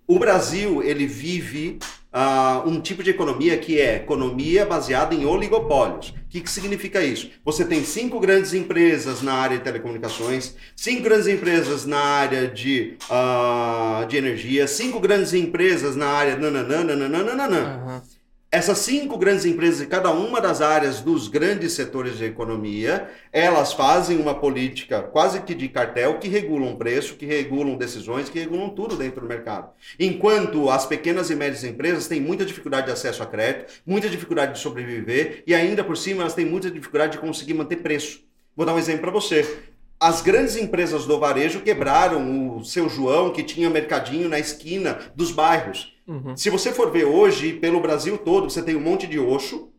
O 0.07 0.19
Brasil, 0.19 0.83
ele 0.83 1.07
vive 1.07 1.79
uh, 2.15 2.69
um 2.69 2.81
tipo 2.81 3.03
de 3.03 3.11
economia 3.11 3.59
que 3.59 3.81
é 3.81 3.97
economia 3.97 4.65
baseada 4.65 5.15
em 5.15 5.27
oligopólios. 5.27 6.11
O 6.11 6.15
que, 6.29 6.41
que 6.41 6.51
significa 6.51 7.03
isso? 7.03 7.31
Você 7.45 7.65
tem 7.65 7.85
cinco 7.85 8.21
grandes 8.21 8.55
empresas 8.55 9.23
na 9.23 9.35
área 9.35 9.59
de 9.59 9.65
telecomunicações, 9.65 10.55
cinco 10.77 11.03
grandes 11.03 11.27
empresas 11.27 11.85
na 11.85 11.99
área 12.01 12.49
de, 12.49 12.97
uh, 13.11 14.07
de 14.07 14.17
energia, 14.17 14.67
cinco 14.67 15.01
grandes 15.01 15.35
empresas 15.35 15.97
na 15.97 16.07
área 16.07 16.37
nananana, 16.37 16.97
nananana. 16.97 17.83
Uhum. 17.87 18.14
Essas 18.55 18.79
cinco 18.79 19.19
grandes 19.19 19.45
empresas, 19.45 19.81
em 19.81 19.89
cada 19.89 20.13
uma 20.13 20.41
das 20.41 20.61
áreas 20.61 21.01
dos 21.01 21.27
grandes 21.27 21.73
setores 21.73 22.17
de 22.17 22.25
economia, 22.25 23.11
elas 23.33 23.73
fazem 23.73 24.17
uma 24.17 24.33
política 24.33 25.03
quase 25.03 25.41
que 25.41 25.57
de 25.57 25.69
cartel 25.69 26.21
que 26.21 26.29
regulam 26.29 26.77
preço, 26.77 27.17
que 27.17 27.27
regulam 27.27 27.77
decisões, 27.77 28.29
que 28.29 28.39
regulam 28.39 28.71
tudo 28.71 28.95
dentro 28.95 29.23
do 29.23 29.27
mercado. 29.27 29.73
Enquanto 29.99 30.71
as 30.71 30.87
pequenas 30.87 31.31
e 31.31 31.35
médias 31.35 31.65
empresas 31.65 32.07
têm 32.07 32.21
muita 32.21 32.45
dificuldade 32.45 32.87
de 32.87 32.93
acesso 32.93 33.25
a 33.25 33.27
crédito, 33.27 33.73
muita 33.85 34.09
dificuldade 34.09 34.53
de 34.53 34.61
sobreviver 34.61 35.43
e 35.49 35.53
ainda 35.53 35.83
por 35.83 35.97
cima 35.97 36.23
elas 36.23 36.35
têm 36.35 36.47
muita 36.47 36.71
dificuldade 36.71 37.15
de 37.15 37.19
conseguir 37.19 37.55
manter 37.55 37.79
preço. 37.79 38.23
Vou 38.55 38.65
dar 38.65 38.75
um 38.75 38.79
exemplo 38.79 39.01
para 39.01 39.11
você. 39.11 39.63
As 39.99 40.23
grandes 40.23 40.55
empresas 40.55 41.07
do 41.07 41.19
varejo 41.19 41.61
quebraram 41.61 42.57
o 42.57 42.65
seu 42.65 42.89
João, 42.89 43.33
que 43.33 43.43
tinha 43.43 43.69
mercadinho 43.69 44.29
na 44.29 44.39
esquina 44.39 45.01
dos 45.17 45.33
bairros 45.33 45.94
Uhum. 46.07 46.37
Se 46.37 46.51
você 46.51 46.73
for 46.73 46.91
ver 46.91 47.05
hoje, 47.05 47.55
pelo 47.55 47.81
Brasil 47.81 48.19
todo, 48.19 48.51
você 48.51 48.63
tem 48.63 48.77
um 48.77 48.81
monte 48.81 49.07
de 49.07 49.19
Oxo. 49.19 49.71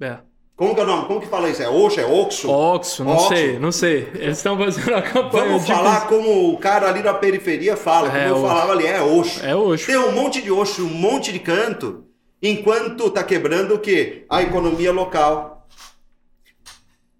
É. 0.00 0.18
Como 0.54 0.74
que 0.74 0.80
é 0.80 0.84
o 0.84 0.86
nome? 0.86 1.06
Como 1.06 1.20
que 1.20 1.26
fala 1.26 1.48
isso? 1.48 1.62
É 1.62 1.68
Oxo? 1.68 2.00
É 2.00 2.06
Oxo? 2.06 2.50
Oxo, 2.50 3.02
não 3.02 3.14
Oxo. 3.14 3.28
sei, 3.28 3.58
não 3.58 3.72
sei. 3.72 4.08
Eles 4.14 4.36
estão 4.36 4.58
fazendo 4.58 4.94
a 4.94 5.02
campanha. 5.02 5.46
Vamos 5.46 5.64
de... 5.64 5.72
falar 5.72 6.06
como 6.06 6.52
o 6.52 6.58
cara 6.58 6.88
ali 6.88 7.02
da 7.02 7.14
periferia 7.14 7.76
fala, 7.76 8.08
é, 8.08 8.28
como 8.28 8.44
eu 8.44 8.48
falava 8.48 8.72
ali, 8.72 8.86
é 8.86 9.00
Oxo. 9.02 9.44
É 9.44 9.56
Oxo. 9.56 9.86
Tem 9.86 9.96
um 9.96 10.12
monte 10.12 10.42
de 10.42 10.50
Oxo, 10.50 10.84
um 10.84 10.88
monte 10.88 11.32
de 11.32 11.38
canto, 11.38 12.04
enquanto 12.42 13.10
tá 13.10 13.24
quebrando 13.24 13.74
o 13.74 13.78
quê? 13.78 14.26
A 14.28 14.42
economia 14.42 14.92
local. 14.92 15.66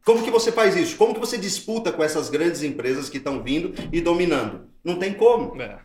Como 0.04 0.22
que 0.22 0.30
você 0.30 0.52
faz 0.52 0.76
isso? 0.76 0.96
Como 0.96 1.14
que 1.14 1.20
você 1.20 1.38
disputa 1.38 1.90
com 1.92 2.02
essas 2.02 2.28
grandes 2.28 2.62
empresas 2.62 3.08
que 3.08 3.16
estão 3.16 3.42
vindo 3.42 3.72
e 3.90 4.00
dominando? 4.00 4.68
Não 4.84 4.96
tem 4.96 5.14
como. 5.14 5.60
É. 5.60 5.78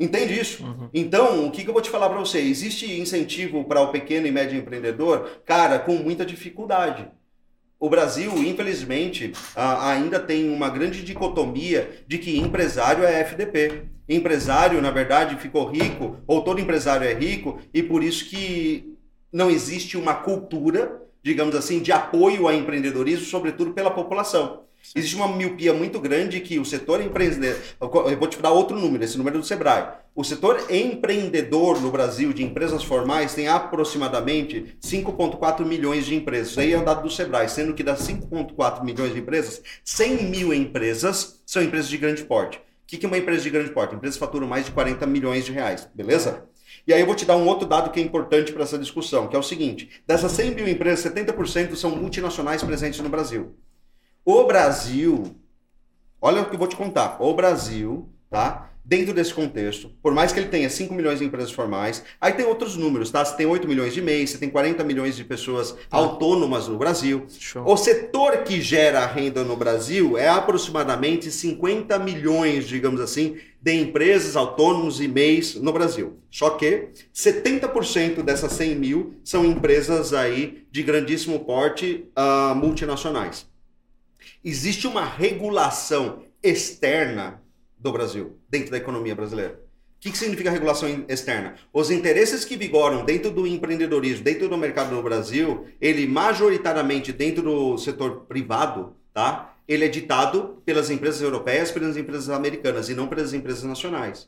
Entende 0.00 0.40
isso? 0.40 0.64
Uhum. 0.64 0.88
Então, 0.94 1.46
o 1.46 1.50
que, 1.50 1.62
que, 1.62 1.68
eu 1.68 1.74
vou 1.74 1.82
te 1.82 1.90
falar 1.90 2.08
para 2.08 2.18
você? 2.18 2.40
Existe 2.40 2.98
incentivo 2.98 3.64
para 3.64 3.82
o 3.82 3.92
pequeno 3.92 4.26
e 4.26 4.30
médio 4.30 4.58
empreendedor? 4.58 5.42
Cara, 5.44 5.78
com 5.78 5.94
muita 5.96 6.24
dificuldade. 6.24 7.06
o 7.78 7.88
Brasil, 7.88 8.32
infelizmente, 8.38 9.32
ainda 9.54 10.18
tem 10.18 10.50
uma 10.50 10.70
grande 10.70 11.02
dicotomia 11.02 12.02
de 12.06 12.18
que 12.18 12.38
empresário 12.38 13.04
é 13.04 13.20
FDP. 13.20 13.84
Empresário, 14.08 14.80
na 14.82 14.90
verdade, 14.90 15.36
ficou 15.36 15.66
rico, 15.66 16.16
ou 16.26 16.42
todo 16.42 16.60
empresário 16.60 17.06
é 17.06 17.14
rico, 17.14 17.58
e 17.72 17.82
por 17.82 18.02
isso 18.02 18.28
que 18.28 18.96
não 19.32 19.50
existe 19.50 19.96
uma 19.96 20.14
cultura, 20.14 21.02
digamos 21.22 21.54
assim, 21.54 21.80
de 21.80 21.92
apoio 21.92 22.46
ao 22.46 22.54
empreendedorismo, 22.54 23.24
sobretudo 23.24 23.72
pela 23.72 23.90
população. 23.90 24.64
Existe 24.94 25.14
uma 25.14 25.28
miopia 25.28 25.72
muito 25.72 26.00
grande 26.00 26.40
que 26.40 26.58
o 26.58 26.64
setor 26.64 27.00
empreendedor. 27.00 27.56
Eu 27.80 28.18
vou 28.18 28.28
te 28.28 28.40
dar 28.40 28.50
outro 28.50 28.78
número, 28.78 29.04
esse 29.04 29.16
número 29.16 29.36
é 29.36 29.40
do 29.40 29.46
Sebrae. 29.46 29.88
O 30.14 30.24
setor 30.24 30.66
empreendedor 30.68 31.80
no 31.80 31.90
Brasil 31.90 32.32
de 32.32 32.42
empresas 32.42 32.82
formais 32.82 33.34
tem 33.34 33.46
aproximadamente 33.46 34.76
5,4 34.82 35.64
milhões 35.64 36.06
de 36.06 36.14
empresas. 36.14 36.50
Isso 36.50 36.60
aí 36.60 36.72
é 36.72 36.78
o 36.78 36.84
dado 36.84 37.02
do 37.02 37.10
Sebrae, 37.10 37.48
sendo 37.48 37.74
que 37.74 37.82
das 37.82 38.00
5,4 38.00 38.82
milhões 38.82 39.12
de 39.12 39.20
empresas, 39.20 39.62
100 39.84 40.24
mil 40.24 40.52
empresas 40.52 41.40
são 41.46 41.62
empresas 41.62 41.88
de 41.88 41.96
grande 41.96 42.24
porte. 42.24 42.58
O 42.58 42.62
que 42.86 43.06
é 43.06 43.08
uma 43.08 43.18
empresa 43.18 43.42
de 43.42 43.50
grande 43.50 43.70
porte? 43.70 43.94
Empresas 43.94 44.18
faturam 44.18 44.48
mais 44.48 44.66
de 44.66 44.72
40 44.72 45.06
milhões 45.06 45.44
de 45.44 45.52
reais, 45.52 45.88
beleza? 45.94 46.44
E 46.86 46.92
aí 46.92 47.00
eu 47.00 47.06
vou 47.06 47.14
te 47.14 47.24
dar 47.24 47.36
um 47.36 47.46
outro 47.46 47.68
dado 47.68 47.90
que 47.90 48.00
é 48.00 48.02
importante 48.02 48.52
para 48.52 48.64
essa 48.64 48.78
discussão, 48.78 49.28
que 49.28 49.36
é 49.36 49.38
o 49.38 49.42
seguinte: 49.44 50.02
dessas 50.06 50.32
100 50.32 50.54
mil 50.54 50.68
empresas, 50.68 51.12
70% 51.12 51.76
são 51.76 51.94
multinacionais 51.94 52.62
presentes 52.64 52.98
no 53.00 53.08
Brasil. 53.08 53.54
O 54.32 54.44
Brasil, 54.44 55.34
olha 56.22 56.42
o 56.42 56.44
que 56.48 56.54
eu 56.54 56.58
vou 56.58 56.68
te 56.68 56.76
contar. 56.76 57.16
O 57.18 57.34
Brasil, 57.34 58.08
tá? 58.30 58.70
Dentro 58.84 59.12
desse 59.12 59.34
contexto, 59.34 59.90
por 60.00 60.14
mais 60.14 60.30
que 60.30 60.38
ele 60.38 60.48
tenha 60.48 60.70
5 60.70 60.94
milhões 60.94 61.18
de 61.18 61.24
empresas 61.24 61.50
formais, 61.50 62.04
aí 62.20 62.32
tem 62.32 62.46
outros 62.46 62.76
números, 62.76 63.10
tá? 63.10 63.24
Você 63.24 63.36
tem 63.36 63.44
8 63.44 63.66
milhões 63.66 63.92
de 63.92 64.00
MEI, 64.00 64.28
você 64.28 64.38
tem 64.38 64.48
40 64.48 64.84
milhões 64.84 65.16
de 65.16 65.24
pessoas 65.24 65.74
autônomas 65.90 66.68
no 66.68 66.78
Brasil. 66.78 67.26
Show. 67.40 67.64
O 67.66 67.76
setor 67.76 68.44
que 68.44 68.62
gera 68.62 69.04
renda 69.04 69.42
no 69.42 69.56
Brasil 69.56 70.16
é 70.16 70.28
aproximadamente 70.28 71.28
50 71.28 71.98
milhões, 71.98 72.68
digamos 72.68 73.00
assim, 73.00 73.36
de 73.60 73.72
empresas 73.74 74.36
autônomos 74.36 75.00
e 75.00 75.08
MEIs 75.08 75.56
no 75.56 75.72
Brasil. 75.72 76.20
Só 76.30 76.50
que 76.50 76.90
70% 77.12 78.22
dessas 78.22 78.52
100 78.52 78.76
mil 78.76 79.14
são 79.24 79.44
empresas 79.44 80.12
aí 80.12 80.64
de 80.70 80.84
grandíssimo 80.84 81.40
porte 81.40 82.08
uh, 82.16 82.54
multinacionais 82.54 83.49
existe 84.44 84.86
uma 84.86 85.04
regulação 85.04 86.22
externa 86.42 87.42
do 87.78 87.92
Brasil, 87.92 88.38
dentro 88.48 88.70
da 88.70 88.76
economia 88.76 89.14
brasileira. 89.14 89.60
O 89.96 90.00
que, 90.00 90.10
que 90.10 90.18
significa 90.18 90.50
regulação 90.50 91.04
externa? 91.08 91.56
Os 91.72 91.90
interesses 91.90 92.44
que 92.44 92.56
vigoram 92.56 93.04
dentro 93.04 93.30
do 93.30 93.46
empreendedorismo, 93.46 94.24
dentro 94.24 94.48
do 94.48 94.56
mercado 94.56 94.94
no 94.94 95.02
Brasil, 95.02 95.66
ele 95.78 96.06
majoritariamente 96.06 97.12
dentro 97.12 97.42
do 97.42 97.78
setor 97.78 98.22
privado, 98.22 98.96
tá? 99.12 99.54
Ele 99.68 99.84
é 99.84 99.88
ditado 99.88 100.62
pelas 100.64 100.88
empresas 100.88 101.20
europeias, 101.20 101.70
pelas 101.70 101.98
empresas 101.98 102.30
americanas 102.30 102.88
e 102.88 102.94
não 102.94 103.08
pelas 103.08 103.34
empresas 103.34 103.62
nacionais. 103.62 104.26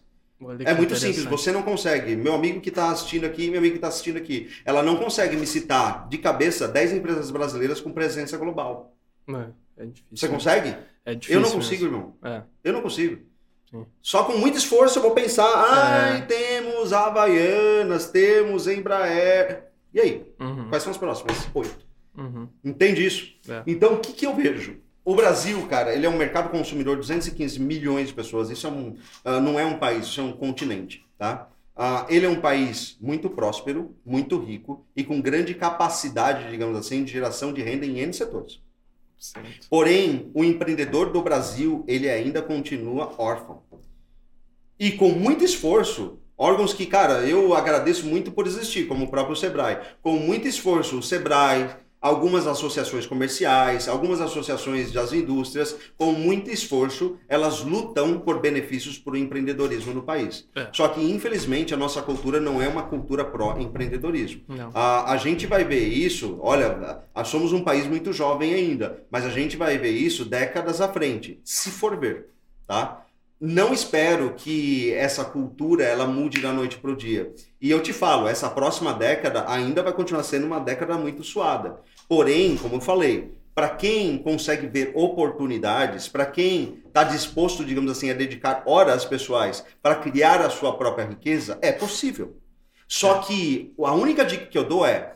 É 0.64 0.74
muito 0.74 0.96
simples, 0.96 1.24
você 1.24 1.52
não 1.52 1.62
consegue. 1.62 2.16
Meu 2.16 2.34
amigo 2.34 2.60
que 2.60 2.68
está 2.68 2.90
assistindo 2.90 3.24
aqui, 3.24 3.48
meu 3.48 3.58
amigo 3.58 3.72
que 3.72 3.78
está 3.78 3.88
assistindo 3.88 4.18
aqui, 4.18 4.50
ela 4.64 4.82
não 4.82 4.96
consegue 4.96 5.36
me 5.36 5.46
citar 5.46 6.08
de 6.08 6.18
cabeça 6.18 6.68
10 6.68 6.94
empresas 6.94 7.30
brasileiras 7.30 7.80
com 7.80 7.92
presença 7.92 8.36
global. 8.36 8.94
É. 9.28 9.46
É 9.82 9.86
difícil. 9.86 10.16
Você 10.16 10.28
consegue? 10.28 10.76
É 11.04 11.14
difícil. 11.14 11.40
Eu 11.40 11.46
não 11.46 11.50
consigo, 11.50 11.82
mesmo. 11.84 11.96
irmão. 11.98 12.16
É. 12.22 12.42
Eu 12.62 12.72
não 12.72 12.82
consigo. 12.82 13.22
Sim. 13.68 13.86
Só 14.00 14.24
com 14.24 14.36
muito 14.36 14.56
esforço 14.56 14.98
eu 14.98 15.02
vou 15.02 15.12
pensar, 15.12 15.46
ai, 15.46 16.18
é. 16.18 16.20
temos 16.20 16.92
Havaianas, 16.92 18.10
temos 18.10 18.68
Embraer. 18.68 19.64
E 19.92 20.00
aí? 20.00 20.26
Uhum. 20.38 20.68
Quais 20.68 20.82
são 20.82 20.90
as 20.90 20.98
próximas? 20.98 21.48
Oito. 21.54 21.86
Uhum. 22.16 22.48
Entende 22.62 23.04
isso? 23.04 23.34
É. 23.48 23.62
Então, 23.66 23.94
o 23.94 24.00
que, 24.00 24.12
que 24.12 24.26
eu 24.26 24.34
vejo? 24.34 24.76
O 25.04 25.16
Brasil, 25.16 25.66
cara, 25.66 25.92
ele 25.92 26.06
é 26.06 26.08
um 26.08 26.16
mercado 26.16 26.50
consumidor 26.50 26.94
de 26.94 27.00
215 27.00 27.60
milhões 27.60 28.08
de 28.08 28.14
pessoas. 28.14 28.50
Isso 28.50 28.66
é 28.66 28.70
um, 28.70 28.90
uh, 29.24 29.40
não 29.40 29.58
é 29.58 29.64
um 29.64 29.78
país, 29.78 30.06
isso 30.06 30.20
é 30.20 30.24
um 30.24 30.32
continente, 30.32 31.04
tá? 31.18 31.48
Uh, 31.74 32.06
ele 32.08 32.26
é 32.26 32.28
um 32.28 32.40
país 32.40 32.96
muito 33.00 33.30
próspero, 33.30 33.96
muito 34.04 34.38
rico 34.38 34.86
e 34.94 35.02
com 35.02 35.20
grande 35.20 35.54
capacidade, 35.54 36.50
digamos 36.50 36.78
assim, 36.78 37.02
de 37.02 37.10
geração 37.10 37.52
de 37.52 37.62
renda 37.62 37.86
em 37.86 37.98
N 37.98 38.12
setores. 38.12 38.60
Certo. 39.22 39.68
Porém, 39.70 40.32
o 40.34 40.42
empreendedor 40.42 41.12
do 41.12 41.22
Brasil, 41.22 41.84
ele 41.86 42.10
ainda 42.10 42.42
continua 42.42 43.14
órfão. 43.16 43.62
E 44.76 44.90
com 44.90 45.10
muito 45.10 45.44
esforço, 45.44 46.18
órgãos 46.36 46.74
que, 46.74 46.86
cara, 46.86 47.24
eu 47.24 47.54
agradeço 47.54 48.04
muito 48.04 48.32
por 48.32 48.48
existir, 48.48 48.88
como 48.88 49.04
o 49.04 49.08
próprio 49.08 49.36
Sebrae. 49.36 49.78
Com 50.02 50.16
muito 50.16 50.48
esforço, 50.48 50.98
o 50.98 51.02
Sebrae, 51.04 51.70
algumas 52.02 52.48
associações 52.48 53.06
comerciais, 53.06 53.88
algumas 53.88 54.20
associações 54.20 54.90
das 54.90 55.12
indústrias, 55.12 55.76
com 55.96 56.12
muito 56.12 56.50
esforço, 56.50 57.16
elas 57.28 57.60
lutam 57.60 58.18
por 58.18 58.40
benefícios 58.40 58.98
para 58.98 59.12
o 59.12 59.16
empreendedorismo 59.16 59.94
no 59.94 60.02
país. 60.02 60.48
É. 60.56 60.66
Só 60.72 60.88
que, 60.88 61.00
infelizmente, 61.00 61.72
a 61.72 61.76
nossa 61.76 62.02
cultura 62.02 62.40
não 62.40 62.60
é 62.60 62.66
uma 62.66 62.82
cultura 62.82 63.24
pró-empreendedorismo. 63.24 64.42
A, 64.74 65.12
a 65.12 65.16
gente 65.16 65.46
vai 65.46 65.64
ver 65.64 65.86
isso, 65.86 66.38
olha, 66.42 67.04
somos 67.24 67.52
um 67.52 67.62
país 67.62 67.86
muito 67.86 68.12
jovem 68.12 68.52
ainda, 68.52 69.04
mas 69.08 69.24
a 69.24 69.30
gente 69.30 69.56
vai 69.56 69.78
ver 69.78 69.92
isso 69.92 70.24
décadas 70.24 70.80
à 70.80 70.88
frente, 70.88 71.40
se 71.44 71.70
for 71.70 71.96
ver, 71.96 72.26
tá? 72.66 73.02
não 73.44 73.74
espero 73.74 74.34
que 74.36 74.94
essa 74.94 75.24
cultura 75.24 75.82
ela 75.82 76.06
mude 76.06 76.40
da 76.40 76.52
noite 76.52 76.78
para 76.78 76.92
o 76.92 76.96
dia. 76.96 77.34
E 77.60 77.68
eu 77.68 77.82
te 77.82 77.92
falo, 77.92 78.28
essa 78.28 78.48
próxima 78.48 78.94
década 78.94 79.44
ainda 79.48 79.82
vai 79.82 79.92
continuar 79.92 80.22
sendo 80.22 80.46
uma 80.46 80.60
década 80.60 80.96
muito 80.96 81.24
suada. 81.24 81.80
Porém, 82.08 82.56
como 82.56 82.76
eu 82.76 82.80
falei, 82.80 83.32
para 83.54 83.68
quem 83.68 84.18
consegue 84.18 84.66
ver 84.66 84.92
oportunidades, 84.94 86.08
para 86.08 86.26
quem 86.26 86.82
está 86.86 87.04
disposto, 87.04 87.64
digamos 87.64 87.90
assim, 87.90 88.10
a 88.10 88.14
dedicar 88.14 88.62
horas 88.66 89.04
pessoais 89.04 89.64
para 89.82 89.96
criar 89.96 90.40
a 90.40 90.50
sua 90.50 90.76
própria 90.76 91.06
riqueza, 91.06 91.58
é 91.60 91.72
possível. 91.72 92.36
Só 92.88 93.18
que 93.18 93.72
a 93.78 93.94
única 93.94 94.24
dica 94.24 94.46
que 94.46 94.56
eu 94.56 94.64
dou 94.64 94.86
é, 94.86 95.12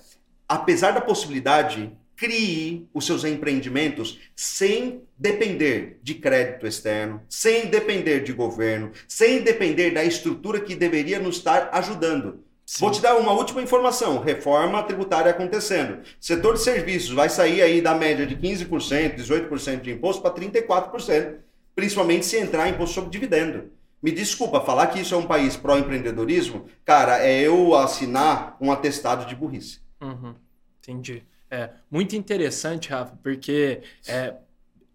apesar 0.49 0.93
da 0.93 1.01
possibilidade, 1.01 1.93
crie 2.16 2.89
os 2.95 3.05
seus 3.05 3.24
empreendimentos 3.24 4.18
sem 4.34 5.03
depender 5.18 6.01
de 6.03 6.14
crédito 6.14 6.66
externo, 6.66 7.22
sem 7.28 7.66
depender 7.66 8.20
de 8.20 8.32
governo, 8.32 8.93
sem 9.07 9.43
depender 9.43 9.91
da 9.91 10.03
estrutura 10.03 10.61
que 10.61 10.74
deveria 10.74 11.18
nos 11.18 11.37
estar 11.37 11.68
ajudando. 11.72 12.45
Sim. 12.67 12.81
Vou 12.81 12.91
te 12.91 13.01
dar 13.01 13.17
uma 13.17 13.31
última 13.31 13.62
informação: 13.62 14.19
reforma 14.19 14.83
tributária 14.83 15.31
acontecendo. 15.31 16.03
Setor 16.21 16.55
de 16.55 16.62
serviços 16.62 17.12
vai 17.12 17.29
sair 17.29 17.62
aí 17.62 17.81
da 17.81 17.95
média 17.95 18.27
de 18.27 18.35
15%, 18.37 19.14
18% 19.14 19.81
de 19.81 19.93
imposto 19.93 20.21
para 20.21 20.35
34%, 20.35 21.37
principalmente 21.77 22.27
se 22.27 22.37
entrar 22.37 22.69
imposto 22.69 22.97
sobre 22.97 23.11
dividendo. 23.11 23.71
Me 24.03 24.11
desculpa, 24.11 24.61
falar 24.61 24.89
que 24.89 25.01
isso 25.01 25.14
é 25.14 25.17
um 25.17 25.27
país 25.27 25.57
pró-empreendedorismo, 25.57 26.67
cara, 26.85 27.25
é 27.25 27.41
eu 27.41 27.75
assinar 27.77 28.57
um 28.61 28.71
atestado 28.71 29.27
de 29.27 29.37
burrice. 29.37 29.81
Uhum. 30.01 30.35
Entendi. 30.83 31.23
É 31.49 31.71
muito 31.89 32.17
interessante, 32.17 32.91
Rafa, 32.91 33.17
porque 33.23 33.81
é, 34.07 34.35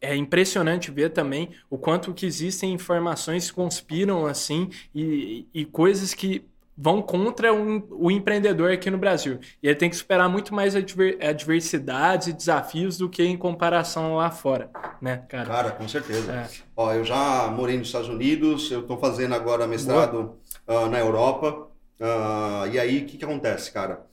é 0.01 0.15
impressionante 0.15 0.91
ver 0.91 1.11
também 1.11 1.49
o 1.69 1.77
quanto 1.77 2.13
que 2.13 2.25
existem 2.25 2.73
informações 2.73 3.49
que 3.49 3.55
conspiram 3.55 4.25
assim 4.25 4.69
e, 4.93 5.47
e 5.53 5.65
coisas 5.65 6.13
que 6.13 6.45
vão 6.81 6.99
contra 6.99 7.53
um, 7.53 7.85
o 7.91 8.09
empreendedor 8.09 8.71
aqui 8.71 8.89
no 8.89 8.97
Brasil. 8.97 9.39
E 9.61 9.67
ele 9.67 9.75
tem 9.75 9.87
que 9.87 9.95
superar 9.95 10.27
muito 10.27 10.51
mais 10.51 10.75
adver, 10.75 11.15
adversidades 11.21 12.29
e 12.29 12.33
desafios 12.33 12.97
do 12.97 13.07
que 13.07 13.23
em 13.23 13.37
comparação 13.37 14.15
lá 14.15 14.31
fora, 14.31 14.71
né, 14.99 15.23
cara? 15.29 15.45
Cara, 15.45 15.71
com 15.71 15.87
certeza. 15.87 16.31
É. 16.31 16.49
Ó, 16.75 16.91
eu 16.91 17.03
já 17.03 17.47
morei 17.55 17.77
nos 17.77 17.89
Estados 17.89 18.09
Unidos, 18.09 18.71
eu 18.71 18.79
estou 18.79 18.97
fazendo 18.97 19.35
agora 19.35 19.67
mestrado 19.67 20.39
uh, 20.67 20.89
na 20.89 20.97
Europa. 20.97 21.67
Uh, 21.99 22.67
e 22.73 22.79
aí, 22.79 23.03
o 23.03 23.05
que, 23.05 23.15
que 23.15 23.25
acontece, 23.25 23.71
cara? 23.71 24.03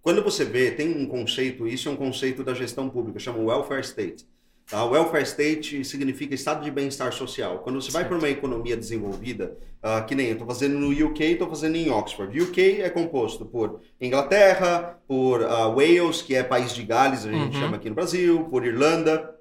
Quando 0.00 0.22
você 0.22 0.44
vê, 0.44 0.70
tem 0.70 0.96
um 0.96 1.04
conceito, 1.04 1.66
isso 1.66 1.88
é 1.88 1.92
um 1.92 1.96
conceito 1.96 2.44
da 2.44 2.54
gestão 2.54 2.88
pública, 2.88 3.18
chama 3.18 3.40
welfare 3.40 3.80
state. 3.80 4.24
Tá? 4.68 4.84
Welfare 4.84 5.22
state 5.22 5.82
significa 5.82 6.34
estado 6.34 6.62
de 6.62 6.70
bem-estar 6.70 7.10
social. 7.12 7.60
Quando 7.60 7.80
você 7.80 7.90
vai 7.90 8.04
para 8.04 8.18
uma 8.18 8.28
economia 8.28 8.76
desenvolvida, 8.76 9.56
uh, 9.82 10.04
que 10.06 10.14
nem 10.14 10.26
eu 10.26 10.32
estou 10.32 10.46
fazendo 10.46 10.78
no 10.78 10.90
UK, 11.06 11.24
estou 11.24 11.48
fazendo 11.48 11.76
em 11.76 11.90
Oxford. 11.90 12.38
UK 12.38 12.82
é 12.82 12.90
composto 12.90 13.46
por 13.46 13.80
Inglaterra, 13.98 14.98
por 15.08 15.40
uh, 15.40 15.74
Wales, 15.74 16.20
que 16.20 16.34
é 16.34 16.42
país 16.42 16.74
de 16.74 16.82
Gales, 16.82 17.24
a 17.24 17.32
gente 17.32 17.56
uhum. 17.56 17.62
chama 17.62 17.76
aqui 17.76 17.88
no 17.88 17.94
Brasil, 17.94 18.44
por 18.50 18.66
Irlanda 18.66 19.34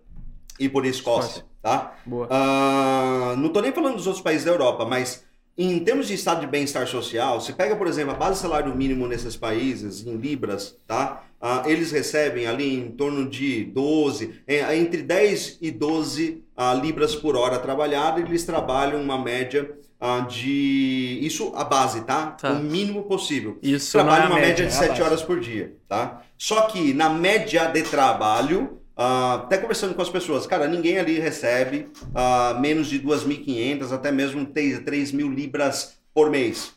e 0.58 0.70
por 0.70 0.86
Escócia. 0.86 1.46
Tá? 1.62 1.98
Uh, 2.08 3.36
não 3.38 3.48
estou 3.48 3.62
nem 3.62 3.74
falando 3.74 3.96
dos 3.96 4.08
outros 4.08 4.24
países 4.24 4.46
da 4.46 4.52
Europa, 4.52 4.86
mas 4.86 5.26
em 5.58 5.80
termos 5.80 6.08
de 6.08 6.14
estado 6.14 6.40
de 6.40 6.48
bem-estar 6.48 6.88
social, 6.88 7.42
se 7.42 7.52
pega, 7.52 7.76
por 7.76 7.88
exemplo, 7.88 8.12
a 8.12 8.16
base 8.16 8.40
salário 8.40 8.74
mínimo 8.74 9.08
nesses 9.08 9.36
países, 9.36 10.06
em 10.06 10.16
libras, 10.16 10.78
tá? 10.88 11.24
Ah, 11.40 11.64
eles 11.66 11.92
recebem 11.92 12.48
ali 12.48 12.74
em 12.74 12.92
torno 12.92 13.30
de 13.30 13.66
12, 13.66 14.42
entre 14.48 15.04
10 15.04 15.60
e 15.62 15.70
12 15.70 16.44
ah, 16.56 16.74
libras 16.74 17.16
por 17.16 17.36
hora 17.36 17.60
trabalhada, 17.60 18.20
eles 18.20 18.44
trabalham 18.44 19.02
uma 19.02 19.18
média 19.18 19.70
ah, 20.00 20.22
de. 20.22 21.20
Isso 21.22 21.54
a 21.56 21.64
base, 21.64 22.02
tá? 22.02 22.32
tá? 22.32 22.54
O 22.54 22.60
mínimo 22.60 23.04
possível. 23.04 23.58
Isso 23.62 23.92
Trabalham 23.92 24.26
é 24.26 24.30
uma 24.30 24.36
média, 24.36 24.66
média 24.66 24.68
de 24.68 24.74
7 24.74 25.02
horas 25.02 25.22
por 25.22 25.40
dia, 25.40 25.76
tá? 25.88 26.24
Só 26.38 26.62
que 26.62 26.94
na 26.94 27.10
média 27.10 27.68
de 27.68 27.84
trabalho, 27.84 28.78
Uh, 28.98 29.46
até 29.46 29.60
conversando 29.60 29.94
com 29.94 30.02
as 30.02 30.10
pessoas, 30.10 30.48
cara, 30.48 30.68
ninguém 30.68 30.98
ali 30.98 31.20
recebe 31.20 31.88
uh, 32.16 32.60
menos 32.60 32.88
de 32.88 33.00
2.500, 33.00 33.92
até 33.92 34.12
mesmo 34.12 34.44
3 34.44 35.12
mil 35.12 35.32
libras 35.32 36.00
por 36.16 36.32
mês. 36.32 36.74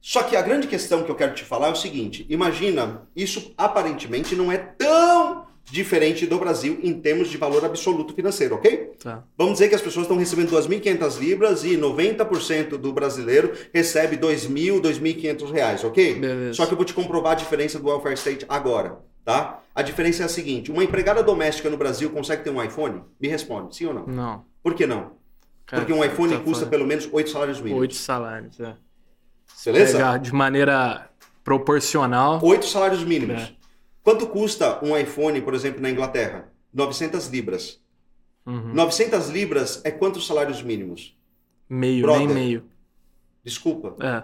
Só 0.00 0.22
que 0.22 0.34
a 0.34 0.42
grande 0.42 0.66
questão 0.66 1.02
que 1.02 1.10
eu 1.10 1.14
quero 1.14 1.34
te 1.34 1.44
falar 1.44 1.68
é 1.68 1.72
o 1.72 1.76
seguinte: 1.76 2.26
imagina, 2.28 3.02
isso 3.14 3.52
aparentemente 3.56 4.34
não 4.34 4.50
é 4.50 4.56
tão 4.56 5.46
diferente 5.70 6.26
do 6.26 6.38
Brasil 6.38 6.80
em 6.82 6.92
termos 7.00 7.28
de 7.28 7.36
valor 7.36 7.64
absoluto 7.64 8.12
financeiro, 8.14 8.56
ok? 8.56 8.92
Tá. 9.02 9.22
Vamos 9.36 9.54
dizer 9.54 9.68
que 9.68 9.74
as 9.74 9.80
pessoas 9.80 10.04
estão 10.04 10.16
recebendo 10.16 10.50
2.500 10.50 11.18
libras 11.18 11.64
e 11.64 11.76
90% 11.76 12.70
do 12.70 12.92
brasileiro 12.92 13.52
recebe 13.72 14.16
2.000, 14.16 14.80
2.500 14.80 15.50
reais, 15.52 15.84
ok? 15.84 16.14
Beleza. 16.18 16.54
Só 16.54 16.66
que 16.66 16.72
eu 16.72 16.76
vou 16.76 16.84
te 16.84 16.94
comprovar 16.94 17.32
a 17.32 17.36
diferença 17.36 17.78
do 17.78 17.88
welfare 17.88 18.14
state 18.14 18.44
agora, 18.48 18.98
tá? 19.24 19.60
A 19.74 19.82
diferença 19.82 20.22
é 20.22 20.26
a 20.26 20.28
seguinte: 20.28 20.72
uma 20.72 20.82
empregada 20.82 21.22
doméstica 21.22 21.70
no 21.70 21.76
Brasil 21.76 22.10
consegue 22.10 22.42
ter 22.42 22.50
um 22.50 22.62
iPhone? 22.62 23.02
Me 23.20 23.28
responde, 23.28 23.76
sim 23.76 23.86
ou 23.86 23.94
não? 23.94 24.06
Não. 24.06 24.44
Por 24.62 24.74
que 24.74 24.86
não? 24.86 25.12
Cara, 25.66 25.82
Porque 25.82 25.92
um 25.92 26.04
iPhone 26.04 26.32
tá 26.36 26.40
custa 26.40 26.66
pelo 26.66 26.84
menos 26.86 27.08
8 27.12 27.30
salários 27.30 27.60
mínimos. 27.60 27.80
8 27.82 27.94
salários, 27.94 28.58
é. 28.58 28.74
Beleza? 29.64 29.98
Pegar 29.98 30.18
de 30.18 30.32
maneira 30.32 31.10
proporcional. 31.44 32.40
8 32.42 32.66
salários 32.66 33.04
mínimos. 33.04 33.42
É. 33.42 33.50
Quanto 34.02 34.26
custa 34.26 34.78
um 34.84 34.96
iPhone, 34.96 35.40
por 35.42 35.54
exemplo, 35.54 35.80
na 35.80 35.90
Inglaterra? 35.90 36.48
900 36.72 37.26
libras. 37.28 37.80
Uhum. 38.46 38.72
900 38.74 39.28
libras 39.28 39.80
é 39.84 39.90
quantos 39.90 40.26
salários 40.26 40.62
mínimos? 40.62 41.16
Meio, 41.68 42.02
Brother, 42.02 42.26
nem 42.26 42.34
meio. 42.34 42.64
Desculpa. 43.44 43.94
É. 44.04 44.22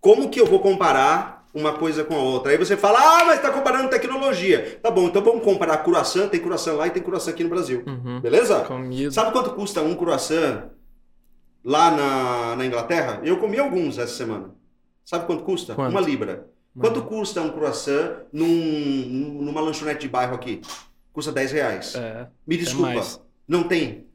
Como 0.00 0.28
que 0.28 0.40
eu 0.40 0.46
vou 0.46 0.60
comparar 0.60 1.46
uma 1.54 1.72
coisa 1.72 2.04
com 2.04 2.14
a 2.14 2.22
outra? 2.22 2.52
Aí 2.52 2.58
você 2.58 2.76
fala, 2.76 2.98
ah, 2.98 3.24
mas 3.24 3.36
está 3.36 3.50
comparando 3.50 3.88
tecnologia. 3.88 4.78
Tá 4.82 4.90
bom, 4.90 5.06
então 5.06 5.22
vamos 5.22 5.42
comparar 5.42 5.78
croissant, 5.78 6.28
tem 6.28 6.40
croissant 6.40 6.74
lá 6.74 6.86
e 6.86 6.90
tem 6.90 7.02
croissant 7.02 7.32
aqui 7.32 7.42
no 7.42 7.50
Brasil. 7.50 7.82
Uhum. 7.86 8.20
Beleza? 8.20 8.60
Comida. 8.60 9.10
Sabe 9.10 9.32
quanto 9.32 9.50
custa 9.50 9.80
um 9.82 9.94
croissant 9.94 10.64
lá 11.64 11.90
na, 11.90 12.56
na 12.56 12.66
Inglaterra? 12.66 13.20
Eu 13.24 13.38
comi 13.38 13.58
alguns 13.58 13.98
essa 13.98 14.14
semana. 14.14 14.54
Sabe 15.04 15.26
quanto 15.26 15.44
custa? 15.44 15.74
Quanto? 15.74 15.90
Uma 15.90 16.00
libra. 16.00 16.48
Quanto 16.78 17.02
custa 17.02 17.42
um 17.42 17.50
croissant 17.50 18.26
num, 18.32 18.46
numa 19.42 19.60
lanchonete 19.60 20.02
de 20.02 20.08
bairro 20.08 20.34
aqui? 20.34 20.60
Custa 21.12 21.32
10 21.32 21.52
reais. 21.52 21.94
É, 21.94 22.28
Me 22.46 22.56
desculpa, 22.56 23.02
não 23.46 23.64
tem. 23.64 24.06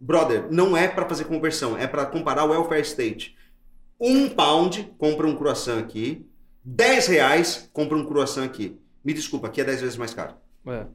Brother, 0.00 0.46
não 0.50 0.76
é 0.76 0.88
para 0.88 1.08
fazer 1.08 1.24
conversão, 1.24 1.76
é 1.76 1.86
para 1.86 2.06
comparar 2.06 2.44
o 2.44 2.50
welfare 2.50 2.80
state. 2.80 3.36
Um 4.00 4.28
pound 4.30 4.94
compra 4.98 5.26
um 5.26 5.36
croissant 5.36 5.78
aqui, 5.78 6.26
10 6.64 7.06
reais 7.06 7.70
compra 7.72 7.96
um 7.96 8.06
croissant 8.06 8.44
aqui. 8.44 8.80
Me 9.04 9.12
desculpa, 9.12 9.46
aqui 9.46 9.60
é 9.60 9.64
10 9.64 9.80
vezes 9.82 9.96
mais 9.96 10.14
caro. 10.14 10.34
É. 10.66 10.86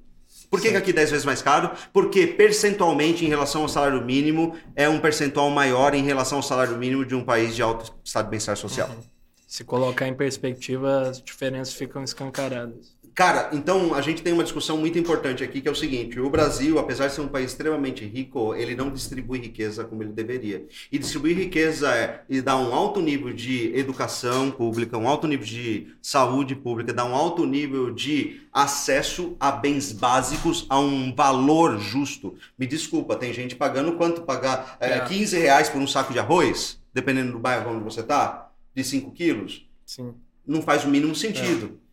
Por 0.55 0.61
que, 0.61 0.71
que, 0.71 0.77
aqui 0.77 0.89
é 0.91 0.93
10 0.93 1.11
vezes 1.11 1.25
mais 1.25 1.41
caro? 1.41 1.71
Porque 1.91 2.25
percentualmente 2.25 3.25
em 3.25 3.27
relação 3.27 3.63
ao 3.63 3.69
salário 3.69 4.01
mínimo 4.01 4.55
é 4.75 4.87
um 4.87 4.99
percentual 4.99 5.49
maior 5.49 5.93
em 5.93 6.03
relação 6.03 6.37
ao 6.37 6.43
salário 6.43 6.77
mínimo 6.77 7.05
de 7.05 7.13
um 7.13 7.23
país 7.23 7.55
de 7.55 7.61
alto 7.61 7.93
estado 8.03 8.25
de 8.25 8.31
bem-estar 8.31 8.55
social. 8.55 8.89
Uhum. 8.89 9.03
Se 9.47 9.63
colocar 9.63 10.07
em 10.07 10.13
perspectiva, 10.13 11.09
as 11.09 11.21
diferenças 11.21 11.73
ficam 11.73 12.03
escancaradas. 12.03 12.94
Cara, 13.16 13.49
então 13.53 13.93
a 13.93 14.01
gente 14.01 14.22
tem 14.22 14.34
uma 14.34 14.43
discussão 14.43 14.78
muito 14.78 14.99
importante 14.99 15.41
aqui 15.41 15.61
que 15.61 15.68
é 15.68 15.72
o 15.72 15.76
seguinte: 15.76 16.20
o 16.20 16.30
Brasil, 16.30 16.78
apesar 16.78 17.07
de 17.07 17.13
ser 17.13 17.22
um 17.22 17.28
país 17.30 17.51
extremamente 17.51 18.05
rico, 18.05 18.53
ele 18.53 18.76
não 18.76 18.91
distribui 18.91 19.39
riqueza 19.39 19.86
como 19.86 20.03
ele 20.03 20.11
deveria. 20.11 20.68
E 20.91 20.99
distribuir 20.99 21.38
riqueza 21.38 21.95
é 21.95 22.24
e 22.30 22.41
dar 22.41 22.57
um 22.57 22.74
alto 22.76 23.01
nível 23.01 23.32
de 23.32 23.74
educação 23.74 24.51
pública, 24.51 24.97
um 24.97 25.07
alto 25.07 25.28
nível 25.28 25.45
de 25.45 25.95
saúde 26.01 26.55
pública, 26.55 26.91
dar 26.91 27.05
um 27.05 27.16
alto 27.16 27.45
nível 27.45 27.89
de 27.89 28.41
acesso 28.51 29.38
a 29.39 29.49
bens 29.49 29.93
básicos 29.93 30.66
a 30.70 30.78
um 30.78 31.16
valor 31.16 31.80
justo. 31.80 32.36
Me 32.59 32.68
desculpa, 32.68 33.16
tem 33.16 33.34
gente 33.34 33.55
pagando 33.55 33.93
quanto? 33.93 34.24
Pagar 34.24 34.76
é, 34.80 34.99
15 34.99 35.39
reais 35.39 35.70
por 35.70 35.82
um 35.82 35.88
saco 35.88 36.11
de 36.11 36.20
arroz, 36.20 36.82
dependendo 36.93 37.32
do 37.32 37.39
bairro 37.39 37.72
onde 37.72 37.84
você 37.84 38.01
está? 38.01 38.45
de 38.76 38.84
5 38.84 39.11
quilos, 39.11 39.66
Sim. 39.86 40.13
não 40.45 40.61
faz 40.61 40.84
o 40.84 40.89
mínimo 40.89 41.16
sentido. 41.16 41.80
É. 41.82 41.84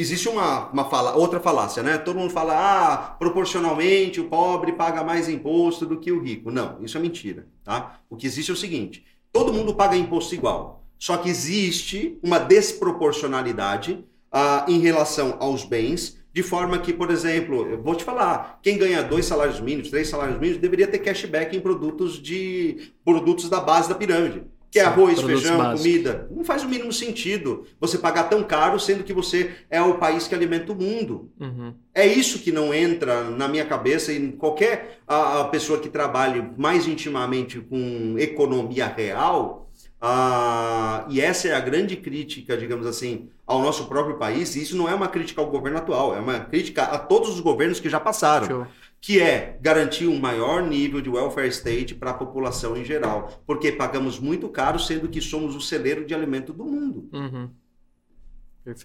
Existe 0.00 0.30
uma, 0.30 0.70
uma 0.70 0.86
fala, 0.86 1.14
outra 1.14 1.38
falácia, 1.38 1.82
né? 1.82 1.98
Todo 1.98 2.18
mundo 2.18 2.32
fala, 2.32 2.54
ah, 2.56 2.96
proporcionalmente 3.18 4.18
o 4.18 4.30
pobre 4.30 4.72
paga 4.72 5.04
mais 5.04 5.28
imposto 5.28 5.84
do 5.84 5.98
que 5.98 6.10
o 6.10 6.22
rico. 6.22 6.50
Não, 6.50 6.82
isso 6.82 6.96
é 6.96 7.00
mentira, 7.02 7.46
tá? 7.62 8.00
O 8.08 8.16
que 8.16 8.26
existe 8.26 8.50
é 8.50 8.54
o 8.54 8.56
seguinte, 8.56 9.04
todo 9.30 9.52
mundo 9.52 9.74
paga 9.74 9.94
imposto 9.94 10.34
igual, 10.34 10.86
só 10.98 11.18
que 11.18 11.28
existe 11.28 12.18
uma 12.22 12.38
desproporcionalidade 12.38 14.02
uh, 14.32 14.70
em 14.70 14.78
relação 14.78 15.36
aos 15.38 15.64
bens, 15.64 16.18
de 16.32 16.42
forma 16.42 16.78
que, 16.78 16.94
por 16.94 17.10
exemplo, 17.10 17.66
eu 17.66 17.82
vou 17.82 17.94
te 17.94 18.02
falar, 18.02 18.58
quem 18.62 18.78
ganha 18.78 19.02
dois 19.02 19.26
salários 19.26 19.60
mínimos, 19.60 19.90
três 19.90 20.08
salários 20.08 20.40
mínimos, 20.40 20.62
deveria 20.62 20.86
ter 20.86 21.00
cashback 21.00 21.54
em 21.54 21.60
produtos 21.60 22.14
de 22.14 22.90
produtos 23.04 23.50
da 23.50 23.60
base 23.60 23.90
da 23.90 23.94
pirâmide 23.94 24.44
que 24.70 24.78
é 24.78 24.84
arroz, 24.84 25.20
feijão, 25.20 25.58
básicos. 25.58 25.82
comida. 25.82 26.28
Não 26.30 26.44
faz 26.44 26.62
o 26.62 26.68
mínimo 26.68 26.92
sentido 26.92 27.66
você 27.80 27.98
pagar 27.98 28.24
tão 28.24 28.44
caro, 28.44 28.78
sendo 28.78 29.02
que 29.02 29.12
você 29.12 29.50
é 29.68 29.82
o 29.82 29.94
país 29.94 30.28
que 30.28 30.34
alimenta 30.34 30.72
o 30.72 30.76
mundo. 30.76 31.28
Uhum. 31.40 31.74
É 31.92 32.06
isso 32.06 32.38
que 32.38 32.52
não 32.52 32.72
entra 32.72 33.24
na 33.24 33.48
minha 33.48 33.64
cabeça 33.64 34.12
e 34.12 34.32
qualquer 34.32 35.00
a, 35.08 35.40
a 35.40 35.44
pessoa 35.44 35.80
que 35.80 35.88
trabalhe 35.88 36.52
mais 36.56 36.86
intimamente 36.86 37.58
com 37.58 38.14
economia 38.18 38.86
real. 38.86 39.68
Ah, 40.00 41.04
e 41.10 41.20
essa 41.20 41.48
é 41.48 41.54
a 41.54 41.60
grande 41.60 41.96
crítica, 41.96 42.56
digamos 42.56 42.86
assim, 42.86 43.28
ao 43.46 43.60
nosso 43.60 43.86
próprio 43.86 44.16
país. 44.16 44.54
E 44.54 44.62
isso 44.62 44.76
não 44.76 44.88
é 44.88 44.94
uma 44.94 45.08
crítica 45.08 45.40
ao 45.40 45.50
governo 45.50 45.78
atual, 45.78 46.16
é 46.16 46.20
uma 46.20 46.40
crítica 46.40 46.84
a 46.84 46.98
todos 46.98 47.28
os 47.28 47.40
governos 47.40 47.80
que 47.80 47.90
já 47.90 47.98
passaram. 47.98 48.46
Show 48.46 48.66
que 49.00 49.20
é 49.20 49.58
garantir 49.60 50.06
um 50.06 50.18
maior 50.18 50.62
nível 50.62 51.00
de 51.00 51.08
welfare 51.08 51.48
state 51.48 51.94
para 51.94 52.10
a 52.10 52.14
população 52.14 52.76
em 52.76 52.84
geral, 52.84 53.42
porque 53.46 53.72
pagamos 53.72 54.18
muito 54.18 54.48
caro, 54.48 54.78
sendo 54.78 55.08
que 55.08 55.20
somos 55.20 55.56
o 55.56 55.60
celeiro 55.60 56.04
de 56.04 56.14
alimento 56.14 56.52
do 56.52 56.64
mundo. 56.64 57.08
Uhum. 57.12 57.50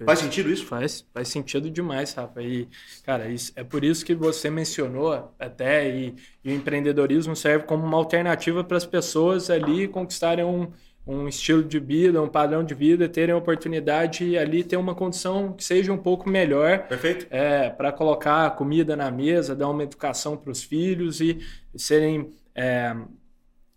Faz 0.06 0.20
sentido 0.20 0.50
isso? 0.50 0.66
Faz, 0.66 1.06
faz 1.14 1.28
sentido 1.28 1.70
demais, 1.70 2.14
Rafa. 2.14 2.42
E, 2.42 2.68
cara, 3.04 3.28
isso, 3.28 3.52
é 3.58 3.64
por 3.64 3.84
isso 3.84 4.06
que 4.06 4.16
você 4.16 4.50
mencionou 4.50 5.34
até, 5.38 5.94
e, 5.94 6.16
e 6.44 6.50
o 6.50 6.56
empreendedorismo 6.56 7.36
serve 7.36 7.66
como 7.66 7.86
uma 7.86 7.98
alternativa 7.98 8.64
para 8.64 8.78
as 8.78 8.86
pessoas 8.86 9.50
ali 9.50 9.88
conquistarem 9.88 10.46
um, 10.46 10.72
um 11.08 11.28
estilo 11.28 11.64
de 11.64 11.80
vida, 11.80 12.22
um 12.22 12.28
padrão 12.28 12.64
de 12.64 12.74
vida, 12.74 13.08
terem 13.08 13.34
a 13.34 13.38
oportunidade 13.38 14.26
de 14.26 14.38
ali 14.38 14.64
ter 14.64 14.78
uma 14.78 14.96
condição 14.96 15.54
que 15.54 15.64
seja 15.64 15.94
um 15.94 15.98
pouco 15.98 16.30
melhor. 16.30 16.88
Perfeito. 16.88 17.28
É, 17.30 17.70
para 17.70 17.92
colocar 17.92 18.50
comida 18.56 18.96
na 18.96 19.12
mesa, 19.12 19.56
dar 19.56 19.70
uma 19.70 19.84
educação 19.84 20.36
para 20.36 20.52
os 20.52 20.64
filhos 20.64 21.22
e 21.22 21.40
serem 21.76 22.32
é, 22.56 22.96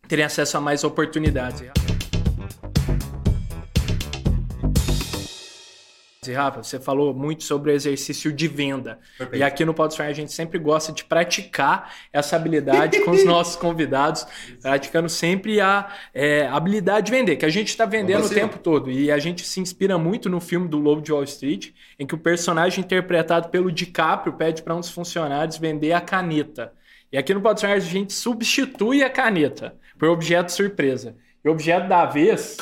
terem 0.09 0.25
acesso 0.25 0.57
a 0.57 0.61
mais 0.61 0.85
oportunidades. 0.85 1.61
Rafa, 6.33 6.63
você 6.63 6.79
falou 6.79 7.15
muito 7.15 7.45
sobre 7.45 7.71
o 7.71 7.75
exercício 7.75 8.33
de 8.33 8.49
venda. 8.49 8.99
Perfeito. 9.17 9.41
E 9.41 9.43
aqui 9.43 9.65
no 9.65 9.75
Podsphere 9.75 10.11
a 10.11 10.15
gente 10.15 10.33
sempre 10.33 10.59
gosta 10.59 10.93
de 10.93 11.05
praticar 11.05 11.95
essa 12.13 12.37
habilidade 12.37 13.01
com 13.05 13.11
os 13.11 13.25
nossos 13.27 13.57
convidados, 13.57 14.27
praticando 14.61 15.09
sempre 15.09 15.61
a 15.61 15.89
é, 16.13 16.47
habilidade 16.47 17.07
de 17.07 17.13
vender, 17.13 17.37
que 17.37 17.45
a 17.45 17.51
gente 17.51 17.69
está 17.69 17.85
vendendo 17.85 18.27
o 18.27 18.31
tempo 18.31 18.59
todo. 18.59 18.91
E 18.91 19.11
a 19.11 19.19
gente 19.19 19.47
se 19.47 19.61
inspira 19.61 19.99
muito 19.99 20.29
no 20.29 20.41
filme 20.41 20.69
do 20.69 20.79
Lobo 20.79 21.03
de 21.03 21.13
Wall 21.13 21.25
Street, 21.25 21.71
em 21.99 22.07
que 22.07 22.15
o 22.15 22.19
personagem 22.19 22.85
interpretado 22.85 23.49
pelo 23.49 23.71
DiCaprio 23.71 24.33
pede 24.33 24.63
para 24.63 24.75
um 24.75 24.81
dos 24.81 24.91
funcionários 24.91 25.59
vender 25.59 25.93
a 25.93 26.01
caneta. 26.01 26.73
E 27.11 27.17
aqui 27.17 27.33
no 27.33 27.41
Podsphere 27.41 27.73
a 27.73 27.79
gente 27.79 28.13
substitui 28.13 29.03
a 29.03 29.11
caneta 29.11 29.75
por 29.99 30.09
objeto 30.09 30.53
surpresa. 30.53 31.17
E 31.45 31.49
o 31.49 31.53
objeto 31.53 31.89
da 31.89 32.05
vez 32.05 32.59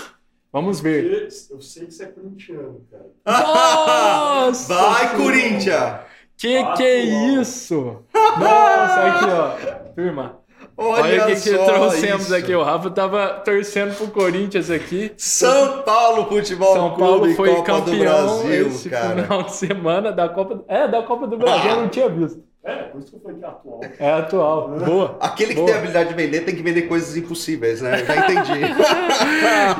Vamos 0.56 0.80
ver. 0.80 1.28
Eu 1.50 1.60
sei 1.60 1.84
que 1.84 1.92
você 1.92 2.04
é 2.04 2.06
corintiano, 2.06 2.80
cara. 2.90 3.04
Nossa! 3.26 4.72
Vai, 4.74 5.14
Corinthians! 5.14 6.00
Que 6.34 6.64
que 6.72 6.82
é 6.82 6.98
isso? 7.38 8.02
Nossa, 8.14 9.02
aqui, 9.02 9.24
ó. 9.30 9.92
Turma. 9.94 10.38
Olha, 10.74 11.02
Olha 11.02 11.24
o 11.24 11.26
que, 11.26 11.42
que 11.42 11.58
trouxemos 11.58 12.24
isso. 12.24 12.34
aqui. 12.34 12.54
O 12.54 12.62
Rafa 12.62 12.90
tava 12.90 13.34
torcendo 13.44 13.94
pro 13.98 14.06
Corinthians 14.08 14.70
aqui. 14.70 15.12
São 15.18 15.82
Paulo 15.82 16.24
Futebol 16.26 16.72
São 16.72 16.96
Paulo 16.96 17.18
Clube, 17.18 17.34
foi 17.34 17.54
Copa 17.56 17.62
campeão 17.62 17.84
do 17.84 17.98
Brasil, 17.98 18.66
esse 18.68 18.88
cara. 18.88 19.22
final 19.22 19.42
de 19.42 19.52
semana 19.54 20.10
da 20.10 20.26
Copa. 20.26 20.64
É, 20.68 20.88
da 20.88 21.02
Copa 21.02 21.26
do 21.26 21.36
Brasil, 21.36 21.68
eu 21.70 21.80
não 21.82 21.88
tinha 21.90 22.08
visto. 22.08 22.42
É, 22.66 22.82
por 22.88 23.00
isso 23.00 23.10
que 23.10 23.16
eu 23.16 23.20
falei 23.20 23.38
que 23.38 23.44
é 23.44 23.48
atual. 23.48 23.80
É 24.00 24.10
atual. 24.10 24.68
Boa. 24.80 25.18
Aquele 25.20 25.50
que 25.50 25.54
Boa. 25.54 25.66
tem 25.66 25.74
a 25.76 25.78
habilidade 25.78 26.08
de 26.08 26.14
vender 26.16 26.40
tem 26.40 26.56
que 26.56 26.62
vender 26.64 26.82
coisas 26.82 27.16
impossíveis, 27.16 27.80
né? 27.80 28.00
Eu 28.00 28.06
já 28.06 28.16
entendi. 28.16 28.60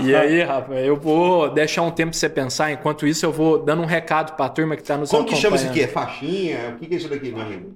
e 0.08 0.14
aí, 0.14 0.42
Rafa, 0.42 0.74
eu 0.74 0.94
vou 0.96 1.50
deixar 1.50 1.82
um 1.82 1.90
tempo 1.90 2.10
pra 2.12 2.18
você 2.18 2.28
pensar. 2.28 2.70
Enquanto 2.70 3.04
isso, 3.04 3.26
eu 3.26 3.32
vou 3.32 3.58
dando 3.58 3.82
um 3.82 3.86
recado 3.86 4.36
pra 4.36 4.48
turma 4.48 4.76
que 4.76 4.84
tá 4.84 4.96
nos 4.96 5.10
Como 5.10 5.26
que 5.26 5.34
chama 5.34 5.56
isso 5.56 5.66
aqui? 5.66 5.82
É 5.82 5.88
faixinha? 5.88 6.74
O 6.76 6.78
que, 6.78 6.86
que 6.86 6.94
é 6.94 6.96
isso 6.96 7.08
daqui, 7.08 7.32
meu 7.32 7.42
amigo? 7.42 7.74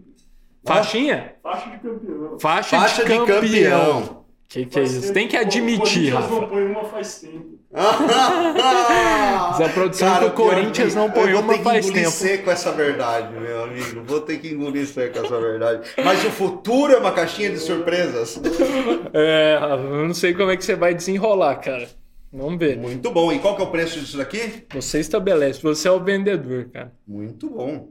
Faixinha? 0.65 1.35
Faixa 1.43 1.71
de 1.71 1.79
campeão. 1.79 2.39
Faixa, 2.39 2.79
Faixa 2.79 3.03
de, 3.03 3.09
campeão. 3.09 3.41
de 3.41 3.49
campeão. 3.49 4.25
Que 4.49 4.67
que 4.67 4.79
é 4.79 4.83
isso? 4.83 5.01
tempo 5.01 5.15
Tem 5.15 5.29
que 5.29 5.37
admitir, 5.37 6.13
Rafa. 6.15 6.29
não 6.29 6.49
põe 6.49 6.65
uma 6.67 6.85
faz 6.85 7.21
tempo. 7.21 7.60
Mas 7.73 9.61
a 9.61 9.69
produção 9.69 10.19
que 10.19 10.25
o 10.25 10.31
pior 10.31 10.35
Corinthians 10.35 10.95
não 10.95 11.11
põe 11.11 11.31
eu 11.31 11.35
vou 11.35 11.43
uma 11.43 11.53
ter 11.53 11.59
que 11.59 11.65
faz 11.65 11.87
engolir 11.87 12.05
tempo. 12.05 12.17
seco 12.17 12.51
essa 12.51 12.73
verdade, 12.73 13.33
meu 13.33 13.65
amigo. 13.65 14.03
Vou 14.05 14.21
ter 14.21 14.39
que 14.39 14.49
engolir 14.49 14.87
seco 14.87 15.19
essa 15.19 15.41
verdade. 15.41 15.89
Mas 16.05 16.25
o 16.25 16.31
futuro 16.31 16.93
é 16.93 16.97
uma 16.99 17.13
caixinha 17.13 17.51
de 17.51 17.59
surpresas. 17.59 18.41
É, 19.13 19.59
eu 19.63 20.07
não 20.07 20.15
sei 20.15 20.35
como 20.35 20.51
é 20.51 20.57
que 20.57 20.65
você 20.65 20.75
vai 20.75 20.95
desenrolar, 20.95 21.57
cara. 21.57 21.89
Vamos 22.33 22.59
ver. 22.59 22.77
Muito 22.77 23.11
bom. 23.11 23.33
E 23.33 23.39
qual 23.39 23.57
que 23.57 23.63
é 23.63 23.65
o 23.65 23.71
preço 23.71 23.99
disso 24.01 24.17
daqui? 24.17 24.65
Você 24.73 25.01
estabelece, 25.01 25.63
você 25.63 25.89
é 25.89 25.91
o 25.91 26.01
vendedor, 26.01 26.69
cara. 26.73 26.93
Muito 27.07 27.51
bom. 27.51 27.89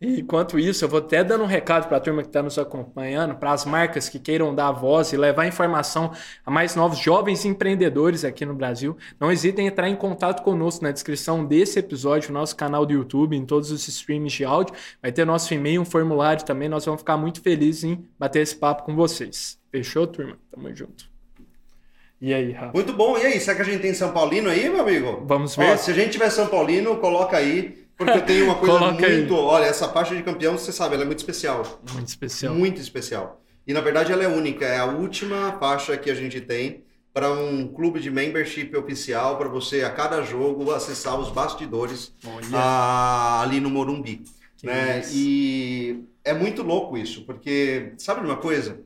E 0.00 0.20
enquanto 0.20 0.58
isso, 0.58 0.84
eu 0.84 0.88
vou 0.88 0.98
até 0.98 1.22
dando 1.22 1.44
um 1.44 1.46
recado 1.46 1.86
para 1.86 1.96
a 1.96 2.00
turma 2.00 2.22
que 2.22 2.28
está 2.28 2.42
nos 2.42 2.58
acompanhando, 2.58 3.36
para 3.36 3.52
as 3.52 3.64
marcas 3.64 4.08
que 4.08 4.18
queiram 4.18 4.54
dar 4.54 4.72
voz 4.72 5.12
e 5.12 5.16
levar 5.16 5.46
informação 5.46 6.12
a 6.44 6.50
mais 6.50 6.74
novos 6.74 6.98
jovens 6.98 7.44
empreendedores 7.44 8.24
aqui 8.24 8.44
no 8.44 8.54
Brasil. 8.54 8.96
Não 9.20 9.30
hesitem 9.30 9.66
em 9.66 9.68
entrar 9.68 9.88
em 9.88 9.94
contato 9.96 10.42
conosco 10.42 10.82
na 10.82 10.90
descrição 10.90 11.44
desse 11.44 11.78
episódio, 11.78 12.32
no 12.32 12.40
nosso 12.40 12.56
canal 12.56 12.84
do 12.84 12.92
YouTube, 12.92 13.36
em 13.36 13.46
todos 13.46 13.70
os 13.70 13.86
streams 13.86 14.36
de 14.36 14.44
áudio. 14.44 14.74
Vai 15.00 15.12
ter 15.12 15.24
nosso 15.24 15.54
e-mail, 15.54 15.82
um 15.82 15.84
formulário 15.84 16.44
também. 16.44 16.68
Nós 16.68 16.84
vamos 16.84 17.00
ficar 17.00 17.16
muito 17.16 17.40
felizes 17.40 17.84
em 17.84 18.04
bater 18.18 18.42
esse 18.42 18.56
papo 18.56 18.82
com 18.82 18.96
vocês. 18.96 19.58
Fechou, 19.70 20.06
turma? 20.06 20.36
Tamo 20.50 20.74
junto. 20.74 21.12
E 22.20 22.32
aí, 22.32 22.52
Rafa? 22.52 22.72
Muito 22.72 22.92
bom. 22.92 23.18
E 23.18 23.26
aí, 23.26 23.40
será 23.40 23.56
que 23.56 23.62
a 23.62 23.64
gente 23.64 23.80
tem 23.80 23.92
São 23.94 24.12
Paulino 24.12 24.48
aí, 24.48 24.68
meu 24.68 24.80
amigo? 24.82 25.24
Vamos 25.26 25.58
Ó, 25.58 25.60
ver? 25.60 25.76
se 25.78 25.90
a 25.90 25.94
gente 25.94 26.10
tiver 26.10 26.30
São 26.30 26.46
Paulino, 26.46 26.96
coloca 26.98 27.36
aí. 27.36 27.81
Porque 28.04 28.18
eu 28.18 28.26
tenho 28.26 28.44
uma 28.46 28.54
coisa 28.54 28.78
Coloca 28.78 29.06
aí. 29.06 29.18
muito. 29.18 29.34
Olha, 29.34 29.64
essa 29.64 29.88
faixa 29.88 30.14
de 30.14 30.22
campeão, 30.22 30.56
você 30.58 30.72
sabe, 30.72 30.94
ela 30.94 31.04
é 31.04 31.06
muito 31.06 31.18
especial. 31.18 31.80
Muito 31.92 32.08
especial. 32.08 32.54
Muito 32.54 32.80
especial. 32.80 33.40
E 33.66 33.72
na 33.72 33.80
verdade 33.80 34.12
ela 34.12 34.24
é 34.24 34.28
única, 34.28 34.64
é 34.64 34.78
a 34.78 34.86
última 34.86 35.52
faixa 35.58 35.96
que 35.96 36.10
a 36.10 36.14
gente 36.14 36.40
tem 36.40 36.82
para 37.14 37.30
um 37.30 37.68
clube 37.68 38.00
de 38.00 38.10
membership 38.10 38.74
oficial 38.76 39.36
para 39.36 39.48
você 39.48 39.84
a 39.84 39.90
cada 39.90 40.22
jogo 40.22 40.72
acessar 40.72 41.18
os 41.20 41.30
bastidores 41.30 42.12
ah, 42.52 43.40
ali 43.42 43.60
no 43.60 43.68
Morumbi, 43.70 44.22
Que 44.56 44.66
né? 44.66 45.00
isso. 45.00 45.12
E 45.14 46.04
é 46.24 46.32
muito 46.32 46.62
louco 46.62 46.96
isso, 46.96 47.24
porque 47.24 47.92
sabe 47.98 48.20
de 48.20 48.26
uma 48.26 48.36
coisa? 48.38 48.80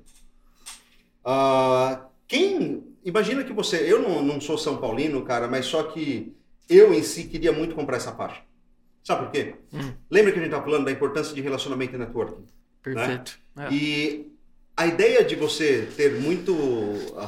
Ah, 1.25 2.07
quem 2.27 2.83
imagina 3.05 3.45
que 3.45 3.53
você, 3.53 3.77
eu 3.91 4.03
não, 4.03 4.23
não 4.23 4.41
sou 4.41 4.59
São 4.59 4.77
Paulino, 4.77 5.23
cara, 5.23 5.47
mas 5.49 5.67
só 5.67 5.85
que 5.85 6.35
eu 6.69 6.93
em 6.93 7.03
si 7.03 7.25
queria 7.25 7.53
muito 7.53 7.75
comprar 7.75 7.97
essa 7.97 8.13
faixa. 8.13 8.43
Sabe 9.07 9.23
por 9.23 9.31
quê? 9.31 9.55
Hum. 9.73 9.93
Lembra 10.11 10.33
que 10.33 10.39
a 10.41 10.43
gente 10.43 10.51
estava 10.51 10.65
falando 10.65 10.87
da 10.87 10.91
importância 10.91 11.33
de 11.33 11.41
relacionamento 11.41 11.95
e 11.95 11.99
networking? 11.99 12.45
Perfeito. 12.83 13.39
É. 13.57 13.73
E 13.73 14.33
a 14.77 14.85
ideia 14.85 15.23
de 15.23 15.37
você 15.37 15.89
ter 15.97 16.21
muito 16.21 16.53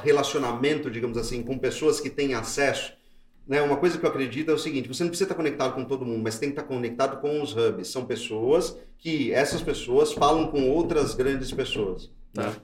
relacionamento, 0.02 0.90
digamos 0.90 1.16
assim, 1.16 1.40
com 1.40 1.56
pessoas 1.56 2.00
que 2.00 2.10
têm 2.10 2.34
acesso, 2.34 2.92
né? 3.46 3.62
Uma 3.62 3.76
coisa 3.76 3.96
que 3.96 4.04
eu 4.04 4.10
acredito 4.10 4.50
é 4.50 4.54
o 4.54 4.58
seguinte: 4.58 4.88
você 4.88 5.04
não 5.04 5.08
precisa 5.10 5.26
estar 5.26 5.36
conectado 5.36 5.76
com 5.76 5.84
todo 5.84 6.04
mundo, 6.04 6.20
mas 6.20 6.36
tem 6.36 6.48
que 6.48 6.58
estar 6.58 6.66
conectado 6.66 7.20
com 7.20 7.40
os 7.40 7.56
hubs. 7.56 7.86
São 7.86 8.04
pessoas 8.04 8.76
que 8.98 9.32
essas 9.32 9.62
pessoas 9.62 10.12
falam 10.12 10.48
com 10.48 10.68
outras 10.68 11.14
grandes 11.14 11.52
pessoas. 11.52 12.10
Tá. 12.34 12.42
Né? 12.42 12.56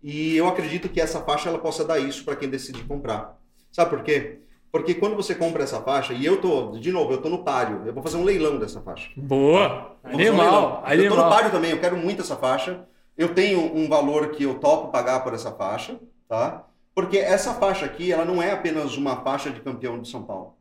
E 0.00 0.36
eu 0.36 0.46
acredito 0.46 0.88
que 0.88 1.00
essa 1.00 1.20
faixa 1.20 1.48
ela 1.48 1.58
possa 1.58 1.84
dar 1.84 1.98
isso 1.98 2.24
para 2.24 2.36
quem 2.36 2.48
decidir 2.48 2.84
comprar. 2.84 3.36
Sabe 3.72 3.90
por 3.90 4.04
quê? 4.04 4.38
Porque 4.72 4.94
quando 4.94 5.14
você 5.14 5.34
compra 5.34 5.64
essa 5.64 5.82
faixa, 5.82 6.14
e 6.14 6.24
eu 6.24 6.40
tô, 6.40 6.70
de 6.70 6.90
novo, 6.90 7.12
eu 7.12 7.18
tô 7.20 7.28
no 7.28 7.44
páreo, 7.44 7.82
eu 7.84 7.92
vou 7.92 8.02
fazer 8.02 8.16
um 8.16 8.24
leilão 8.24 8.58
dessa 8.58 8.80
faixa. 8.80 9.10
Boa! 9.14 9.94
Vamos 10.02 10.16
fazer 10.16 10.30
um 10.30 10.40
Animal! 10.40 10.82
Eu 10.88 10.96
tô 10.96 11.16
no 11.16 11.20
Animal! 11.20 11.30
páreo 11.30 11.50
também, 11.50 11.70
eu 11.72 11.78
quero 11.78 11.96
muito 11.98 12.22
essa 12.22 12.36
faixa. 12.36 12.88
Eu 13.14 13.34
tenho 13.34 13.60
um 13.76 13.86
valor 13.86 14.30
que 14.30 14.44
eu 14.44 14.54
topo 14.54 14.90
pagar 14.90 15.20
por 15.22 15.34
essa 15.34 15.52
faixa, 15.52 16.00
tá? 16.26 16.64
Porque 16.94 17.18
essa 17.18 17.52
faixa 17.52 17.84
aqui, 17.84 18.10
ela 18.10 18.24
não 18.24 18.42
é 18.42 18.52
apenas 18.52 18.96
uma 18.96 19.16
faixa 19.16 19.50
de 19.50 19.60
campeão 19.60 20.00
de 20.00 20.08
São 20.08 20.22
Paulo. 20.22 20.56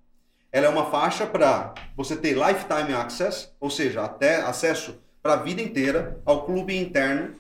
Ela 0.52 0.66
é 0.66 0.70
uma 0.70 0.88
faixa 0.88 1.26
para 1.26 1.74
você 1.96 2.14
ter 2.14 2.34
lifetime 2.34 2.94
access, 2.94 3.50
ou 3.62 3.70
seja, 3.70 4.04
até 4.04 4.42
acesso 4.42 5.02
para 5.24 5.34
a 5.34 5.38
vida 5.38 5.62
inteira 5.62 6.20
ao 6.26 6.44
clube 6.44 6.78
interno 6.78 7.36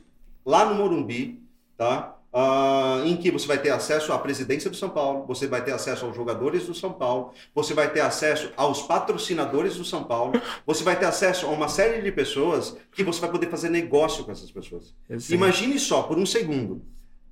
lá 0.46 0.64
no 0.64 0.76
Morumbi, 0.76 1.44
tá? 1.76 2.16
Ah, 2.34 3.02
em 3.06 3.18
que 3.18 3.30
você 3.30 3.46
vai 3.46 3.58
ter 3.58 3.72
acesso 3.72 4.14
à 4.14 4.18
presidência 4.18 4.70
do 4.70 4.76
São 4.78 4.90
Paulo, 4.90 5.26
você 5.28 5.48
vai 5.48 5.62
ter 5.64 5.74
acesso 5.74 6.06
aos 6.06 6.16
jogadores 6.16 6.66
do 6.66 6.74
São 6.74 6.94
Paulo, 6.94 7.34
você 7.54 7.74
vai 7.74 7.92
ter 7.92 8.00
acesso 8.00 8.52
aos 8.56 8.82
patrocinadores 8.84 9.76
do 9.76 9.84
São 9.84 10.04
Paulo, 10.06 10.34
você 10.66 10.82
vai 10.82 10.98
ter 10.98 11.06
acesso 11.06 11.46
a 11.46 11.50
uma 11.50 11.68
série 11.68 12.02
de 12.02 12.12
pessoas 12.12 12.78
que 12.94 13.04
você 13.04 13.20
vai 13.20 13.30
poder 13.30 13.50
fazer 13.50 13.70
negócio 13.70 14.24
com 14.24 14.32
essas 14.32 14.50
pessoas. 14.50 14.96
Imagine 15.30 15.78
só, 15.78 16.04
por 16.04 16.18
um 16.18 16.26
segundo, 16.26 16.82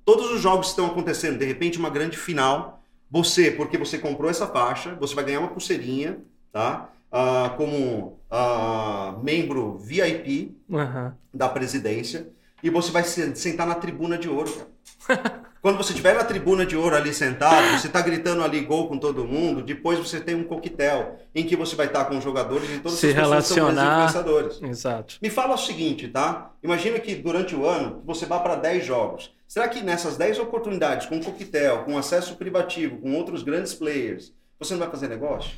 todos 0.04 0.30
os 0.32 0.40
jogos 0.40 0.68
estão 0.68 0.86
acontecendo, 0.86 1.38
de 1.38 1.46
repente 1.46 1.78
uma 1.78 1.88
grande 1.90 2.18
final, 2.18 2.82
você, 3.10 3.50
porque 3.50 3.78
você 3.78 3.96
comprou 3.96 4.30
essa 4.30 4.46
faixa, 4.46 4.94
você 5.00 5.14
vai 5.14 5.24
ganhar 5.24 5.40
uma 5.40 5.48
pulseirinha, 5.48 6.18
tá? 6.52 6.90
Ah, 7.10 7.54
como 7.56 8.20
ah, 8.30 9.18
membro 9.22 9.78
VIP 9.78 10.56
Aham. 10.70 11.16
da 11.32 11.48
presidência 11.48 12.28
e 12.62 12.68
você 12.70 12.92
vai 12.92 13.02
se- 13.02 13.34
sentar 13.34 13.66
na 13.66 13.74
tribuna 13.74 14.16
de 14.18 14.28
ouro, 14.28 14.52
cara. 14.52 14.68
Quando 15.60 15.76
você 15.76 15.90
estiver 15.90 16.14
na 16.14 16.24
tribuna 16.24 16.64
de 16.64 16.74
ouro 16.74 16.96
ali 16.96 17.12
sentado, 17.12 17.78
você 17.78 17.86
está 17.86 18.00
gritando 18.00 18.42
ali 18.42 18.62
gol 18.62 18.88
com 18.88 18.96
todo 18.96 19.26
mundo, 19.26 19.60
depois 19.60 19.98
você 19.98 20.18
tem 20.18 20.34
um 20.34 20.44
coquetel 20.44 21.18
em 21.34 21.44
que 21.44 21.54
você 21.54 21.76
vai 21.76 21.84
estar 21.84 22.06
com 22.06 22.16
os 22.16 22.24
jogadores 22.24 22.66
e 22.70 22.78
todas 22.78 22.98
Se 22.98 23.08
as 23.08 23.14
pessoas 23.14 23.44
são 23.46 23.56
relacionar. 23.56 24.06
influenciadores. 24.06 24.62
Exato. 24.62 25.16
Me 25.20 25.28
fala 25.28 25.54
o 25.54 25.58
seguinte, 25.58 26.08
tá? 26.08 26.52
Imagina 26.62 26.98
que 26.98 27.14
durante 27.14 27.54
o 27.54 27.66
ano 27.66 28.02
você 28.06 28.24
vá 28.24 28.38
para 28.38 28.54
10 28.54 28.86
jogos. 28.86 29.34
Será 29.46 29.68
que 29.68 29.82
nessas 29.82 30.16
10 30.16 30.38
oportunidades, 30.38 31.06
com 31.06 31.20
coquetel, 31.22 31.84
com 31.84 31.98
acesso 31.98 32.36
privativo, 32.36 32.96
com 32.96 33.14
outros 33.14 33.42
grandes 33.42 33.74
players, 33.74 34.32
você 34.58 34.72
não 34.72 34.80
vai 34.80 34.90
fazer 34.90 35.08
negócio? 35.08 35.50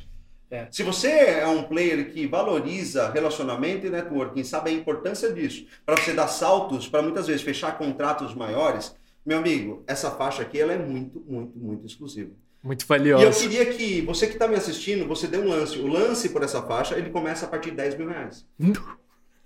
É. 0.51 0.67
Se 0.69 0.83
você 0.83 1.09
é 1.09 1.47
um 1.47 1.63
player 1.63 2.11
que 2.11 2.27
valoriza 2.27 3.09
relacionamento 3.09 3.87
e 3.87 3.89
networking, 3.89 4.43
sabe 4.43 4.69
a 4.69 4.73
importância 4.73 5.31
disso, 5.31 5.65
para 5.85 5.95
você 5.95 6.11
dar 6.11 6.27
saltos, 6.27 6.87
para 6.87 7.01
muitas 7.01 7.25
vezes 7.25 7.41
fechar 7.41 7.77
contratos 7.77 8.35
maiores, 8.35 8.95
meu 9.25 9.37
amigo, 9.37 9.83
essa 9.87 10.11
faixa 10.11 10.41
aqui 10.41 10.59
ela 10.59 10.73
é 10.73 10.77
muito, 10.77 11.19
muito, 11.27 11.57
muito 11.57 11.85
exclusiva. 11.85 12.31
Muito 12.61 12.81
E 12.81 12.83
eu 12.83 12.87
valiosa. 12.87 13.39
queria 13.41 13.65
que 13.65 14.01
você 14.01 14.25
que 14.27 14.33
está 14.33 14.47
me 14.47 14.55
assistindo, 14.55 15.05
você 15.05 15.27
dê 15.27 15.37
um 15.37 15.47
lance. 15.49 15.77
O 15.79 15.87
lance 15.87 16.29
por 16.29 16.43
essa 16.43 16.61
faixa, 16.61 16.97
ele 16.97 17.09
começa 17.09 17.45
a 17.45 17.49
partir 17.49 17.71
de 17.71 17.77
10 17.77 17.97
mil 17.97 18.07
reais. 18.09 18.45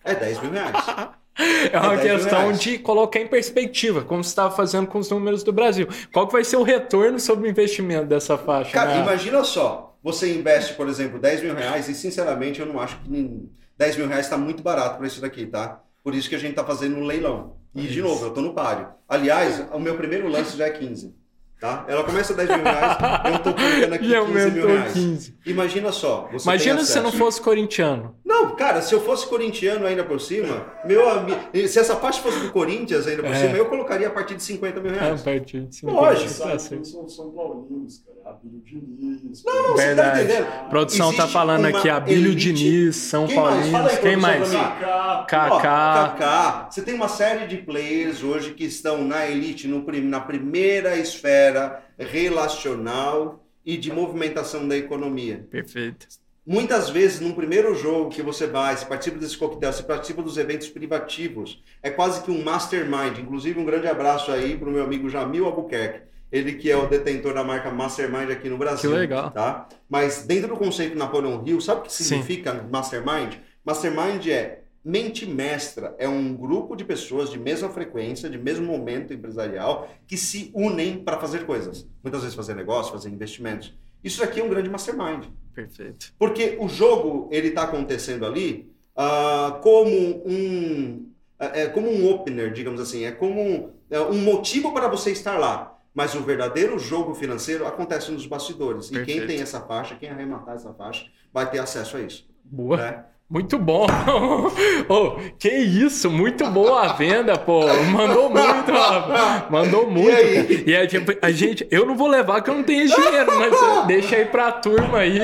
É 0.04 0.14
10 0.16 0.42
mil 0.42 0.52
reais. 0.52 0.74
É 1.72 1.80
uma 1.80 1.94
É 1.94 1.98
10 1.98 2.04
mil 2.08 2.16
questão 2.18 2.52
de 2.52 2.80
colocar 2.80 3.20
em 3.20 3.28
perspectiva, 3.28 4.02
como 4.04 4.24
você 4.24 4.30
estava 4.30 4.56
fazendo 4.56 4.88
com 4.88 4.98
os 4.98 5.08
números 5.08 5.44
do 5.44 5.54
Brasil. 5.54 5.88
Qual 6.12 6.26
que 6.26 6.34
vai 6.34 6.44
ser 6.44 6.56
o 6.58 6.64
retorno 6.64 7.20
sobre 7.20 7.48
o 7.48 7.52
investimento 7.52 8.08
dessa 8.08 8.40
faixa? 8.40 8.72
Cara, 8.72 8.96
né? 8.96 9.02
imagina 9.04 9.44
só, 9.44 9.96
você 10.02 10.34
investe, 10.34 10.74
por 10.74 10.88
exemplo, 10.90 11.20
10 11.20 11.44
mil 11.44 11.54
reais 11.54 11.88
e 11.90 11.94
sinceramente 11.94 12.60
eu 12.60 12.66
não 12.66 12.80
acho 12.80 13.00
que 13.02 13.10
nem- 13.12 13.52
10 13.78 13.98
mil 13.98 14.08
reais 14.08 14.26
está 14.26 14.36
muito 14.36 14.64
barato 14.64 14.98
para 14.98 15.06
isso 15.06 15.22
daqui, 15.22 15.46
tá? 15.46 15.80
Por 16.04 16.16
isso 16.16 16.28
que 16.28 16.34
a 16.34 16.40
gente 16.40 16.56
tá 16.56 16.64
fazendo 16.64 16.96
um 16.98 17.04
leilão. 17.04 17.57
E, 17.78 17.88
de 17.88 18.00
Isso. 18.00 18.08
novo, 18.08 18.26
eu 18.26 18.32
tô 18.32 18.42
no 18.42 18.54
páreo. 18.54 18.88
Aliás, 19.08 19.64
o 19.72 19.80
meu 19.80 19.96
primeiro 19.96 20.28
lance 20.28 20.58
já 20.58 20.66
é 20.66 20.72
15. 20.72 21.16
Tá? 21.60 21.86
Ela 21.88 22.04
começa 22.04 22.34
a 22.34 22.36
10 22.36 22.50
mil 22.50 22.64
reais, 22.64 22.98
eu 23.34 23.40
tô 23.40 23.54
colocando 23.54 23.94
aqui 23.94 24.06
E 24.14 24.26
15 24.26 24.52
mil 24.52 24.68
reais. 24.68 24.94
15. 24.94 25.36
Imagina 25.46 25.92
só. 25.92 26.30
Imagina 26.44 26.84
se 26.84 26.92
você 26.92 27.02
não 27.02 27.12
fosse 27.12 27.42
corintiano. 27.42 28.16
Não, 28.28 28.56
cara, 28.58 28.82
se 28.82 28.94
eu 28.94 29.00
fosse 29.00 29.26
corintiano 29.26 29.86
ainda 29.86 30.04
por 30.04 30.20
cima, 30.20 30.66
meu 30.84 31.10
amigo. 31.10 31.40
Se 31.66 31.80
essa 31.80 31.96
faixa 31.96 32.22
fosse 32.22 32.40
do 32.42 32.52
Corinthians 32.52 33.08
ainda 33.08 33.24
por 33.24 33.32
É. 33.32 33.36
cima, 33.36 33.56
eu 33.58 33.68
colocaria 33.68 34.08
a 34.10 34.12
partir 34.12 34.36
de 34.36 34.44
50 34.44 34.82
mil 34.82 34.92
A 34.92 34.96
reais. 34.96 35.22
partir 35.22 35.62
de 35.62 35.74
50. 35.78 35.98
Lógico, 36.02 36.28
Tá 36.28 36.34
Sabe, 36.36 36.62
certo. 36.62 36.76
quem 36.76 36.84
são 36.84 37.08
São 37.08 37.32
Paulinos, 37.32 38.04
cara. 38.06 38.18
Abílio 38.36 38.60
Diniz. 38.66 39.44
Não, 39.46 39.54
não, 39.56 39.64
você 39.70 39.76
tá 39.78 39.86
Verdade. 39.88 40.24
entendendo? 40.24 40.48
A 40.48 40.64
produção 40.70 41.08
tá 41.14 41.18
Existe 41.20 41.32
falando 41.32 41.60
uma 41.66 41.80
aqui, 41.80 41.90
Abílio 41.90 42.32
elite- 42.34 42.52
Diniz, 42.54 42.96
São 42.98 43.24
aí, 43.24 43.98
Quem 44.02 44.18
mais? 44.18 44.50
Kaká. 44.52 45.26
Kaká. 45.26 46.68
Você 46.70 46.82
tem 46.82 46.94
uma 46.94 47.08
série 47.08 47.48
de 47.48 47.56
players 47.58 48.24
hoje 48.24 48.52
que 48.54 48.66
estão 48.66 49.02
na 49.06 49.26
elite, 49.26 49.70
no 49.70 49.86
na 50.04 50.20
primeira 50.20 50.98
esfera 50.98 51.82
relacional 51.98 53.42
e 53.66 53.78
de 53.78 53.92
movimentação 53.92 54.68
da 54.68 54.76
economia. 54.76 55.48
Perfeito. 55.50 56.08
Muitas 56.50 56.89
vezes, 56.89 57.20
num 57.20 57.34
primeiro 57.34 57.76
jogo 57.76 58.10
que 58.10 58.22
você 58.22 58.48
vai, 58.48 58.78
você 58.78 58.86
participa 58.86 59.18
desse 59.18 59.38
coquetel, 59.38 59.74
você 59.74 59.84
participa 59.84 60.22
dos 60.22 60.38
eventos 60.38 60.70
privativos, 60.70 61.62
é 61.84 61.89
quase 61.89 62.24
que 62.24 62.32
um 62.32 62.41
mastermind. 62.41 63.18
Inclusive, 63.20 63.60
um 63.60 63.66
grande 63.66 63.86
abraço 63.86 64.32
aí 64.32 64.56
para 64.56 64.70
o 64.70 64.72
meu 64.72 64.82
amigo 64.82 65.10
Jamil 65.10 65.45
Albuquerque, 65.45 66.04
ele 66.32 66.54
que 66.54 66.72
é 66.72 66.78
o 66.78 66.88
detentor 66.88 67.34
da 67.34 67.43
marca 67.43 67.70
Mastermind 67.70 68.32
aqui 68.32 68.48
no 68.48 68.58
Brasil. 68.58 68.89
Que 68.89 68.95
legal. 68.95 69.30
Tá? 69.32 69.68
Mas 69.89 70.26
dentro 70.26 70.48
do 70.48 70.56
conceito 70.56 70.98
Napoleon 70.98 71.43
Hill, 71.45 71.60
sabe 71.60 71.82
o 71.82 71.84
que 71.84 71.91
Sim. 71.91 72.06
significa 72.06 72.54
Mastermind? 72.54 73.36
Mastermind 73.66 74.26
é 74.28 74.62
mente 74.86 75.26
mestra, 75.26 75.95
é 76.00 76.08
um 76.08 76.34
grupo 76.34 76.78
de 76.78 76.86
pessoas 76.86 77.30
de 77.30 77.38
mesma 77.38 77.68
frequência, 77.68 78.30
de 78.30 78.38
mesmo 78.38 78.66
momento 78.66 79.14
empresarial, 79.14 79.89
que 80.08 80.16
se 80.16 80.50
unem 80.56 81.04
para 81.04 81.20
fazer 81.20 81.45
coisas. 81.45 81.86
Muitas 82.02 82.22
vezes 82.22 82.38
fazer 82.38 82.56
negócio, 82.56 82.93
fazer 82.93 83.10
investimentos. 83.10 83.74
Isso 84.02 84.24
aqui 84.24 84.39
é 84.39 84.43
um 84.45 84.50
grande 84.50 84.70
mastermind. 84.70 85.26
Perfeito. 85.58 86.14
Porque 86.20 86.55
o 86.62 86.70
jogo 86.70 87.28
ele 87.32 87.47
está 87.47 87.64
acontecendo 87.64 88.28
ali 88.28 88.72
ah, 88.95 89.60
como 89.64 90.22
um 90.24 91.12
é, 91.39 91.64
é 91.64 91.68
como 91.68 91.89
um 91.89 92.12
opener, 92.12 92.53
digamos 92.53 92.80
assim, 92.80 93.05
é 93.05 93.12
como 93.12 93.74
é, 93.89 93.99
um 93.99 94.22
motivo 94.22 94.72
para 94.72 94.88
você 94.88 95.10
estar 95.12 95.39
lá. 95.39 95.76
Mas 95.95 96.14
o 96.14 96.22
verdadeiro 96.22 96.78
jogo 96.78 97.16
financeiro 97.16 97.66
acontece 97.66 98.12
nos 98.12 98.28
bastidores. 98.28 98.89
E 98.89 98.91
quem 98.91 99.05
Perfeito. 99.05 99.28
tem 99.28 99.41
essa 99.41 99.60
faixa, 99.62 99.95
quem 99.95 100.10
arrematar 100.10 100.53
essa 100.53 100.72
faixa, 100.76 101.08
vai 101.34 101.49
ter 101.49 101.58
acesso 101.58 101.97
a 101.97 102.01
isso. 102.01 102.30
Boa. 102.43 102.78
né? 102.78 103.05
Muito 103.30 103.60
bom. 103.60 103.86
Ô, 104.88 105.18
que 105.38 105.50
isso, 105.50 106.10
muito 106.10 106.46
boa 106.48 106.84
a 106.86 106.94
venda, 106.94 107.38
pô. 107.38 107.60
Mandou 107.92 108.30
muito, 108.30 108.72
Rafa. 108.72 109.48
Mandou 109.50 109.90
muito. 109.92 110.16
cara. 110.16 110.64
E 110.66 110.76
a 110.76 110.86
gente, 110.88 111.18
a 111.22 111.32
gente- 111.32 111.68
eu 111.70 111.86
não 111.86 111.98
vou 111.98 112.08
levar 112.08 112.42
que 112.42 112.50
eu 112.50 112.54
não 112.56 112.64
tenho 112.64 112.88
dinheiro, 112.88 113.38
mas 113.38 113.86
deixa 113.86 114.16
aí 114.16 114.26
pra 114.26 114.52
turma 114.54 115.00
aí. 115.00 115.20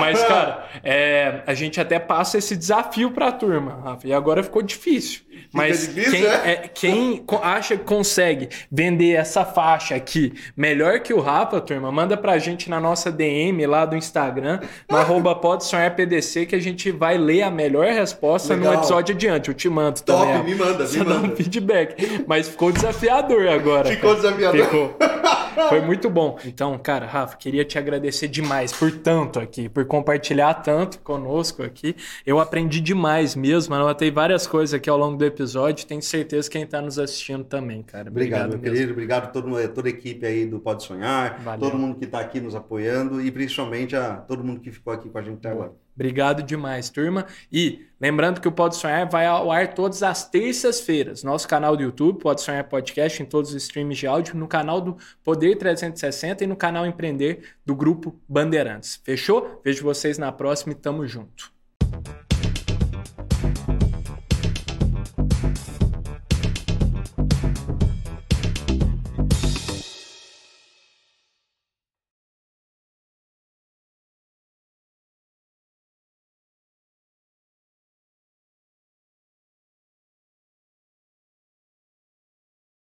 Mas, 0.00 0.20
cara, 0.24 0.66
é, 0.82 1.42
a 1.46 1.54
gente 1.54 1.80
até 1.80 2.00
passa 2.00 2.36
esse 2.36 2.56
desafio 2.56 3.12
pra 3.12 3.30
turma, 3.30 3.80
Rafa. 3.84 4.08
E 4.08 4.12
agora 4.12 4.42
ficou 4.42 4.60
difícil. 4.62 5.20
Mas 5.52 5.80
difícil, 5.94 6.12
quem, 6.12 6.26
é? 6.26 6.50
é, 6.50 6.56
quem 6.72 7.24
acha 7.42 7.76
que 7.76 7.84
consegue 7.84 8.48
vender 8.70 9.12
essa 9.12 9.44
faixa 9.44 9.94
aqui 9.94 10.34
melhor 10.56 11.00
que 11.00 11.12
o 11.12 11.20
Rafa, 11.20 11.60
turma, 11.60 11.90
manda 11.90 12.16
pra 12.16 12.38
gente 12.38 12.68
na 12.68 12.80
nossa 12.80 13.10
DM 13.10 13.66
lá 13.66 13.84
do 13.84 13.96
Instagram, 13.96 14.60
no 14.90 14.96
arroba 14.96 15.34
pode 15.34 15.64
sonhar 15.64 15.94
PDC, 15.94 16.46
que 16.46 16.54
a 16.54 16.60
gente 16.60 16.90
vai 16.90 17.18
ler 17.18 17.42
a 17.42 17.50
melhor 17.50 17.86
resposta 17.86 18.54
no 18.56 18.62
Legal. 18.62 18.74
episódio 18.80 19.14
adiante. 19.14 19.48
Eu 19.48 19.54
te 19.54 19.68
mando 19.68 20.00
Top, 20.02 20.20
também. 20.20 20.40
ó. 20.40 20.42
me 20.42 20.54
manda, 20.54 20.84
me 20.86 21.04
dá 21.04 21.14
um 21.14 21.22
manda. 21.22 21.36
feedback. 21.36 22.24
Mas 22.26 22.48
ficou 22.48 22.72
desafiador 22.72 23.48
agora. 23.48 23.88
Ficou 23.88 24.16
cara. 24.16 24.22
desafiador. 24.22 24.64
Ficou. 24.64 24.96
Foi 25.68 25.80
muito 25.80 26.10
bom. 26.10 26.38
Então, 26.44 26.78
cara, 26.78 27.06
Rafa, 27.06 27.36
queria 27.36 27.64
te 27.64 27.78
agradecer 27.78 28.28
demais 28.28 28.72
por 28.72 28.92
tanto 28.92 29.40
aqui, 29.40 29.68
por 29.68 29.86
compartilhar 29.86 30.52
tanto 30.54 30.98
conosco 30.98 31.62
aqui. 31.62 31.96
Eu 32.26 32.38
aprendi 32.38 32.80
demais 32.80 33.34
mesmo, 33.34 33.74
anotei 33.74 34.10
várias 34.10 34.46
coisas 34.46 34.74
aqui 34.74 34.90
ao 34.90 34.98
longo 34.98 35.16
do 35.16 35.24
episódio. 35.26 35.86
Tenho 35.86 36.02
certeza 36.02 36.48
que 36.48 36.58
quem 36.58 36.66
tá 36.66 36.80
nos 36.80 36.98
assistindo 36.98 37.44
também, 37.44 37.82
cara. 37.82 38.10
Obrigado, 38.10 38.50
meu 38.50 38.58
mesmo. 38.58 38.74
querido. 38.74 38.92
Obrigado 38.92 39.24
a 39.24 39.26
todo 39.28 39.68
toda 39.68 39.88
a 39.88 39.90
equipe 39.90 40.24
aí 40.26 40.46
do 40.46 40.58
Pode 40.60 40.82
Sonhar, 40.82 41.40
Valeu. 41.42 41.60
todo 41.60 41.78
mundo 41.78 41.98
que 41.98 42.04
está 42.04 42.20
aqui 42.20 42.40
nos 42.40 42.54
apoiando 42.54 43.20
e 43.20 43.30
principalmente 43.30 43.94
a 43.94 44.16
todo 44.16 44.42
mundo 44.44 44.60
que 44.60 44.70
ficou 44.70 44.92
aqui 44.92 45.08
com 45.08 45.18
a 45.18 45.22
gente 45.22 45.38
até 45.38 45.50
agora. 45.50 45.72
Obrigado 45.94 46.42
demais, 46.42 46.90
turma. 46.90 47.24
E 47.50 47.86
lembrando 47.98 48.38
que 48.38 48.46
o 48.46 48.52
Pode 48.52 48.76
Sonhar 48.76 49.08
vai 49.08 49.24
ao 49.26 49.50
ar 49.50 49.72
todas 49.72 50.02
as 50.02 50.28
terças-feiras. 50.28 51.22
Nosso 51.24 51.48
canal 51.48 51.74
do 51.74 51.82
YouTube, 51.82 52.20
Pode 52.20 52.42
Sonhar 52.42 52.68
Podcast, 52.68 53.22
em 53.22 53.26
todos 53.26 53.50
os 53.50 53.62
streams 53.62 53.98
de 53.98 54.06
áudio, 54.06 54.36
no 54.36 54.46
canal 54.46 54.80
do 54.80 54.96
Poder 55.24 55.56
360 55.56 56.44
e 56.44 56.46
no 56.46 56.54
canal 56.54 56.86
Empreender 56.86 57.54
do 57.64 57.74
Grupo 57.74 58.14
Bandeirantes. 58.28 59.00
Fechou? 59.02 59.60
Vejo 59.64 59.82
vocês 59.82 60.18
na 60.18 60.30
próxima 60.30 60.72
e 60.72 60.76
tamo 60.76 61.06
junto. 61.06 61.55